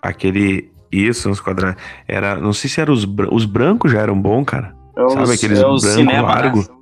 Aquele. 0.01 0.71
Isso, 0.91 1.29
uns 1.29 1.39
quadrados. 1.41 1.81
Era. 2.07 2.37
Não 2.37 2.53
sei 2.53 2.69
se 2.69 2.79
eram 2.79 2.93
os, 2.93 3.03
bran- 3.05 3.29
os 3.31 3.45
brancos 3.45 3.91
já 3.91 3.99
eram 4.01 4.19
bons, 4.19 4.45
cara. 4.45 4.73
É 4.97 5.09
Sabe 5.09 5.33
aqueles 5.33 5.59
é 5.59 5.67
os 5.67 5.81
branco 5.83 5.97
cinema, 5.97 6.13
né? 6.13 6.33
largo? 6.33 6.77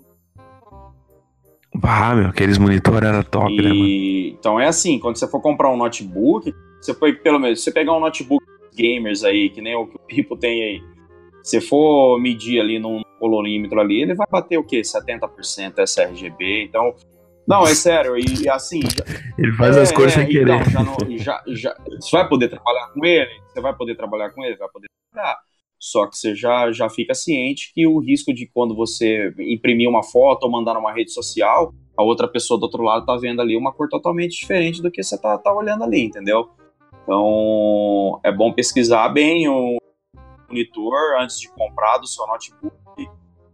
Ah, 1.84 2.16
meu, 2.16 2.28
aqueles 2.28 2.58
monitor 2.58 3.04
era 3.04 3.22
top, 3.24 3.54
né, 3.58 3.64
mano? 3.68 3.74
E, 3.76 4.30
então 4.40 4.58
é 4.60 4.68
assim, 4.68 4.98
quando 4.98 5.18
você 5.18 5.28
for 5.28 5.42
comprar 5.42 5.70
um 5.70 5.76
notebook, 5.76 6.54
você 6.80 6.94
foi 6.94 7.14
pelo 7.14 7.38
menos, 7.38 7.60
se 7.60 7.66
você 7.66 7.72
pegar 7.72 7.94
um 7.94 8.00
notebook 8.00 8.46
gamers 8.74 9.24
aí, 9.26 9.50
que 9.50 9.62
nem 9.62 9.76
o 9.76 9.86
que 9.86 9.96
o 9.98 10.00
Pipo 10.00 10.38
tem 10.38 10.64
aí, 10.64 10.84
se 11.44 11.60
for 11.60 12.18
medir 12.22 12.62
ali 12.62 12.80
num 12.80 13.02
colorímetro 13.20 13.78
ali, 13.82 14.02
ele 14.04 14.16
vai 14.16 14.26
bater 14.32 14.58
o 14.58 14.64
quê? 14.64 14.82
70% 14.82 15.80
sRGB, 15.86 16.64
então... 16.64 16.94
Não, 17.48 17.64
é 17.64 17.76
sério, 17.76 18.18
e, 18.18 18.50
assim... 18.50 18.80
Ele 19.38 19.52
faz 19.54 19.78
as 19.78 19.92
cores 19.92 20.14
sem 20.14 20.28
querer. 20.28 20.56
Então, 20.56 20.70
já 20.72 20.84
não- 20.84 21.18
já, 21.18 21.44
já, 21.48 21.78
você 22.00 22.12
vai 22.12 22.28
poder 22.28 22.50
trabalhar 22.50 22.88
com 22.88 23.06
ele? 23.06 23.30
Você 23.48 23.62
vai 23.62 23.76
poder 23.76 23.96
trabalhar 23.96 24.32
com 24.32 24.44
ele? 24.44 24.56
Vai 24.56 24.68
poder 24.70 24.88
trabalhar. 25.12 25.38
Só 25.80 26.08
que 26.08 26.18
você 26.18 26.34
já, 26.34 26.72
já 26.72 26.90
fica 26.90 27.14
ciente 27.14 27.72
que 27.74 27.86
o 27.86 28.00
risco 28.00 28.34
de 28.34 28.50
quando 28.52 28.76
você 28.76 29.32
imprimir 29.40 29.88
uma 29.88 30.02
foto 30.02 30.46
ou 30.46 30.52
mandar 30.52 30.74
numa 30.74 30.92
rede 30.92 31.12
social, 31.12 31.74
a 31.96 32.02
outra 32.02 32.28
pessoa 32.28 32.60
do 32.60 32.64
outro 32.64 32.82
lado 32.82 33.06
tá 33.06 33.16
vendo 33.18 33.42
ali 33.42 33.56
uma 33.56 33.72
cor 33.72 33.88
totalmente 33.88 34.40
diferente 34.40 34.82
do 34.82 34.90
que 34.90 35.04
você 35.04 35.20
tá, 35.20 35.38
tá 35.38 35.54
olhando 35.54 35.84
ali, 35.84 36.02
entendeu? 36.02 36.50
Então, 37.04 38.20
é 38.24 38.32
bom 38.32 38.52
pesquisar 38.52 39.10
bem 39.10 39.48
o 39.48 39.78
monitor 40.50 41.20
antes 41.20 41.40
de 41.40 41.50
comprar 41.50 42.00
do 42.00 42.08
seu 42.08 42.26
notebook. 42.26 42.76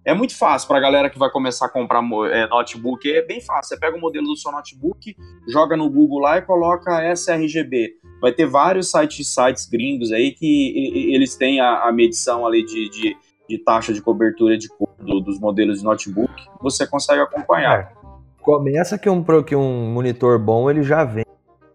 É 0.04 0.14
muito 0.16 0.36
fácil 0.36 0.68
para 0.68 0.78
a 0.78 0.82
galera 0.82 1.10
que 1.10 1.20
vai 1.20 1.30
começar 1.30 1.68
a 1.68 1.70
comprar 1.70 2.02
é, 2.32 2.48
notebook, 2.48 3.08
é 3.12 3.22
bem 3.24 3.40
fácil. 3.40 3.76
Você 3.76 3.80
pega 3.80 3.96
o 3.96 4.02
modelo 4.02 4.26
do 4.26 4.36
seu 4.36 4.52
notebook, 4.52 5.16
joga 5.48 5.78
no 5.78 5.90
Google 5.90 6.20
lá 6.20 6.38
e 6.38 6.42
coloca 6.42 7.04
sRGB. 7.16 7.92
Vai 8.20 8.32
ter 8.32 8.48
vários 8.48 8.90
sites, 8.90 9.28
sites 9.32 9.68
gringos 9.70 10.12
aí 10.12 10.32
que 10.32 11.14
eles 11.14 11.36
têm 11.36 11.60
a, 11.60 11.84
a 11.88 11.92
medição 11.92 12.48
ali 12.48 12.66
de, 12.66 12.90
de, 12.90 13.18
de 13.48 13.58
taxa 13.60 13.94
de 13.94 14.02
cobertura 14.02 14.58
de 14.58 14.70
cor 14.70 14.90
do- 15.00 15.20
dos 15.20 15.40
modelos 15.40 15.80
de 15.80 15.86
notebook, 15.86 16.34
você 16.60 16.88
consegue 16.88 17.22
acompanhar. 17.22 17.94
Começa 18.42 18.98
que 18.98 19.10
um, 19.10 19.24
que 19.44 19.56
um 19.56 19.92
monitor 19.92 20.40
bom 20.40 20.70
ele 20.70 20.82
já 20.82 21.04
vem 21.04 21.26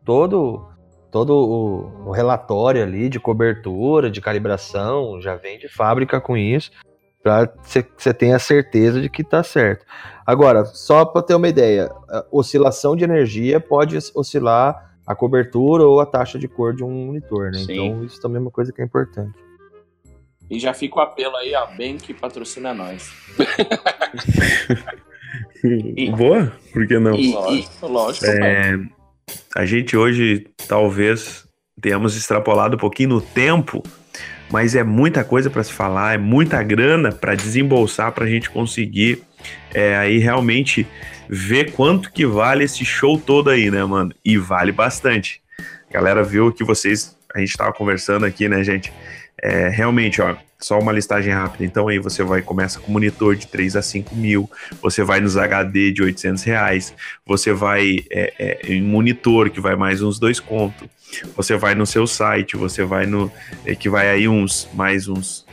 todo 0.05 0.67
todo 1.13 1.31
o, 1.31 2.09
o 2.09 2.11
relatório 2.11 2.83
ali 2.83 3.09
de 3.09 3.19
cobertura, 3.19 4.11
de 4.11 4.21
calibração, 4.21 5.21
já 5.21 5.35
vem 5.35 5.59
de 5.59 5.69
fábrica 5.69 6.21
com 6.21 6.37
isso, 6.37 6.71
para 7.27 7.53
você 7.97 8.15
tenha 8.15 8.39
certeza 8.39 9.01
de 9.01 9.11
que 9.11 9.25
tá 9.25 9.43
certo. 9.43 9.85
Agora, 10.25 10.65
só 10.65 11.05
para 11.05 11.23
ter 11.23 11.35
uma 11.35 11.49
ideia, 11.49 11.91
a 12.09 12.25
oscilação 12.31 12.95
de 12.95 13.03
energia 13.03 13.59
pode 13.59 13.97
os- 13.97 14.15
oscilar 14.15 14.95
a 15.05 15.13
cobertura 15.15 15.83
ou 15.85 16.01
a 16.01 16.07
taxa 16.07 16.39
de 16.39 16.47
cor 16.47 16.73
de 16.73 16.85
um 16.85 17.07
monitor, 17.07 17.51
né? 17.51 17.59
Sim. 17.59 17.73
Então 17.73 18.05
isso 18.05 18.21
também 18.21 18.37
é 18.37 18.41
uma 18.41 18.51
coisa 18.51 18.73
que 18.73 18.81
é 18.81 18.85
importante. 18.85 19.37
E 20.49 20.61
já 20.61 20.73
fica 20.73 20.99
o 20.99 21.03
apelo 21.03 21.35
aí, 21.37 21.53
a 21.53 21.67
Bem 21.67 21.97
que 21.97 22.15
patrocina 22.15 22.73
nós. 22.73 23.11
Boa? 26.17 26.53
Por 26.73 26.87
que 26.87 26.99
não? 27.01 27.17
E, 27.17 27.33
e- 27.33 27.67
lógico, 27.83 28.27
pai. 28.27 28.39
É, 28.41 28.79
a 29.57 29.67
gente 29.67 29.97
hoje 29.97 30.47
talvez 30.69 31.45
tenhamos 31.81 32.17
extrapolado 32.17 32.77
um 32.77 32.79
pouquinho 32.79 33.09
no 33.09 33.21
tempo, 33.21 33.83
mas 34.51 34.75
é 34.75 34.85
muita 34.85 35.25
coisa 35.25 35.51
para 35.51 35.63
se 35.63 35.73
falar, 35.73 36.15
é 36.15 36.19
muita 36.19 36.63
grana 36.63 37.13
para 37.13 37.35
desembolsar 37.35 38.13
para 38.13 38.25
a 38.25 38.29
gente 38.29 38.51
conseguir 38.51 39.23
é, 39.75 39.97
aí 39.97 40.19
realmente 40.19 40.87
ver 41.29 41.73
quanto 41.73 42.13
que 42.13 42.25
vale 42.25 42.65
esse 42.65 42.85
show 42.85 43.19
todo 43.19 43.51
aí, 43.51 43.71
né, 43.71 43.85
mano? 43.85 44.13
E 44.25 44.39
vale 44.39 44.73
bastante. 44.73 45.41
A 45.91 45.93
galera 45.93 46.23
viu 46.23 46.53
que 46.53 46.65
vocês, 46.65 47.17
a 47.35 47.41
gente 47.41 47.57
tava 47.57 47.73
conversando 47.73 48.25
aqui, 48.25 48.49
né, 48.49 48.63
gente? 48.63 48.93
É, 49.43 49.69
realmente, 49.69 50.23
ó, 50.23 50.37
só 50.59 50.79
uma 50.79 50.93
listagem 50.93 51.33
rápida. 51.33 51.65
Então 51.65 51.89
aí 51.89 51.99
você 51.99 52.23
vai 52.23 52.43
começa 52.43 52.81
com 52.81 52.91
monitor 52.91 53.37
de 53.37 53.47
3 53.47 53.77
a 53.77 53.83
5 53.83 54.15
mil, 54.15 54.51
você 54.81 55.03
vai 55.03 55.21
nos 55.21 55.37
HD 55.37 55.93
de 55.93 56.03
800 56.03 56.43
reais, 56.45 56.95
você 57.25 57.53
vai 57.53 58.05
é, 58.11 58.33
é, 58.39 58.73
em 58.73 58.83
monitor 58.83 59.51
que 59.51 59.61
vai 59.61 59.77
mais 59.77 60.03
uns 60.03 60.19
dois 60.19 60.41
conto, 60.41 60.89
você 61.37 61.57
vai 61.57 61.75
no 61.75 61.87
seu 61.87 62.07
site, 62.07 62.57
você 62.57 62.85
vai 62.85 63.07
no 63.07 63.31
é, 63.65 63.75
que 63.75 63.89
vai 63.89 64.09
aí 64.09 64.29
uns 64.29 64.69
mais 64.75 65.09
uns, 65.09 65.47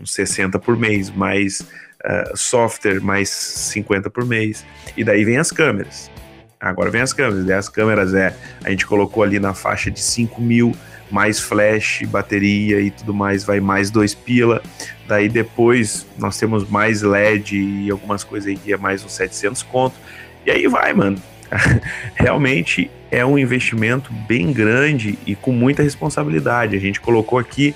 uns 0.00 0.12
60 0.12 0.58
por 0.58 0.76
mês, 0.76 1.10
mais 1.10 1.66
ah, 2.04 2.32
software 2.34 3.00
mais 3.00 3.28
50 3.28 4.08
por 4.08 4.24
mês 4.24 4.64
e 4.96 5.04
daí 5.04 5.24
vem 5.24 5.36
as 5.36 5.50
câmeras. 5.50 6.10
Agora 6.58 6.90
vem 6.90 7.00
as 7.00 7.12
câmeras. 7.12 7.44
Daí 7.44 7.56
as 7.56 7.68
câmeras 7.68 8.14
é. 8.14 8.36
A 8.62 8.70
gente 8.70 8.86
colocou 8.86 9.22
ali 9.22 9.38
na 9.38 9.54
faixa 9.54 9.90
de 9.90 10.00
5 10.00 10.40
mil, 10.42 10.76
mais 11.10 11.40
flash, 11.40 12.02
bateria 12.06 12.80
e 12.80 12.90
tudo 12.90 13.14
mais, 13.14 13.44
vai 13.44 13.60
mais 13.60 13.90
dois 13.90 14.14
pila. 14.14 14.62
Daí 15.08 15.28
depois 15.28 16.06
nós 16.18 16.38
temos 16.38 16.68
mais 16.68 17.00
LED 17.00 17.56
e 17.56 17.90
algumas 17.90 18.22
coisas 18.22 18.48
aí 18.48 18.56
que 18.56 18.72
é 18.72 18.76
mais 18.76 19.02
uns 19.02 19.12
700 19.12 19.62
conto. 19.62 19.96
E 20.44 20.50
aí 20.50 20.66
vai, 20.66 20.92
mano. 20.92 21.20
Realmente 22.14 22.90
é 23.10 23.24
um 23.24 23.38
investimento 23.38 24.12
bem 24.28 24.52
grande 24.52 25.18
e 25.26 25.34
com 25.34 25.52
muita 25.52 25.82
responsabilidade. 25.82 26.76
A 26.76 26.80
gente 26.80 27.00
colocou 27.00 27.38
aqui 27.38 27.74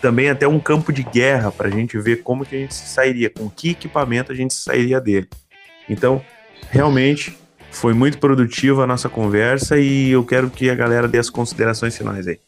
também 0.00 0.28
até 0.28 0.46
um 0.46 0.60
campo 0.60 0.92
de 0.92 1.02
guerra 1.02 1.50
para 1.50 1.68
a 1.68 1.70
gente 1.70 1.98
ver 1.98 2.22
como 2.22 2.44
que 2.44 2.54
a 2.54 2.58
gente 2.58 2.74
se 2.74 2.86
sairia, 2.86 3.28
com 3.28 3.50
que 3.50 3.70
equipamento 3.70 4.30
a 4.30 4.34
gente 4.34 4.54
se 4.54 4.62
sairia 4.62 5.00
dele. 5.00 5.28
Então, 5.88 6.22
realmente 6.70 7.36
foi 7.70 7.92
muito 7.92 8.18
produtiva 8.18 8.84
a 8.84 8.86
nossa 8.86 9.08
conversa 9.08 9.78
e 9.78 10.10
eu 10.10 10.24
quero 10.24 10.48
que 10.48 10.70
a 10.70 10.74
galera 10.74 11.08
dê 11.08 11.18
as 11.18 11.28
considerações 11.28 11.96
finais 11.96 12.26
aí. 12.26 12.38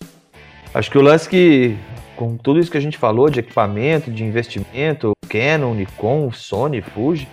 Acho 0.72 0.90
que 0.90 0.98
o 0.98 1.02
lance 1.02 1.28
que, 1.28 1.76
com 2.16 2.36
tudo 2.36 2.60
isso 2.60 2.70
que 2.70 2.78
a 2.78 2.80
gente 2.80 2.96
falou 2.96 3.28
de 3.28 3.40
equipamento, 3.40 4.10
de 4.10 4.22
investimento, 4.22 5.12
Canon, 5.28 5.74
Nikon, 5.74 6.30
Sony, 6.32 6.80
Fuji, 6.80 7.26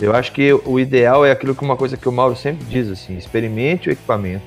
eu 0.00 0.12
acho 0.12 0.32
que 0.32 0.52
o 0.52 0.80
ideal 0.80 1.24
é 1.24 1.30
aquilo 1.30 1.54
que 1.54 1.62
uma 1.62 1.76
coisa 1.76 1.96
que 1.96 2.08
o 2.08 2.12
Mauro 2.12 2.34
sempre 2.34 2.64
diz, 2.64 2.90
assim, 2.90 3.16
experimente 3.16 3.88
o 3.88 3.92
equipamento, 3.92 4.44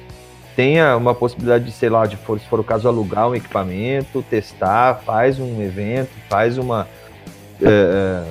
tenha 0.57 0.97
uma 0.97 1.15
possibilidade 1.15 1.63
de, 1.63 1.71
sei 1.71 1.87
lá, 1.87 2.05
de 2.05 2.17
for, 2.17 2.37
se 2.37 2.45
for 2.47 2.59
o 2.59 2.63
caso, 2.65 2.85
alugar 2.85 3.29
um 3.29 3.35
equipamento, 3.35 4.21
testar, 4.29 4.95
faz 5.05 5.39
um 5.39 5.61
evento, 5.61 6.09
faz 6.27 6.57
uma 6.57 6.85
é, 7.61 8.23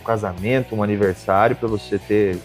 um 0.00 0.04
casamento, 0.04 0.76
um 0.76 0.84
aniversário, 0.84 1.56
para 1.56 1.68
você 1.68 1.98
ter 1.98 2.38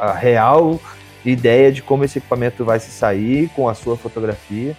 a 0.00 0.12
real 0.12 0.80
ideia 1.24 1.70
de 1.70 1.82
como 1.82 2.02
esse 2.04 2.18
equipamento 2.18 2.64
vai 2.64 2.80
se 2.80 2.90
sair 2.90 3.48
com 3.50 3.68
a 3.68 3.74
sua 3.74 3.96
fotografia. 3.96 4.76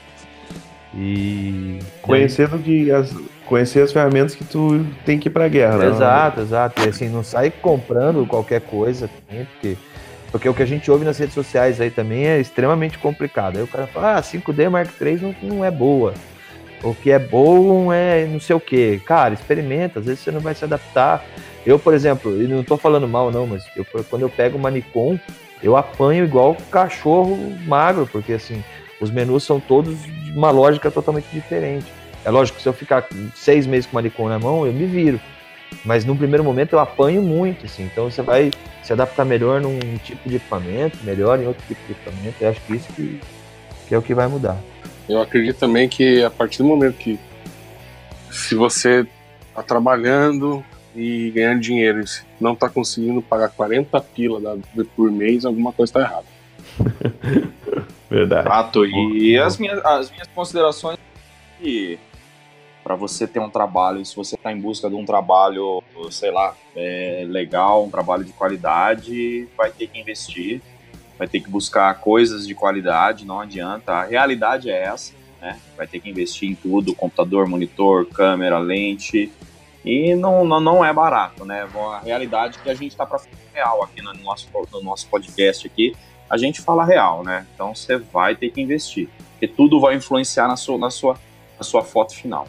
E 0.97 1.79
Conhecendo 2.01 2.57
que 2.57 2.89
as, 2.91 3.13
conhecer 3.45 3.81
as 3.81 3.91
ferramentas 3.91 4.33
que 4.33 4.43
tu 4.43 4.83
tem 5.05 5.19
que 5.19 5.27
ir 5.27 5.31
pra 5.31 5.47
guerra, 5.47 5.77
né? 5.77 5.87
Exato, 5.87 6.41
exato. 6.41 6.81
E 6.81 6.89
assim, 6.89 7.07
não 7.07 7.23
sai 7.23 7.51
comprando 7.51 8.25
qualquer 8.25 8.61
coisa 8.61 9.07
porque, 9.27 9.77
porque 10.31 10.49
o 10.49 10.53
que 10.53 10.63
a 10.63 10.65
gente 10.65 10.89
ouve 10.89 11.05
nas 11.05 11.17
redes 11.17 11.35
sociais 11.35 11.79
aí 11.79 11.91
também 11.91 12.25
é 12.25 12.39
extremamente 12.39 12.97
complicado. 12.97 13.57
Aí 13.57 13.63
o 13.63 13.67
cara 13.67 13.85
fala, 13.85 14.17
ah, 14.17 14.21
5D 14.21 14.69
Mark 14.69 14.89
III 14.99 15.17
não, 15.17 15.57
não 15.57 15.65
é 15.65 15.69
boa. 15.69 16.13
O 16.83 16.95
que 16.95 17.11
é 17.11 17.19
bom 17.19 17.91
é 17.91 18.25
não 18.25 18.39
sei 18.39 18.55
o 18.55 18.59
que. 18.59 18.99
Cara, 18.99 19.33
experimenta, 19.33 19.99
às 19.99 20.05
vezes 20.05 20.21
você 20.21 20.31
não 20.31 20.39
vai 20.39 20.55
se 20.55 20.63
adaptar. 20.63 21.23
Eu, 21.65 21.77
por 21.77 21.93
exemplo, 21.93 22.41
e 22.41 22.47
não 22.47 22.63
tô 22.63 22.77
falando 22.77 23.07
mal 23.07 23.29
não, 23.31 23.45
mas 23.45 23.63
eu, 23.75 23.85
quando 24.09 24.21
eu 24.21 24.29
pego 24.29 24.57
uma 24.57 24.71
Nikon, 24.71 25.19
eu 25.61 25.75
apanho 25.75 26.23
igual 26.23 26.55
cachorro 26.71 27.37
magro, 27.65 28.07
porque 28.11 28.33
assim, 28.33 28.63
os 28.99 29.11
menus 29.11 29.43
são 29.43 29.59
todos 29.59 30.01
de 30.03 30.31
uma 30.31 30.51
lógica 30.51 30.89
totalmente 30.89 31.27
diferente. 31.31 31.85
É 32.25 32.31
lógico 32.31 32.57
que 32.57 32.63
se 32.63 32.69
eu 32.69 32.73
ficar 32.73 33.07
seis 33.35 33.65
meses 33.65 33.85
com 33.85 33.95
uma 33.95 34.01
Nikon 34.01 34.27
na 34.27 34.39
mão, 34.39 34.65
eu 34.65 34.73
me 34.73 34.85
viro. 34.85 35.19
Mas 35.85 36.05
no 36.05 36.15
primeiro 36.15 36.43
momento 36.43 36.73
eu 36.73 36.79
apanho 36.79 37.21
muito, 37.21 37.65
assim. 37.65 37.83
Então 37.83 38.09
você 38.09 38.21
vai 38.21 38.51
se 38.83 38.93
adaptar 38.93 39.25
melhor 39.25 39.61
num 39.61 39.79
tipo 39.97 40.27
de 40.27 40.37
equipamento, 40.37 40.97
melhor 41.03 41.39
em 41.39 41.47
outro 41.47 41.63
tipo 41.67 41.79
de 41.85 41.91
equipamento. 41.91 42.35
Eu 42.41 42.49
acho 42.49 42.61
que 42.61 42.75
isso 42.75 42.93
que, 42.93 43.21
que 43.87 43.95
é 43.95 43.97
o 43.97 44.01
que 44.01 44.13
vai 44.13 44.27
mudar. 44.27 44.57
Eu 45.07 45.21
acredito 45.21 45.57
também 45.57 45.87
que 45.87 46.23
a 46.23 46.29
partir 46.29 46.59
do 46.59 46.65
momento 46.65 46.97
que 46.97 47.19
se 48.31 48.55
você 48.55 49.05
tá 49.53 49.63
trabalhando 49.63 50.63
e 50.95 51.31
ganhando 51.31 51.61
dinheiro 51.61 52.01
e 52.01 52.05
não 52.41 52.55
tá 52.55 52.69
conseguindo 52.69 53.21
pagar 53.21 53.49
40 53.49 53.99
pila 54.01 54.57
por 54.95 55.11
mês, 55.11 55.45
alguma 55.45 55.71
coisa 55.71 55.93
tá 55.93 56.01
errada. 56.01 56.25
Verdade. 58.09 58.47
Exato. 58.47 58.85
E 58.85 59.37
as 59.37 59.57
minhas, 59.57 59.83
as 59.85 60.09
minhas 60.11 60.27
considerações 60.33 60.97
que 61.59 61.99
para 62.87 62.95
você 62.95 63.27
ter 63.27 63.39
um 63.39 63.49
trabalho, 63.49 64.05
se 64.05 64.15
você 64.15 64.35
está 64.35 64.49
em 64.49 64.61
busca 64.61 64.89
de 64.89 64.95
um 64.95 65.05
trabalho, 65.05 65.83
sei 66.09 66.31
lá, 66.31 66.55
é, 66.73 67.25
legal, 67.27 67.83
um 67.83 67.89
trabalho 67.89 68.23
de 68.23 68.31
qualidade, 68.31 69.45
vai 69.57 69.69
ter 69.69 69.87
que 69.87 69.99
investir, 69.99 70.61
vai 71.17 71.27
ter 71.27 71.41
que 71.41 71.49
buscar 71.49 71.93
coisas 71.95 72.47
de 72.47 72.55
qualidade, 72.55 73.25
não 73.25 73.41
adianta. 73.41 73.91
A 73.91 74.05
realidade 74.05 74.69
é 74.69 74.83
essa, 74.83 75.13
né? 75.41 75.59
Vai 75.75 75.85
ter 75.85 75.99
que 75.99 76.09
investir 76.09 76.49
em 76.49 76.55
tudo, 76.55 76.95
computador, 76.95 77.45
monitor, 77.45 78.05
câmera, 78.05 78.57
lente. 78.57 79.33
E 79.83 80.15
não, 80.15 80.45
não, 80.45 80.61
não 80.61 80.85
é 80.85 80.93
barato, 80.93 81.43
né? 81.43 81.67
A 81.93 81.99
realidade 81.99 82.57
é 82.57 82.63
que 82.63 82.69
a 82.69 82.73
gente 82.73 82.91
está 82.91 83.05
para 83.05 83.19
real 83.53 83.83
aqui 83.83 84.01
no 84.01 84.13
nosso, 84.13 84.47
no 84.71 84.81
nosso 84.81 85.07
podcast 85.09 85.67
aqui, 85.67 85.93
a 86.29 86.37
gente 86.37 86.61
fala 86.61 86.83
real, 86.85 87.23
né? 87.23 87.45
Então 87.53 87.73
você 87.73 87.97
vai 87.97 88.35
ter 88.35 88.49
que 88.49 88.61
investir, 88.61 89.09
porque 89.31 89.47
tudo 89.47 89.79
vai 89.79 89.95
influenciar 89.95 90.47
na 90.47 90.55
sua, 90.55 90.77
na 90.77 90.89
sua, 90.89 91.17
na 91.57 91.63
sua 91.63 91.83
foto 91.83 92.13
final. 92.15 92.47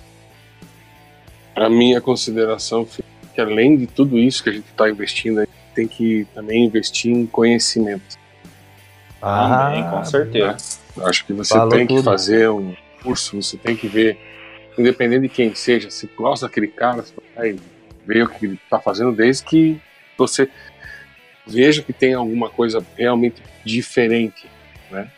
A 1.55 1.69
minha 1.69 2.01
consideração 2.01 2.87
é 2.99 3.03
que 3.35 3.41
além 3.41 3.77
de 3.77 3.87
tudo 3.87 4.19
isso 4.19 4.43
que 4.43 4.51
a 4.51 4.53
gente 4.53 4.69
está 4.69 4.89
investindo, 4.89 5.39
a 5.39 5.45
gente 5.45 5.53
tem 5.75 5.87
que 5.89 6.27
também 6.35 6.65
investir 6.65 7.13
em 7.13 7.27
conhecimento. 7.27 8.17
Também, 9.21 9.89
com 9.91 10.05
certeza. 10.05 10.79
Eu 10.97 11.07
Acho 11.07 11.25
que 11.25 11.33
você 11.33 11.55
Falou 11.55 11.71
tem 11.71 11.87
que 11.87 11.95
tudo. 11.95 12.05
fazer 12.05 12.51
um 12.51 12.75
curso, 13.03 13.41
você 13.41 13.57
tem 13.57 13.77
que 13.77 13.87
ver, 13.89 14.19
independente 14.77 15.23
de 15.23 15.29
quem 15.29 15.55
seja, 15.55 15.91
se 15.91 16.09
gosta 16.17 16.47
daquele 16.47 16.69
cara, 16.69 17.03
você 17.03 17.15
vai 17.37 17.57
ver 18.07 18.25
o 18.25 18.29
que 18.29 18.47
ele 18.47 18.55
está 18.63 18.81
fazendo, 18.81 19.13
desde 19.13 19.45
que 19.45 19.81
você 20.17 20.49
veja 21.49 21.83
que 21.83 21.93
tem 21.93 22.15
alguma 22.15 22.49
coisa 22.49 22.85
realmente 22.97 23.43
diferente, 23.65 24.47
né? 24.91 25.09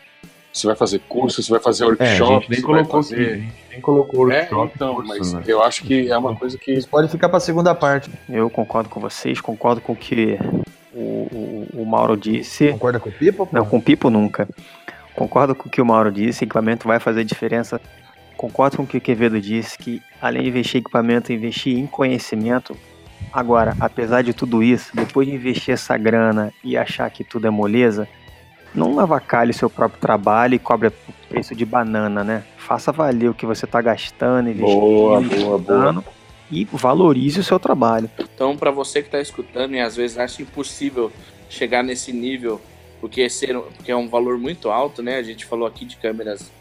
Você 0.53 0.67
vai 0.67 0.75
fazer 0.75 0.99
curso, 1.07 1.41
você 1.41 1.49
vai 1.49 1.61
fazer 1.61 1.83
É, 1.83 1.85
a 1.85 1.89
workshop, 1.89 2.33
gente 2.41 2.49
nem 2.49 2.59
você 2.59 2.67
vai 2.67 2.75
colocou 2.75 3.03
fazer... 3.03 3.15
aqui, 3.15 3.31
a 3.31 3.35
gente 3.37 3.53
nem 3.71 3.81
colocou 3.81 4.31
É, 4.31 4.39
workshop, 4.39 4.71
então, 4.75 4.95
curso, 4.95 5.09
mas 5.09 5.33
né? 5.33 5.43
eu 5.47 5.63
acho 5.63 5.83
que 5.83 6.11
é 6.11 6.17
uma 6.17 6.35
coisa 6.35 6.57
que 6.57 6.73
Isso 6.73 6.89
pode 6.89 7.07
ficar 7.07 7.29
para 7.29 7.37
a 7.37 7.41
segunda 7.41 7.73
parte. 7.73 8.09
Eu 8.29 8.49
concordo 8.49 8.89
com 8.89 8.99
vocês, 8.99 9.39
concordo 9.39 9.79
com 9.79 9.93
o 9.93 9.95
que 9.95 10.37
o, 10.93 10.99
o, 10.99 11.67
o 11.81 11.85
Mauro 11.85 12.17
disse. 12.17 12.69
Concorda 12.73 12.99
com 12.99 13.09
o 13.09 13.13
Pipo? 13.13 13.47
Não, 13.51 13.65
com 13.65 13.77
o 13.77 13.81
Pipo 13.81 14.09
nunca. 14.09 14.47
Concordo 15.15 15.55
com 15.55 15.69
o 15.69 15.71
que 15.71 15.81
o 15.81 15.85
Mauro 15.85 16.11
disse, 16.11 16.43
equipamento 16.43 16.87
vai 16.87 16.99
fazer 16.99 17.23
diferença. 17.23 17.79
Concordo 18.35 18.77
com 18.77 18.83
o 18.83 18.87
que 18.87 18.97
o 18.97 19.01
Quevedo 19.01 19.39
disse, 19.39 19.77
que 19.77 20.01
além 20.21 20.43
de 20.43 20.49
investir 20.49 20.77
em 20.77 20.79
equipamento, 20.79 21.31
investir 21.31 21.77
em 21.77 21.87
conhecimento. 21.87 22.75
Agora, 23.31 23.75
apesar 23.79 24.21
de 24.23 24.33
tudo 24.33 24.61
isso, 24.61 24.91
depois 24.93 25.27
de 25.27 25.33
investir 25.33 25.73
essa 25.73 25.97
grana 25.97 26.53
e 26.63 26.75
achar 26.75 27.09
que 27.09 27.23
tudo 27.23 27.47
é 27.47 27.49
moleza, 27.49 28.07
não 28.75 28.99
avacalhe 28.99 29.53
seu 29.53 29.69
próprio 29.69 29.99
trabalho 29.99 30.55
e 30.55 30.59
cobre 30.59 30.89
o 30.89 30.93
preço 31.29 31.55
de 31.55 31.65
banana, 31.65 32.23
né? 32.23 32.43
Faça 32.57 32.91
valer 32.91 33.29
o 33.29 33.33
que 33.33 33.45
você 33.45 33.65
está 33.65 33.81
gastando, 33.81 34.49
investindo, 34.49 34.79
Boa, 34.79 35.21
boa, 35.21 35.57
boa. 35.57 36.03
e 36.51 36.65
valorize 36.71 37.39
o 37.39 37.43
seu 37.43 37.59
trabalho. 37.59 38.09
Então, 38.19 38.55
para 38.57 38.71
você 38.71 39.01
que 39.01 39.07
está 39.07 39.19
escutando 39.19 39.75
e 39.75 39.79
às 39.79 39.95
vezes 39.95 40.17
acha 40.17 40.41
impossível 40.41 41.11
chegar 41.49 41.83
nesse 41.83 42.11
nível, 42.13 42.61
porque, 42.99 43.29
ser, 43.29 43.57
porque 43.57 43.91
é 43.91 43.95
um 43.95 44.07
valor 44.07 44.37
muito 44.37 44.69
alto, 44.69 45.01
né? 45.01 45.17
A 45.17 45.23
gente 45.23 45.45
falou 45.45 45.67
aqui 45.67 45.85
de 45.85 45.97
câmeras 45.97 46.51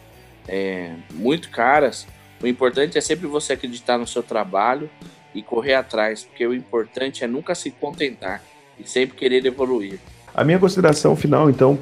é, 0.48 0.92
muito 1.12 1.50
caras. 1.50 2.06
O 2.42 2.46
importante 2.46 2.96
é 2.96 3.00
sempre 3.00 3.26
você 3.26 3.52
acreditar 3.52 3.98
no 3.98 4.06
seu 4.06 4.22
trabalho 4.22 4.88
e 5.34 5.42
correr 5.42 5.74
atrás, 5.74 6.24
porque 6.24 6.46
o 6.46 6.54
importante 6.54 7.24
é 7.24 7.26
nunca 7.26 7.54
se 7.54 7.70
contentar 7.70 8.42
e 8.78 8.88
sempre 8.88 9.16
querer 9.16 9.44
evoluir. 9.44 9.98
A 10.34 10.44
minha 10.44 10.58
consideração 10.58 11.14
final, 11.16 11.50
então, 11.50 11.76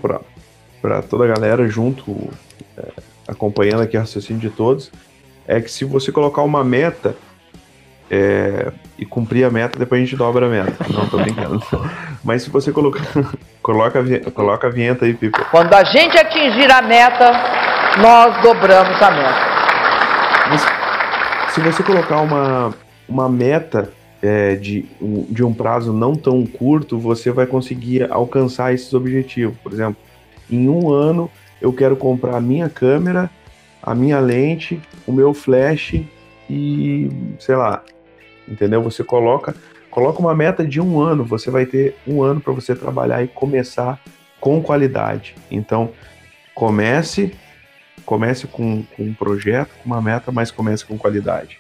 para 0.81 1.03
toda 1.03 1.25
a 1.25 1.29
galera 1.29 1.69
junto, 1.69 2.31
é, 2.77 2.89
acompanhando 3.27 3.83
aqui 3.83 3.97
o 3.97 4.01
raciocínio 4.01 4.41
de 4.41 4.51
todos, 4.51 4.91
é 5.47 5.61
que 5.61 5.71
se 5.71 5.85
você 5.85 6.13
colocar 6.13 6.43
uma 6.43 6.63
meta 6.65 7.17
é, 8.11 8.73
e 8.99 9.05
cumprir 9.05 9.45
a 9.45 9.51
meta, 9.51 9.79
depois 9.79 10.01
a 10.01 10.05
gente 10.05 10.17
dobra 10.17 10.47
a 10.47 10.49
meta. 10.49 10.77
Não, 10.91 11.07
tô 11.09 11.19
brincando. 11.19 11.63
Mas 12.25 12.43
se 12.43 12.51
você 12.51 12.73
colocar. 12.73 13.03
coloca, 13.63 14.01
a 14.01 14.31
coloca 14.31 14.67
a 14.67 14.71
vinheta 14.71 15.05
aí, 15.05 15.15
Pipo. 15.15 15.45
Quando 15.51 15.73
a 15.75 15.85
gente 15.85 16.19
atingir 16.19 16.71
a 16.73 16.83
meta, 16.83 17.31
nós 18.01 18.43
dobramos 18.43 19.01
a 19.03 19.11
meta. 19.11 19.49
Mas, 20.49 21.55
se 21.55 21.61
você 21.61 21.83
colocar 21.83 22.21
uma, 22.21 22.75
uma 23.09 23.29
meta 23.29 23.91
é, 24.21 24.55
de, 24.57 24.85
um, 25.01 25.23
de 25.23 25.45
um 25.45 25.55
prazo 25.55 25.93
não 25.93 26.15
tão 26.15 26.45
curto, 26.45 26.99
você 26.99 27.31
vai 27.31 27.47
conseguir 27.47 28.11
alcançar 28.11 28.75
esses 28.75 28.93
objetivos. 28.93 29.57
Por 29.63 29.73
exemplo, 29.73 29.97
em 30.51 30.69
um 30.69 30.91
ano 30.91 31.31
eu 31.61 31.73
quero 31.73 31.97
comprar 31.97 32.37
a 32.37 32.41
minha 32.41 32.69
câmera, 32.69 33.31
a 33.83 33.95
minha 33.95 34.21
lente, 34.21 34.81
o 35.07 35.13
meu 35.13 35.33
flash 35.33 36.01
e 36.51 37.09
sei 37.39 37.57
lá, 37.57 37.83
entendeu? 38.47 38.83
Você 38.83 39.03
coloca 39.03 39.55
coloca 39.91 40.21
uma 40.21 40.35
meta 40.35 40.65
de 40.65 40.81
um 40.81 41.01
ano, 41.01 41.25
você 41.25 41.51
vai 41.51 41.67
ter 41.67 41.97
um 42.07 42.23
ano 42.23 42.41
para 42.41 42.53
você 42.53 42.75
trabalhar 42.75 43.23
e 43.23 43.29
começar 43.29 44.01
com 44.41 44.63
qualidade. 44.63 45.35
Então 45.51 45.91
comece 46.55 47.33
comece 48.05 48.47
com, 48.47 48.85
com 48.97 49.03
um 49.03 49.13
projeto, 49.13 49.71
com 49.83 49.87
uma 49.87 50.01
meta, 50.01 50.33
mas 50.33 50.51
comece 50.51 50.85
com 50.85 50.97
qualidade. 50.97 51.59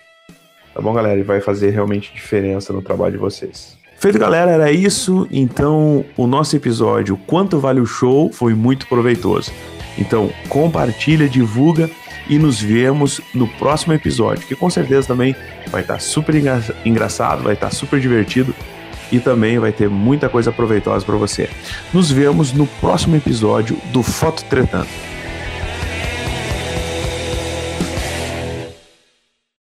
Tá 0.79 0.83
bom, 0.83 0.93
galera? 0.93 1.19
E 1.19 1.25
vai 1.25 1.41
fazer 1.41 1.71
realmente 1.71 2.15
diferença 2.15 2.73
no 2.73 2.81
trabalho 2.81 3.11
de 3.11 3.19
vocês. 3.19 3.77
Feito, 3.97 4.17
galera, 4.17 4.53
era 4.53 4.71
isso. 4.71 5.27
Então, 5.29 6.05
o 6.17 6.25
nosso 6.25 6.55
episódio 6.55 7.17
Quanto 7.27 7.59
Vale 7.59 7.81
o 7.81 7.85
Show 7.85 8.31
foi 8.33 8.55
muito 8.55 8.87
proveitoso. 8.87 9.51
Então, 9.99 10.31
compartilha, 10.49 11.29
divulga 11.29 11.91
e 12.29 12.39
nos 12.39 12.61
vemos 12.61 13.21
no 13.35 13.49
próximo 13.49 13.93
episódio, 13.93 14.47
que 14.47 14.55
com 14.55 14.71
certeza 14.71 15.09
também 15.09 15.35
vai 15.69 15.81
estar 15.81 16.01
super 16.01 16.37
engraçado, 16.85 17.43
vai 17.43 17.55
estar 17.55 17.73
super 17.73 17.99
divertido 17.99 18.55
e 19.11 19.19
também 19.19 19.59
vai 19.59 19.73
ter 19.73 19.91
muita 19.91 20.29
coisa 20.29 20.53
proveitosa 20.53 21.05
para 21.05 21.17
você. 21.17 21.51
Nos 21.93 22.09
vemos 22.09 22.53
no 22.53 22.69
próximo 22.69 23.17
episódio 23.17 23.77
do 23.93 24.05
Foto 24.05 24.45
Tretando. 24.45 24.87